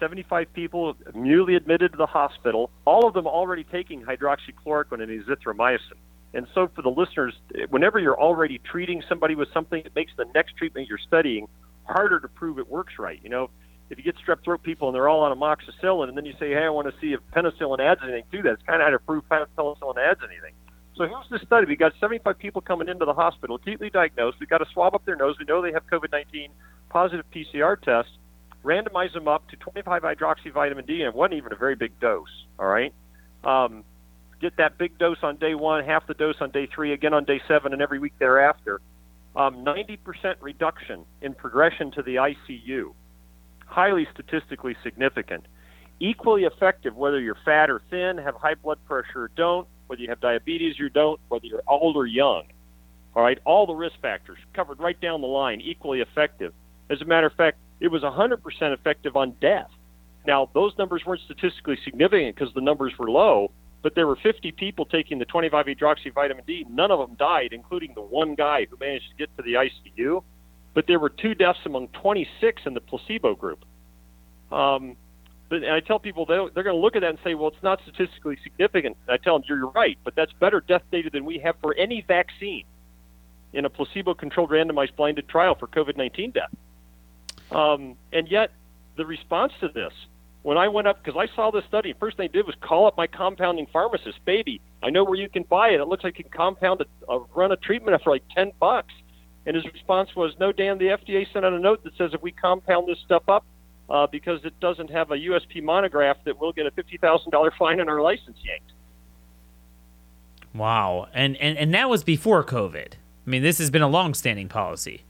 75 0.00 0.52
people 0.52 0.96
newly 1.14 1.54
admitted 1.54 1.92
to 1.92 1.98
the 1.98 2.06
hospital, 2.06 2.70
all 2.84 3.06
of 3.06 3.14
them 3.14 3.26
already 3.26 3.64
taking 3.64 4.02
hydroxychloroquine 4.02 5.02
and 5.02 5.24
azithromycin. 5.24 5.98
And 6.32 6.46
so, 6.54 6.68
for 6.74 6.82
the 6.82 6.90
listeners, 6.90 7.34
whenever 7.68 7.98
you're 7.98 8.20
already 8.20 8.58
treating 8.58 9.02
somebody 9.08 9.34
with 9.34 9.52
something, 9.52 9.82
it 9.84 9.92
makes 9.94 10.12
the 10.16 10.26
next 10.34 10.56
treatment 10.56 10.88
you're 10.88 10.98
studying 10.98 11.46
harder 11.84 12.20
to 12.20 12.28
prove 12.28 12.58
it 12.58 12.68
works 12.68 12.94
right. 12.98 13.20
You 13.22 13.30
know, 13.30 13.50
if 13.90 13.98
you 13.98 14.04
get 14.04 14.14
strep 14.16 14.44
throat 14.44 14.62
people 14.62 14.88
and 14.88 14.94
they're 14.94 15.08
all 15.08 15.22
on 15.22 15.36
amoxicillin, 15.36 16.08
and 16.08 16.16
then 16.16 16.24
you 16.24 16.32
say, 16.38 16.50
"Hey, 16.50 16.64
I 16.64 16.70
want 16.70 16.92
to 16.92 17.00
see 17.00 17.12
if 17.12 17.20
penicillin 17.32 17.80
adds 17.80 18.00
anything 18.02 18.24
to 18.30 18.42
that," 18.42 18.52
it's 18.52 18.62
kind 18.62 18.80
of 18.80 18.86
hard 18.86 19.00
to 19.00 19.04
prove 19.04 19.28
penicillin 19.28 19.98
adds 19.98 20.20
anything. 20.22 20.54
So 20.94 21.06
here's 21.06 21.28
the 21.30 21.38
study. 21.44 21.66
We 21.66 21.76
got 21.76 21.92
75 21.98 22.38
people 22.38 22.60
coming 22.60 22.88
into 22.88 23.04
the 23.04 23.14
hospital, 23.14 23.56
acutely 23.56 23.90
diagnosed. 23.90 24.38
We've 24.38 24.48
got 24.48 24.58
to 24.58 24.66
swab 24.66 24.94
up 24.94 25.04
their 25.04 25.16
nose. 25.16 25.36
We 25.38 25.46
know 25.46 25.62
they 25.62 25.72
have 25.72 25.86
COVID-19 25.86 26.50
positive 26.90 27.24
PCR 27.30 27.80
test. 27.80 28.10
Randomize 28.64 29.12
them 29.12 29.28
up 29.28 29.48
to 29.48 29.56
25 29.56 30.02
hydroxy 30.02 30.52
vitamin 30.52 30.84
D, 30.86 31.02
and 31.02 31.08
it 31.08 31.14
wasn't 31.14 31.34
even 31.34 31.52
a 31.52 31.56
very 31.56 31.76
big 31.76 31.98
dose. 32.00 32.44
All 32.58 32.66
right, 32.66 32.92
um, 33.44 33.84
get 34.40 34.56
that 34.56 34.78
big 34.78 34.98
dose 34.98 35.18
on 35.22 35.36
day 35.36 35.54
one, 35.54 35.84
half 35.84 36.06
the 36.06 36.14
dose 36.14 36.36
on 36.40 36.50
day 36.50 36.66
three, 36.66 36.92
again 36.92 37.14
on 37.14 37.24
day 37.24 37.40
seven, 37.46 37.72
and 37.72 37.82
every 37.82 37.98
week 37.98 38.14
thereafter. 38.18 38.80
Um, 39.36 39.64
90% 39.64 39.98
reduction 40.40 41.04
in 41.22 41.34
progression 41.34 41.92
to 41.92 42.02
the 42.02 42.16
ICU, 42.16 42.92
highly 43.66 44.08
statistically 44.12 44.76
significant. 44.82 45.44
Equally 46.00 46.44
effective 46.44 46.96
whether 46.96 47.20
you're 47.20 47.36
fat 47.44 47.70
or 47.70 47.80
thin, 47.90 48.18
have 48.18 48.34
high 48.34 48.54
blood 48.54 48.78
pressure 48.86 49.22
or 49.22 49.30
don't, 49.36 49.68
whether 49.86 50.02
you 50.02 50.08
have 50.08 50.20
diabetes 50.20 50.80
or 50.80 50.88
don't, 50.88 51.20
whether 51.28 51.46
you're 51.46 51.62
old 51.68 51.96
or 51.96 52.06
young. 52.06 52.44
All 53.14 53.22
right, 53.22 53.38
all 53.44 53.66
the 53.66 53.74
risk 53.74 54.00
factors 54.00 54.38
covered 54.54 54.80
right 54.80 55.00
down 55.00 55.20
the 55.20 55.26
line, 55.26 55.60
equally 55.60 56.00
effective. 56.00 56.52
As 56.88 57.00
a 57.00 57.04
matter 57.04 57.26
of 57.26 57.34
fact, 57.34 57.58
it 57.80 57.88
was 57.88 58.02
100% 58.02 58.38
effective 58.72 59.16
on 59.16 59.34
death. 59.40 59.70
Now, 60.26 60.50
those 60.54 60.72
numbers 60.78 61.02
weren't 61.06 61.22
statistically 61.22 61.78
significant 61.84 62.36
because 62.36 62.52
the 62.54 62.60
numbers 62.60 62.92
were 62.98 63.10
low, 63.10 63.50
but 63.82 63.94
there 63.94 64.06
were 64.06 64.16
50 64.16 64.52
people 64.52 64.84
taking 64.84 65.18
the 65.18 65.24
25 65.24 65.66
hydroxy 65.66 66.12
vitamin 66.12 66.44
D. 66.46 66.66
None 66.68 66.90
of 66.90 66.98
them 66.98 67.16
died, 67.16 67.52
including 67.52 67.94
the 67.94 68.02
one 68.02 68.34
guy 68.34 68.66
who 68.68 68.76
managed 68.78 69.08
to 69.10 69.16
get 69.16 69.34
to 69.36 69.42
the 69.42 69.54
ICU. 69.54 70.22
But 70.74 70.86
there 70.86 70.98
were 70.98 71.08
two 71.08 71.34
deaths 71.34 71.58
among 71.64 71.88
26 71.88 72.62
in 72.66 72.74
the 72.74 72.80
placebo 72.80 73.34
group. 73.34 73.64
Um, 74.52 74.96
but 75.48 75.62
and 75.64 75.72
I 75.72 75.80
tell 75.80 75.98
people 75.98 76.26
they're, 76.26 76.48
they're 76.54 76.62
going 76.62 76.76
to 76.76 76.80
look 76.80 76.96
at 76.96 77.00
that 77.00 77.10
and 77.10 77.18
say, 77.24 77.34
well, 77.34 77.48
it's 77.48 77.62
not 77.62 77.80
statistically 77.82 78.38
significant. 78.44 78.96
And 79.06 79.14
I 79.14 79.16
tell 79.16 79.38
them, 79.38 79.44
you're 79.48 79.66
right, 79.70 79.98
but 80.04 80.14
that's 80.14 80.32
better 80.34 80.60
death 80.60 80.82
data 80.92 81.10
than 81.10 81.24
we 81.24 81.38
have 81.38 81.56
for 81.60 81.74
any 81.74 82.04
vaccine 82.06 82.64
in 83.52 83.64
a 83.64 83.70
placebo-controlled 83.70 84.50
randomized 84.50 84.94
blinded 84.96 85.28
trial 85.28 85.56
for 85.58 85.66
COVID-19 85.66 86.34
death. 86.34 86.50
Um, 87.50 87.96
and 88.12 88.28
yet, 88.28 88.52
the 88.96 89.06
response 89.06 89.52
to 89.60 89.68
this, 89.68 89.92
when 90.42 90.56
I 90.56 90.68
went 90.68 90.86
up, 90.86 91.02
because 91.02 91.18
I 91.18 91.34
saw 91.34 91.50
this 91.50 91.64
study, 91.66 91.94
first 91.98 92.16
thing 92.16 92.24
I 92.24 92.32
did 92.32 92.46
was 92.46 92.54
call 92.60 92.86
up 92.86 92.96
my 92.96 93.06
compounding 93.06 93.66
pharmacist. 93.66 94.24
Baby, 94.24 94.60
I 94.82 94.90
know 94.90 95.04
where 95.04 95.16
you 95.16 95.28
can 95.28 95.42
buy 95.42 95.70
it. 95.70 95.80
It 95.80 95.86
looks 95.86 96.02
like 96.02 96.18
you 96.18 96.24
can 96.24 96.32
compound 96.32 96.80
a, 96.80 97.12
a 97.12 97.18
run 97.34 97.52
a 97.52 97.56
treatment 97.56 98.00
for 98.02 98.10
like 98.10 98.22
10 98.34 98.52
bucks. 98.58 98.94
And 99.46 99.56
his 99.56 99.64
response 99.66 100.14
was, 100.14 100.34
no, 100.38 100.52
Dan, 100.52 100.78
the 100.78 100.86
FDA 100.86 101.30
sent 101.32 101.44
out 101.44 101.52
a 101.52 101.58
note 101.58 101.82
that 101.84 101.96
says 101.96 102.12
if 102.14 102.22
we 102.22 102.32
compound 102.32 102.88
this 102.88 102.98
stuff 103.04 103.28
up 103.28 103.44
uh, 103.88 104.06
because 104.06 104.44
it 104.44 104.58
doesn't 104.60 104.90
have 104.90 105.10
a 105.10 105.16
USP 105.16 105.62
monograph, 105.62 106.18
that 106.24 106.38
we'll 106.38 106.52
get 106.52 106.66
a 106.66 106.70
$50,000 106.70 107.50
fine 107.58 107.80
and 107.80 107.90
our 107.90 108.00
license 108.00 108.38
yanked. 108.42 108.72
Wow. 110.54 111.08
And, 111.12 111.36
and, 111.36 111.56
and 111.58 111.74
that 111.74 111.88
was 111.88 112.04
before 112.04 112.44
COVID. 112.44 112.92
I 112.94 113.30
mean, 113.30 113.42
this 113.42 113.58
has 113.58 113.70
been 113.70 113.82
a 113.82 113.88
long-standing 113.88 114.48
policy. 114.48 115.04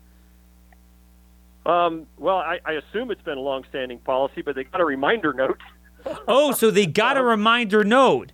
Um, 1.66 2.06
well, 2.16 2.36
I, 2.36 2.58
I, 2.64 2.72
assume 2.72 3.10
it's 3.10 3.22
been 3.22 3.36
a 3.36 3.42
long-standing 3.42 3.98
policy, 3.98 4.40
but 4.40 4.54
they 4.54 4.64
got 4.64 4.80
a 4.80 4.84
reminder 4.84 5.34
note. 5.34 5.60
oh, 6.28 6.52
so 6.52 6.70
they 6.70 6.86
got 6.86 7.18
a 7.18 7.22
reminder 7.22 7.84
note. 7.84 8.32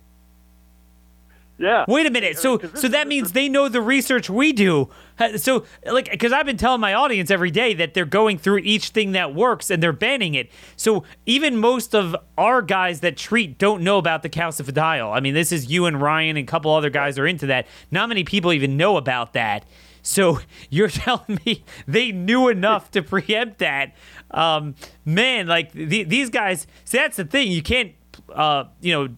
Yeah. 1.59 1.85
Wait 1.87 2.05
a 2.05 2.11
minute. 2.11 2.37
So 2.37 2.59
so 2.75 2.87
that 2.87 3.07
means 3.07 3.31
they 3.31 3.49
know 3.49 3.67
the 3.67 3.81
research 3.81 4.29
we 4.29 4.53
do. 4.53 4.89
So 5.37 5.65
like 5.85 6.19
cuz 6.19 6.31
I've 6.31 6.45
been 6.45 6.57
telling 6.57 6.81
my 6.81 6.93
audience 6.93 7.31
every 7.31 7.49
day 7.49 7.73
that 7.73 7.95
they're 7.95 8.05
going 8.05 8.37
through 8.37 8.59
each 8.59 8.89
thing 8.89 9.13
that 9.13 9.33
works 9.33 9.71
and 9.71 9.81
they're 9.81 9.91
banning 9.91 10.35
it. 10.35 10.51
So 10.75 11.03
even 11.25 11.57
most 11.57 11.95
of 11.95 12.15
our 12.37 12.61
guys 12.61 12.99
that 12.99 13.17
treat 13.17 13.57
don't 13.57 13.81
know 13.81 13.97
about 13.97 14.21
the 14.21 14.29
calcifediol. 14.29 15.15
I 15.15 15.19
mean, 15.19 15.33
this 15.33 15.51
is 15.51 15.71
you 15.71 15.87
and 15.87 15.99
Ryan 15.99 16.37
and 16.37 16.47
a 16.47 16.51
couple 16.51 16.71
other 16.71 16.91
guys 16.91 17.17
are 17.17 17.25
into 17.25 17.47
that. 17.47 17.65
Not 17.89 18.07
many 18.07 18.23
people 18.23 18.53
even 18.53 18.77
know 18.77 18.97
about 18.97 19.33
that. 19.33 19.65
So 20.07 20.39
you're 20.69 20.89
telling 20.89 21.39
me 21.45 21.63
they 21.87 22.11
knew 22.11 22.47
enough 22.47 22.91
to 22.91 23.01
preempt 23.01 23.59
that? 23.59 23.95
Um, 24.31 24.75
man, 25.05 25.47
like 25.47 25.71
the, 25.71 26.03
these 26.03 26.29
guys. 26.29 26.67
See, 26.85 26.97
that's 26.97 27.17
the 27.17 27.25
thing. 27.25 27.51
You 27.51 27.61
can't, 27.61 27.93
uh, 28.33 28.65
you 28.81 28.93
know, 28.93 29.09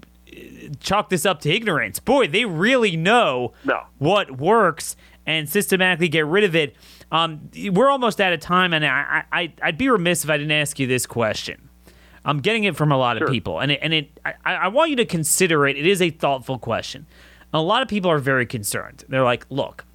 chalk 0.80 1.10
this 1.10 1.26
up 1.26 1.42
to 1.42 1.50
ignorance. 1.50 2.00
Boy, 2.00 2.28
they 2.28 2.46
really 2.46 2.96
know 2.96 3.54
no. 3.64 3.84
what 3.98 4.38
works 4.38 4.96
and 5.26 5.48
systematically 5.50 6.08
get 6.08 6.26
rid 6.26 6.44
of 6.44 6.56
it. 6.56 6.76
Um, 7.12 7.50
we're 7.72 7.90
almost 7.90 8.22
out 8.22 8.34
of 8.34 8.40
time, 8.40 8.74
and 8.74 8.86
I, 8.86 9.24
I, 9.32 9.54
I'd 9.62 9.78
be 9.78 9.90
remiss 9.90 10.24
if 10.24 10.30
I 10.30 10.38
didn't 10.38 10.52
ask 10.52 10.80
you 10.80 10.86
this 10.86 11.08
question. 11.08 11.70
I'm 12.24 12.40
getting 12.40 12.66
it 12.66 12.76
from 12.76 12.92
a 12.92 12.98
lot 12.98 13.18
sure. 13.18 13.28
of 13.28 13.34
people, 13.34 13.60
and 13.60 13.72
it, 13.72 13.80
and 13.82 13.94
it, 13.94 14.20
I, 14.24 14.34
I 14.46 14.68
want 14.68 14.92
you 14.92 14.96
to 14.98 15.06
consider 15.06 15.66
it. 15.68 15.78
It 15.78 15.88
is 15.88 16.02
a 16.02 16.12
thoughtful 16.12 16.60
question. 16.60 17.08
A 17.52 17.62
lot 17.62 17.82
of 17.82 17.88
people 17.88 18.12
are 18.12 18.20
very 18.20 18.46
concerned. 18.46 19.06
They're 19.10 19.24
like, 19.24 19.46
look, 19.50 19.86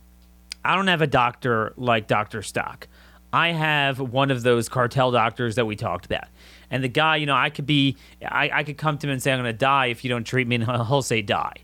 I 0.64 0.74
don't 0.74 0.86
have 0.86 1.02
a 1.02 1.06
doctor 1.06 1.72
like 1.76 2.06
Dr. 2.06 2.42
Stock. 2.42 2.88
I 3.32 3.48
have 3.48 3.98
one 3.98 4.30
of 4.30 4.44
those 4.44 4.68
cartel 4.68 5.10
doctors 5.10 5.56
that 5.56 5.66
we 5.66 5.74
talked 5.74 6.06
about. 6.06 6.26
And 6.70 6.84
the 6.84 6.88
guy, 6.88 7.16
you 7.16 7.26
know, 7.26 7.34
I 7.34 7.50
could 7.50 7.66
be, 7.66 7.96
I, 8.22 8.50
I 8.52 8.64
could 8.64 8.78
come 8.78 8.96
to 8.98 9.06
him 9.06 9.12
and 9.12 9.22
say, 9.22 9.32
I'm 9.32 9.40
going 9.40 9.52
to 9.52 9.58
die 9.58 9.86
if 9.86 10.04
you 10.04 10.10
don't 10.10 10.24
treat 10.24 10.46
me, 10.46 10.54
and 10.56 10.64
he'll 10.64 11.02
say, 11.02 11.20
die. 11.20 11.56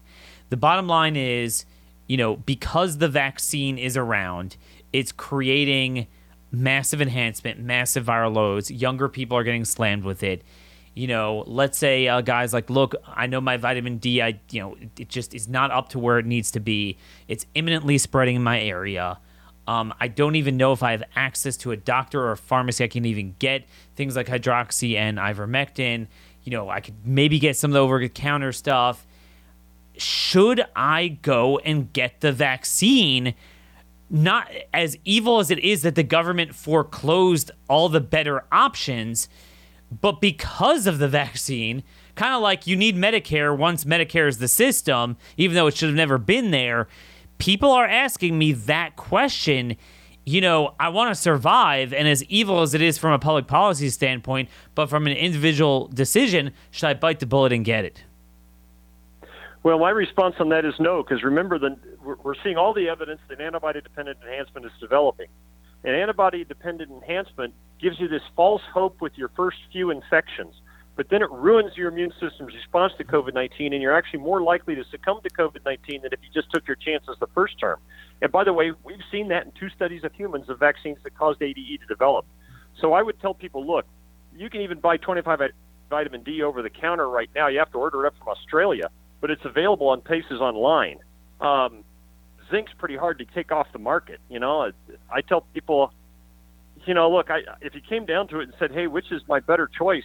The 0.48 0.56
bottom 0.56 0.88
line 0.88 1.16
is, 1.16 1.64
you 2.08 2.16
know, 2.16 2.36
because 2.36 2.98
the 2.98 3.08
vaccine 3.08 3.78
is 3.78 3.96
around, 3.96 4.56
it's 4.92 5.12
creating 5.12 6.08
massive 6.50 7.00
enhancement, 7.00 7.60
massive 7.60 8.04
viral 8.04 8.34
loads. 8.34 8.70
Younger 8.70 9.08
people 9.08 9.38
are 9.38 9.44
getting 9.44 9.64
slammed 9.64 10.02
with 10.02 10.24
it. 10.24 10.42
You 10.94 11.06
know, 11.06 11.44
let's 11.46 11.78
say 11.78 12.08
uh, 12.08 12.20
guys 12.20 12.52
like, 12.52 12.68
look, 12.68 12.94
I 13.06 13.26
know 13.26 13.40
my 13.40 13.56
vitamin 13.56 13.98
D, 13.98 14.20
I, 14.20 14.40
you 14.50 14.60
know, 14.60 14.76
it 14.98 15.08
just 15.08 15.34
is 15.34 15.48
not 15.48 15.70
up 15.70 15.90
to 15.90 15.98
where 15.98 16.18
it 16.18 16.26
needs 16.26 16.50
to 16.52 16.60
be. 16.60 16.98
It's 17.28 17.46
imminently 17.54 17.96
spreading 17.98 18.36
in 18.36 18.42
my 18.42 18.60
area. 18.60 19.18
Um, 19.68 19.94
I 20.00 20.08
don't 20.08 20.34
even 20.34 20.56
know 20.56 20.72
if 20.72 20.82
I 20.82 20.90
have 20.90 21.04
access 21.14 21.56
to 21.58 21.70
a 21.70 21.76
doctor 21.76 22.20
or 22.20 22.32
a 22.32 22.36
pharmacy 22.36 22.82
I 22.82 22.88
can 22.88 23.04
even 23.04 23.36
get 23.38 23.66
things 23.94 24.16
like 24.16 24.26
hydroxy 24.26 24.96
and 24.96 25.16
ivermectin. 25.16 26.08
You 26.42 26.50
know, 26.50 26.68
I 26.68 26.80
could 26.80 27.06
maybe 27.06 27.38
get 27.38 27.56
some 27.56 27.70
of 27.70 27.74
the 27.74 27.80
over 27.80 28.00
the 28.00 28.08
counter 28.08 28.50
stuff. 28.50 29.06
Should 29.96 30.64
I 30.74 31.18
go 31.22 31.58
and 31.58 31.92
get 31.92 32.20
the 32.20 32.32
vaccine? 32.32 33.34
Not 34.08 34.50
as 34.74 34.96
evil 35.04 35.38
as 35.38 35.52
it 35.52 35.60
is 35.60 35.82
that 35.82 35.94
the 35.94 36.02
government 36.02 36.54
foreclosed 36.54 37.52
all 37.68 37.88
the 37.88 38.00
better 38.00 38.44
options, 38.50 39.28
but 39.90 40.20
because 40.20 40.86
of 40.86 40.98
the 40.98 41.08
vaccine, 41.08 41.82
kind 42.14 42.34
of 42.34 42.42
like 42.42 42.66
you 42.66 42.76
need 42.76 42.96
Medicare 42.96 43.56
once 43.56 43.84
Medicare 43.84 44.28
is 44.28 44.38
the 44.38 44.48
system, 44.48 45.16
even 45.36 45.54
though 45.54 45.66
it 45.66 45.76
should 45.76 45.88
have 45.88 45.96
never 45.96 46.18
been 46.18 46.50
there 46.50 46.88
people 47.40 47.72
are 47.72 47.86
asking 47.86 48.38
me 48.38 48.52
that 48.52 48.94
question. 48.94 49.76
You 50.24 50.40
know, 50.40 50.74
I 50.78 50.90
want 50.90 51.12
to 51.12 51.20
survive, 51.20 51.92
and 51.92 52.06
as 52.06 52.22
evil 52.24 52.60
as 52.60 52.74
it 52.74 52.82
is 52.82 52.98
from 52.98 53.12
a 53.12 53.18
public 53.18 53.48
policy 53.48 53.88
standpoint, 53.88 54.48
but 54.76 54.88
from 54.88 55.08
an 55.08 55.14
individual 55.14 55.88
decision, 55.88 56.52
should 56.70 56.86
I 56.86 56.94
bite 56.94 57.18
the 57.18 57.26
bullet 57.26 57.52
and 57.52 57.64
get 57.64 57.84
it? 57.84 58.04
Well, 59.62 59.78
my 59.78 59.90
response 59.90 60.36
on 60.38 60.50
that 60.50 60.64
is 60.64 60.74
no, 60.78 61.02
because 61.02 61.24
remember, 61.24 61.58
we're 62.22 62.34
seeing 62.44 62.56
all 62.56 62.72
the 62.72 62.88
evidence 62.88 63.20
that 63.28 63.40
antibody 63.40 63.80
dependent 63.80 64.18
enhancement 64.22 64.66
is 64.66 64.72
developing. 64.80 65.26
And 65.82 65.96
antibody 65.96 66.44
dependent 66.44 66.90
enhancement 66.90 67.54
gives 67.80 67.98
you 67.98 68.08
this 68.08 68.22
false 68.36 68.62
hope 68.72 69.00
with 69.00 69.16
your 69.16 69.28
first 69.36 69.58
few 69.72 69.90
infections 69.90 70.54
but 71.00 71.08
then 71.08 71.22
it 71.22 71.30
ruins 71.30 71.78
your 71.78 71.88
immune 71.88 72.12
system's 72.20 72.54
response 72.54 72.92
to 72.98 73.04
COVID 73.04 73.32
19, 73.32 73.72
and 73.72 73.80
you're 73.80 73.96
actually 73.96 74.20
more 74.20 74.42
likely 74.42 74.74
to 74.74 74.84
succumb 74.90 75.20
to 75.22 75.30
COVID 75.30 75.64
19 75.64 76.02
than 76.02 76.12
if 76.12 76.18
you 76.22 76.28
just 76.30 76.52
took 76.52 76.66
your 76.68 76.76
chances 76.76 77.16
the 77.20 77.26
first 77.28 77.58
term. 77.58 77.78
And 78.20 78.30
by 78.30 78.44
the 78.44 78.52
way, 78.52 78.72
we've 78.84 79.00
seen 79.10 79.28
that 79.28 79.46
in 79.46 79.52
two 79.52 79.70
studies 79.70 80.04
of 80.04 80.12
humans 80.12 80.50
of 80.50 80.58
vaccines 80.58 80.98
that 81.04 81.16
caused 81.16 81.40
ADE 81.40 81.54
to 81.54 81.86
develop. 81.88 82.26
So 82.82 82.92
I 82.92 83.00
would 83.00 83.18
tell 83.18 83.32
people 83.32 83.66
look, 83.66 83.86
you 84.36 84.50
can 84.50 84.60
even 84.60 84.78
buy 84.78 84.98
25 84.98 85.40
vitamin 85.88 86.22
D 86.22 86.42
over 86.42 86.60
the 86.60 86.68
counter 86.68 87.08
right 87.08 87.30
now. 87.34 87.48
You 87.48 87.60
have 87.60 87.72
to 87.72 87.78
order 87.78 88.04
it 88.04 88.08
up 88.08 88.18
from 88.18 88.28
Australia, 88.28 88.90
but 89.22 89.30
it's 89.30 89.46
available 89.46 89.88
on 89.88 90.02
Paces 90.02 90.42
online. 90.42 90.98
Um, 91.40 91.82
zinc's 92.50 92.72
pretty 92.76 92.96
hard 92.96 93.18
to 93.20 93.24
take 93.24 93.52
off 93.52 93.68
the 93.72 93.78
market. 93.78 94.20
You 94.28 94.38
know, 94.38 94.70
I 95.10 95.22
tell 95.22 95.46
people, 95.54 95.94
you 96.86 96.94
know, 96.94 97.10
look, 97.10 97.30
I, 97.30 97.40
if 97.60 97.74
you 97.74 97.80
came 97.80 98.06
down 98.06 98.28
to 98.28 98.40
it 98.40 98.44
and 98.44 98.54
said, 98.58 98.72
hey, 98.72 98.86
which 98.86 99.10
is 99.12 99.22
my 99.28 99.40
better 99.40 99.66
choice? 99.66 100.04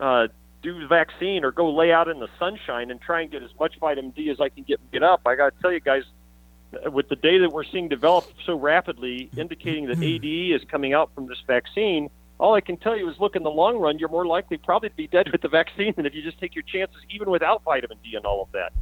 uh, 0.00 0.28
do 0.62 0.80
the 0.80 0.86
vaccine 0.86 1.44
or 1.44 1.50
go 1.50 1.72
lay 1.74 1.92
out 1.92 2.08
in 2.08 2.20
the 2.20 2.28
sunshine 2.38 2.90
and 2.90 3.00
try 3.00 3.22
and 3.22 3.30
get 3.30 3.42
as 3.42 3.50
much 3.58 3.78
vitamin 3.80 4.10
D 4.12 4.30
as 4.30 4.40
I 4.40 4.48
can 4.48 4.62
get 4.62 4.78
get 4.92 5.02
up. 5.02 5.22
I 5.26 5.34
got 5.34 5.54
to 5.54 5.62
tell 5.62 5.72
you 5.72 5.80
guys, 5.80 6.04
with 6.90 7.08
the 7.08 7.16
data 7.16 7.40
that 7.42 7.52
we're 7.52 7.64
seeing 7.64 7.88
develop 7.88 8.26
so 8.46 8.56
rapidly, 8.56 9.28
indicating 9.36 9.86
that 9.86 10.02
ADE 10.02 10.54
is 10.54 10.62
coming 10.70 10.94
out 10.94 11.10
from 11.14 11.26
this 11.26 11.42
vaccine, 11.46 12.08
all 12.38 12.54
I 12.54 12.60
can 12.60 12.76
tell 12.76 12.96
you 12.96 13.10
is, 13.10 13.18
look, 13.20 13.36
in 13.36 13.42
the 13.42 13.50
long 13.50 13.78
run, 13.78 13.98
you're 13.98 14.08
more 14.08 14.26
likely 14.26 14.56
probably 14.56 14.88
to 14.88 14.94
be 14.94 15.06
dead 15.06 15.30
with 15.30 15.42
the 15.42 15.48
vaccine 15.48 15.92
than 15.96 16.06
if 16.06 16.14
you 16.14 16.22
just 16.22 16.38
take 16.38 16.54
your 16.54 16.64
chances, 16.64 16.96
even 17.10 17.30
without 17.30 17.62
vitamin 17.64 17.98
D 18.02 18.14
and 18.16 18.24
all 18.24 18.42
of 18.42 18.52
that. 18.52 18.72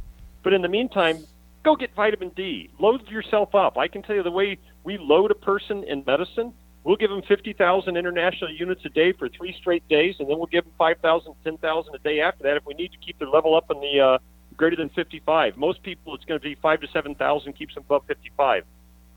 But 0.43 0.53
in 0.53 0.61
the 0.61 0.69
meantime, 0.69 1.25
go 1.63 1.75
get 1.75 1.93
vitamin 1.95 2.29
D. 2.29 2.69
Load 2.79 3.07
yourself 3.09 3.53
up. 3.55 3.77
I 3.77 3.87
can 3.87 4.03
tell 4.03 4.15
you 4.15 4.23
the 4.23 4.31
way 4.31 4.57
we 4.83 4.97
load 4.97 5.31
a 5.31 5.35
person 5.35 5.83
in 5.83 6.03
medicine 6.05 6.53
We'll 6.83 6.95
give 6.95 7.11
them 7.11 7.21
50,000 7.21 7.95
international 7.95 8.51
units 8.51 8.81
a 8.85 8.89
day 8.89 9.13
for 9.13 9.29
three 9.29 9.55
straight 9.59 9.87
days, 9.87 10.15
and 10.19 10.27
then 10.27 10.37
we'll 10.37 10.47
give 10.47 10.63
them 10.63 10.73
5,000, 10.77 11.33
10,000 11.43 11.95
a 11.95 11.99
day 11.99 12.21
after 12.21 12.43
that 12.43 12.57
if 12.57 12.65
we 12.65 12.73
need 12.73 12.91
to 12.91 12.97
keep 12.97 13.19
their 13.19 13.27
level 13.27 13.55
up 13.55 13.69
in 13.69 13.79
the 13.79 13.99
uh, 13.99 14.17
greater 14.57 14.75
than 14.75 14.89
55. 14.89 15.57
Most 15.57 15.83
people, 15.83 16.15
it's 16.15 16.25
going 16.25 16.39
to 16.39 16.43
be 16.43 16.55
5 16.55 16.81
to 16.81 16.87
7,000, 16.87 17.53
keeps 17.53 17.75
them 17.75 17.83
above 17.87 18.03
55. 18.07 18.63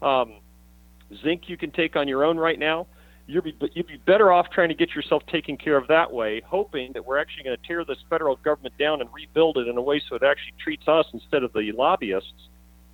Um, 0.03 0.35
zinc 1.23 1.49
you 1.49 1.57
can 1.57 1.71
take 1.71 1.97
on 1.97 2.07
your 2.07 2.25
own 2.25 2.37
right 2.37 2.59
now. 2.59 2.87
you'd 3.27 3.45
be 3.45 3.57
you'd 3.73 3.87
be 3.87 3.97
better 3.97 4.31
off 4.31 4.51
trying 4.51 4.69
to 4.69 4.75
get 4.75 4.95
yourself 4.95 5.25
taken 5.27 5.57
care 5.57 5.77
of 5.77 5.89
that 5.89 6.13
way, 6.13 6.43
hoping 6.45 6.93
that 6.93 7.05
we're 7.07 7.19
actually 7.19 7.45
going 7.45 7.57
to 7.57 7.67
tear 7.67 7.85
this 7.85 7.99
federal 8.11 8.37
government 8.37 8.77
down 8.79 9.01
and 9.01 9.09
rebuild 9.15 9.57
it 9.57 9.69
in 9.69 9.77
a 9.79 9.83
way 9.83 10.03
so 10.09 10.17
it 10.17 10.23
actually 10.23 10.53
treats 10.63 10.87
us 10.87 11.07
instead 11.15 11.43
of 11.43 11.53
the 11.55 11.73
lobbyists. 11.73 12.49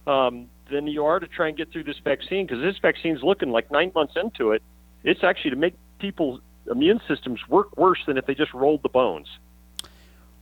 Um, 0.06 0.48
than 0.70 0.86
you 0.86 1.04
are 1.04 1.18
to 1.18 1.26
try 1.26 1.48
and 1.48 1.56
get 1.56 1.70
through 1.72 1.84
this 1.84 1.98
vaccine 2.02 2.46
because 2.46 2.62
this 2.62 2.78
vaccine's 2.78 3.22
looking 3.22 3.50
like 3.50 3.70
nine 3.70 3.92
months 3.94 4.14
into 4.16 4.52
it. 4.52 4.62
It's 5.04 5.24
actually 5.24 5.50
to 5.50 5.56
make 5.56 5.74
people's 5.98 6.40
immune 6.70 7.00
systems 7.08 7.40
work 7.48 7.76
worse 7.76 7.98
than 8.06 8.16
if 8.16 8.26
they 8.26 8.34
just 8.34 8.52
rolled 8.54 8.82
the 8.82 8.88
bones. 8.88 9.26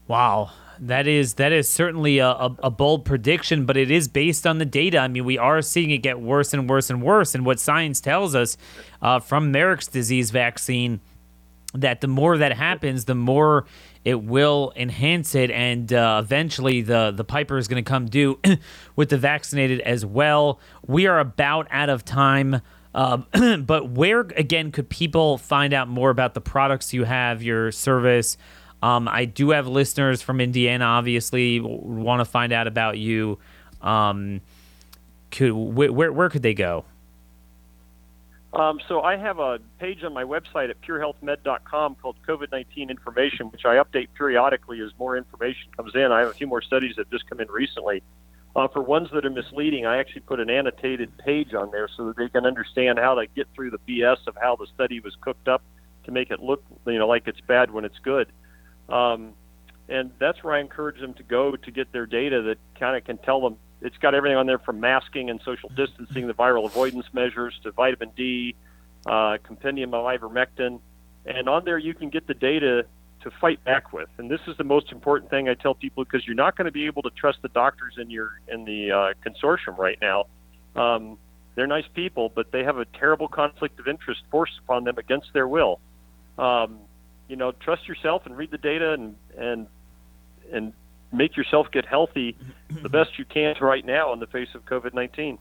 Wow, 0.07 0.51
that 0.79 1.07
is 1.07 1.35
that 1.35 1.51
is 1.51 1.69
certainly 1.69 2.17
a, 2.17 2.29
a, 2.29 2.55
a, 2.63 2.71
bold 2.71 3.05
prediction, 3.05 3.65
but 3.65 3.77
it 3.77 3.91
is 3.91 4.07
based 4.07 4.47
on 4.47 4.57
the 4.57 4.65
data. 4.65 4.97
I 4.97 5.07
mean, 5.07 5.23
we 5.23 5.37
are 5.37 5.61
seeing 5.61 5.91
it 5.91 5.99
get 5.99 6.19
worse 6.19 6.53
and 6.53 6.67
worse 6.67 6.89
and 6.89 7.03
worse. 7.03 7.35
And 7.35 7.45
what 7.45 7.59
science 7.59 8.01
tells 8.01 8.33
us 8.33 8.57
uh, 9.01 9.19
from 9.19 9.51
Marek's 9.51 9.87
disease 9.87 10.31
vaccine 10.31 10.99
that 11.73 12.01
the 12.01 12.07
more 12.07 12.37
that 12.37 12.53
happens, 12.53 13.05
the 13.05 13.15
more 13.15 13.65
it 14.09 14.23
will 14.23 14.73
enhance 14.75 15.35
it, 15.35 15.51
and 15.51 15.93
uh, 15.93 16.19
eventually 16.23 16.81
the 16.81 17.11
the 17.15 17.23
piper 17.23 17.59
is 17.59 17.67
going 17.67 17.83
to 17.83 17.87
come 17.87 18.07
due 18.07 18.39
with 18.95 19.09
the 19.09 19.17
vaccinated 19.17 19.81
as 19.81 20.03
well. 20.03 20.59
We 20.87 21.05
are 21.05 21.19
about 21.19 21.67
out 21.69 21.89
of 21.89 22.03
time. 22.03 22.61
Uh, 22.95 23.17
but 23.57 23.91
where 23.91 24.21
again 24.21 24.71
could 24.71 24.89
people 24.89 25.37
find 25.37 25.73
out 25.75 25.87
more 25.87 26.09
about 26.09 26.33
the 26.33 26.41
products 26.41 26.91
you 26.91 27.03
have, 27.03 27.43
your 27.43 27.71
service? 27.71 28.35
Um, 28.81 29.07
I 29.07 29.25
do 29.25 29.51
have 29.51 29.67
listeners 29.67 30.23
from 30.23 30.41
Indiana, 30.41 30.85
obviously, 30.85 31.59
want 31.59 32.21
to 32.21 32.25
find 32.25 32.51
out 32.51 32.65
about 32.65 32.97
you. 32.97 33.37
Um, 33.81 34.41
could 35.29 35.51
wh- 35.51 35.93
where 35.93 36.11
where 36.11 36.29
could 36.29 36.41
they 36.41 36.55
go? 36.55 36.83
Um, 38.51 38.79
so 38.87 39.01
I 39.01 39.15
have 39.15 39.37
a 39.37 39.59
page 39.79 40.03
on 40.03 40.13
my 40.13 40.23
website 40.23 40.71
at 40.71 40.81
purehealthmed.com 40.81 41.95
called 41.95 42.15
COVID-19 42.27 42.89
information, 42.89 43.51
which 43.51 43.63
I 43.65 43.75
update 43.75 44.07
periodically 44.17 44.81
as 44.81 44.89
more 44.97 45.17
information 45.17 45.69
comes 45.77 45.93
in. 45.93 46.11
I 46.11 46.21
have 46.21 46.29
a 46.29 46.33
few 46.33 46.47
more 46.47 46.61
studies 46.61 46.95
that 46.95 47.05
have 47.05 47.11
just 47.11 47.29
come 47.29 47.39
in 47.39 47.47
recently. 47.49 48.01
Uh, 48.55 48.67
for 48.67 48.81
ones 48.81 49.09
that 49.13 49.23
are 49.23 49.29
misleading, 49.29 49.85
I 49.85 49.97
actually 49.99 50.21
put 50.21 50.39
an 50.39 50.49
annotated 50.49 51.15
page 51.19 51.53
on 51.53 51.69
there 51.69 51.87
so 51.95 52.07
that 52.07 52.17
they 52.17 52.27
can 52.29 52.47
understand 52.47 52.97
how 52.97 53.13
to 53.13 53.27
get 53.27 53.47
through 53.53 53.69
the 53.69 53.79
BS 53.87 54.25
of 54.25 54.35
how 54.41 54.55
the 54.55 54.65
study 54.73 54.99
was 54.99 55.15
cooked 55.21 55.47
up 55.47 55.61
to 56.05 56.11
make 56.11 56.31
it 56.31 56.39
look, 56.39 56.63
you 56.87 56.97
know, 56.97 57.07
like 57.07 57.27
it's 57.27 57.41
bad 57.41 57.69
when 57.69 57.85
it's 57.85 57.99
good. 57.99 58.31
Um, 58.89 59.33
and 59.87 60.11
that's 60.19 60.43
where 60.43 60.55
I 60.55 60.59
encourage 60.59 60.99
them 60.99 61.13
to 61.15 61.23
go 61.23 61.55
to 61.55 61.71
get 61.71 61.91
their 61.91 62.07
data 62.07 62.41
that 62.41 62.57
kind 62.79 62.97
of 62.97 63.03
can 63.03 63.17
tell 63.19 63.41
them. 63.41 63.57
It's 63.81 63.97
got 63.97 64.13
everything 64.13 64.37
on 64.37 64.45
there 64.45 64.59
from 64.59 64.79
masking 64.79 65.29
and 65.29 65.39
social 65.43 65.69
distancing, 65.69 66.27
the 66.27 66.33
viral 66.33 66.65
avoidance 66.65 67.05
measures, 67.13 67.57
to 67.63 67.71
vitamin 67.71 68.11
D, 68.15 68.55
uh, 69.05 69.37
compendium 69.43 69.93
of 69.93 70.05
ivermectin, 70.05 70.79
and 71.25 71.47
on 71.47 71.63
there 71.65 71.77
you 71.77 71.93
can 71.93 72.09
get 72.09 72.27
the 72.27 72.33
data 72.33 72.85
to 73.21 73.31
fight 73.41 73.63
back 73.63 73.91
with. 73.93 74.09
And 74.17 74.29
this 74.29 74.39
is 74.47 74.57
the 74.57 74.63
most 74.63 74.91
important 74.91 75.29
thing 75.29 75.49
I 75.49 75.53
tell 75.53 75.75
people 75.75 76.03
because 76.03 76.25
you're 76.25 76.35
not 76.35 76.55
going 76.55 76.65
to 76.65 76.71
be 76.71 76.85
able 76.85 77.01
to 77.03 77.09
trust 77.09 77.41
the 77.41 77.49
doctors 77.49 77.95
in 77.97 78.09
your 78.09 78.39
in 78.47 78.65
the 78.65 78.91
uh, 78.91 79.13
consortium 79.25 79.77
right 79.77 79.97
now. 80.01 80.25
Um, 80.75 81.17
they're 81.55 81.67
nice 81.67 81.87
people, 81.93 82.31
but 82.33 82.51
they 82.51 82.63
have 82.63 82.77
a 82.77 82.85
terrible 82.85 83.27
conflict 83.27 83.79
of 83.79 83.87
interest 83.87 84.21
forced 84.31 84.59
upon 84.59 84.85
them 84.85 84.97
against 84.97 85.33
their 85.33 85.47
will. 85.47 85.79
Um, 86.37 86.79
you 87.27 87.35
know, 87.35 87.51
trust 87.51 87.87
yourself 87.87 88.25
and 88.25 88.37
read 88.37 88.51
the 88.51 88.57
data 88.57 88.93
and 88.93 89.15
and 89.37 89.67
and 90.51 90.73
make 91.11 91.35
yourself 91.35 91.71
get 91.71 91.85
healthy 91.85 92.35
the 92.81 92.89
best 92.97 93.17
you 93.17 93.25
can 93.25 93.55
right 93.61 93.85
now 93.85 94.13
in 94.13 94.19
the 94.19 94.27
face 94.27 94.49
of 94.53 94.65
COVID 94.65 94.93
nineteen. 94.93 95.37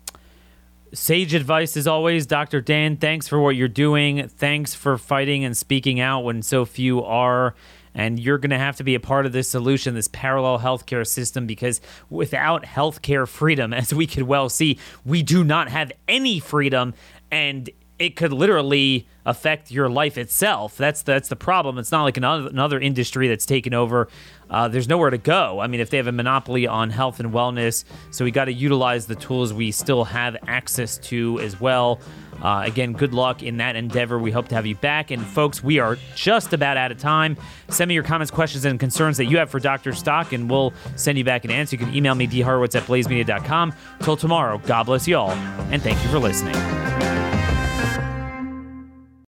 Sage 0.95 1.35
advice 1.35 1.77
as 1.77 1.87
always, 1.87 2.27
Dr. 2.27 2.62
Dan. 2.62 2.97
Thanks 2.97 3.29
for 3.29 3.39
what 3.39 3.57
you're 3.57 3.69
doing. 3.69 4.27
Thanks 4.29 4.75
for 4.75 4.97
fighting 4.97 5.45
and 5.45 5.55
speaking 5.57 6.01
out 6.01 6.21
when 6.21 6.41
so 6.43 6.64
few 6.64 7.05
are. 7.05 7.55
And 7.95 8.19
you're 8.19 8.39
going 8.39 8.51
to 8.51 8.59
have 8.59 8.77
to 8.77 8.85
be 8.85 8.95
a 8.95 9.01
part 9.01 9.27
of 9.27 9.33
this 9.33 9.49
solution, 9.49 9.95
this 9.95 10.09
parallel 10.09 10.61
healthcare 10.61 11.07
system, 11.07 11.47
because 11.47 11.81
without 12.09 12.62
healthcare 12.62 13.27
freedom, 13.29 13.73
as 13.75 13.93
we 13.93 14.07
could 14.07 14.23
well 14.23 14.49
see, 14.49 14.79
we 15.05 15.23
do 15.23 15.45
not 15.45 15.69
have 15.69 15.93
any 16.07 16.39
freedom. 16.39 16.95
And 17.31 17.69
it 17.99 18.14
could 18.16 18.32
literally 18.32 19.07
affect 19.26 19.70
your 19.70 19.88
life 19.88 20.16
itself. 20.16 20.76
That's 20.76 21.03
that's 21.03 21.28
the 21.28 21.36
problem. 21.36 21.78
It's 21.78 21.92
not 21.92 22.05
like 22.05 22.16
another, 22.16 22.49
another 22.49 22.80
industry 22.80 23.28
that's 23.28 23.46
taken 23.46 23.74
over. 23.74 24.09
Uh, 24.49 24.68
there's 24.68 24.88
nowhere 24.88 25.11
to 25.11 25.18
go. 25.18 25.61
I 25.61 25.66
mean, 25.66 25.80
if 25.80 25.90
they 25.90 25.99
have 25.99 26.07
a 26.07 26.12
monopoly 26.12 26.66
on 26.66 26.90
health 26.90 27.20
and 27.20 27.32
wellness, 27.32 27.84
so 28.11 28.24
we 28.24 28.30
got 28.30 28.46
to 28.46 28.53
utilize 28.53 29.07
the 29.07 29.14
tools 29.14 29.53
we 29.53 29.70
still 29.72 30.05
have 30.05 30.36
access 30.46 30.96
to 30.99 31.38
as 31.40 31.61
well. 31.61 32.01
Uh, 32.42 32.62
again, 32.64 32.92
good 32.92 33.12
luck 33.12 33.42
in 33.42 33.57
that 33.57 33.74
endeavor. 33.74 34.18
We 34.18 34.30
hope 34.30 34.49
to 34.49 34.55
have 34.55 34.64
you 34.64 34.76
back. 34.76 35.11
And 35.11 35.26
folks, 35.26 35.62
we 35.62 35.80
are 35.80 35.99
just 36.14 36.53
about 36.53 36.76
out 36.76 36.92
of 36.92 36.99
time. 36.99 37.36
Send 37.68 37.88
me 37.88 37.94
your 37.94 38.05
comments, 38.05 38.30
questions, 38.30 38.64
and 38.64 38.78
concerns 38.78 39.16
that 39.16 39.24
you 39.26 39.38
have 39.38 39.51
for 39.51 39.59
Dr. 39.59 39.92
Stock, 39.92 40.32
and 40.32 40.49
we'll 40.49 40.72
send 40.94 41.18
you 41.18 41.24
back 41.24 41.44
an 41.44 41.51
answer. 41.51 41.74
You 41.76 41.84
can 41.84 41.94
email 41.94 42.14
me, 42.14 42.28
dhorowitz 42.28 42.76
at 42.76 42.84
blazemedia.com. 42.84 43.74
Till 44.03 44.16
tomorrow, 44.16 44.59
God 44.59 44.84
bless 44.84 45.09
you 45.09 45.16
all, 45.16 45.30
and 45.30 45.82
thank 45.82 46.01
you 46.05 46.09
for 46.11 46.20
listening. 46.20 47.18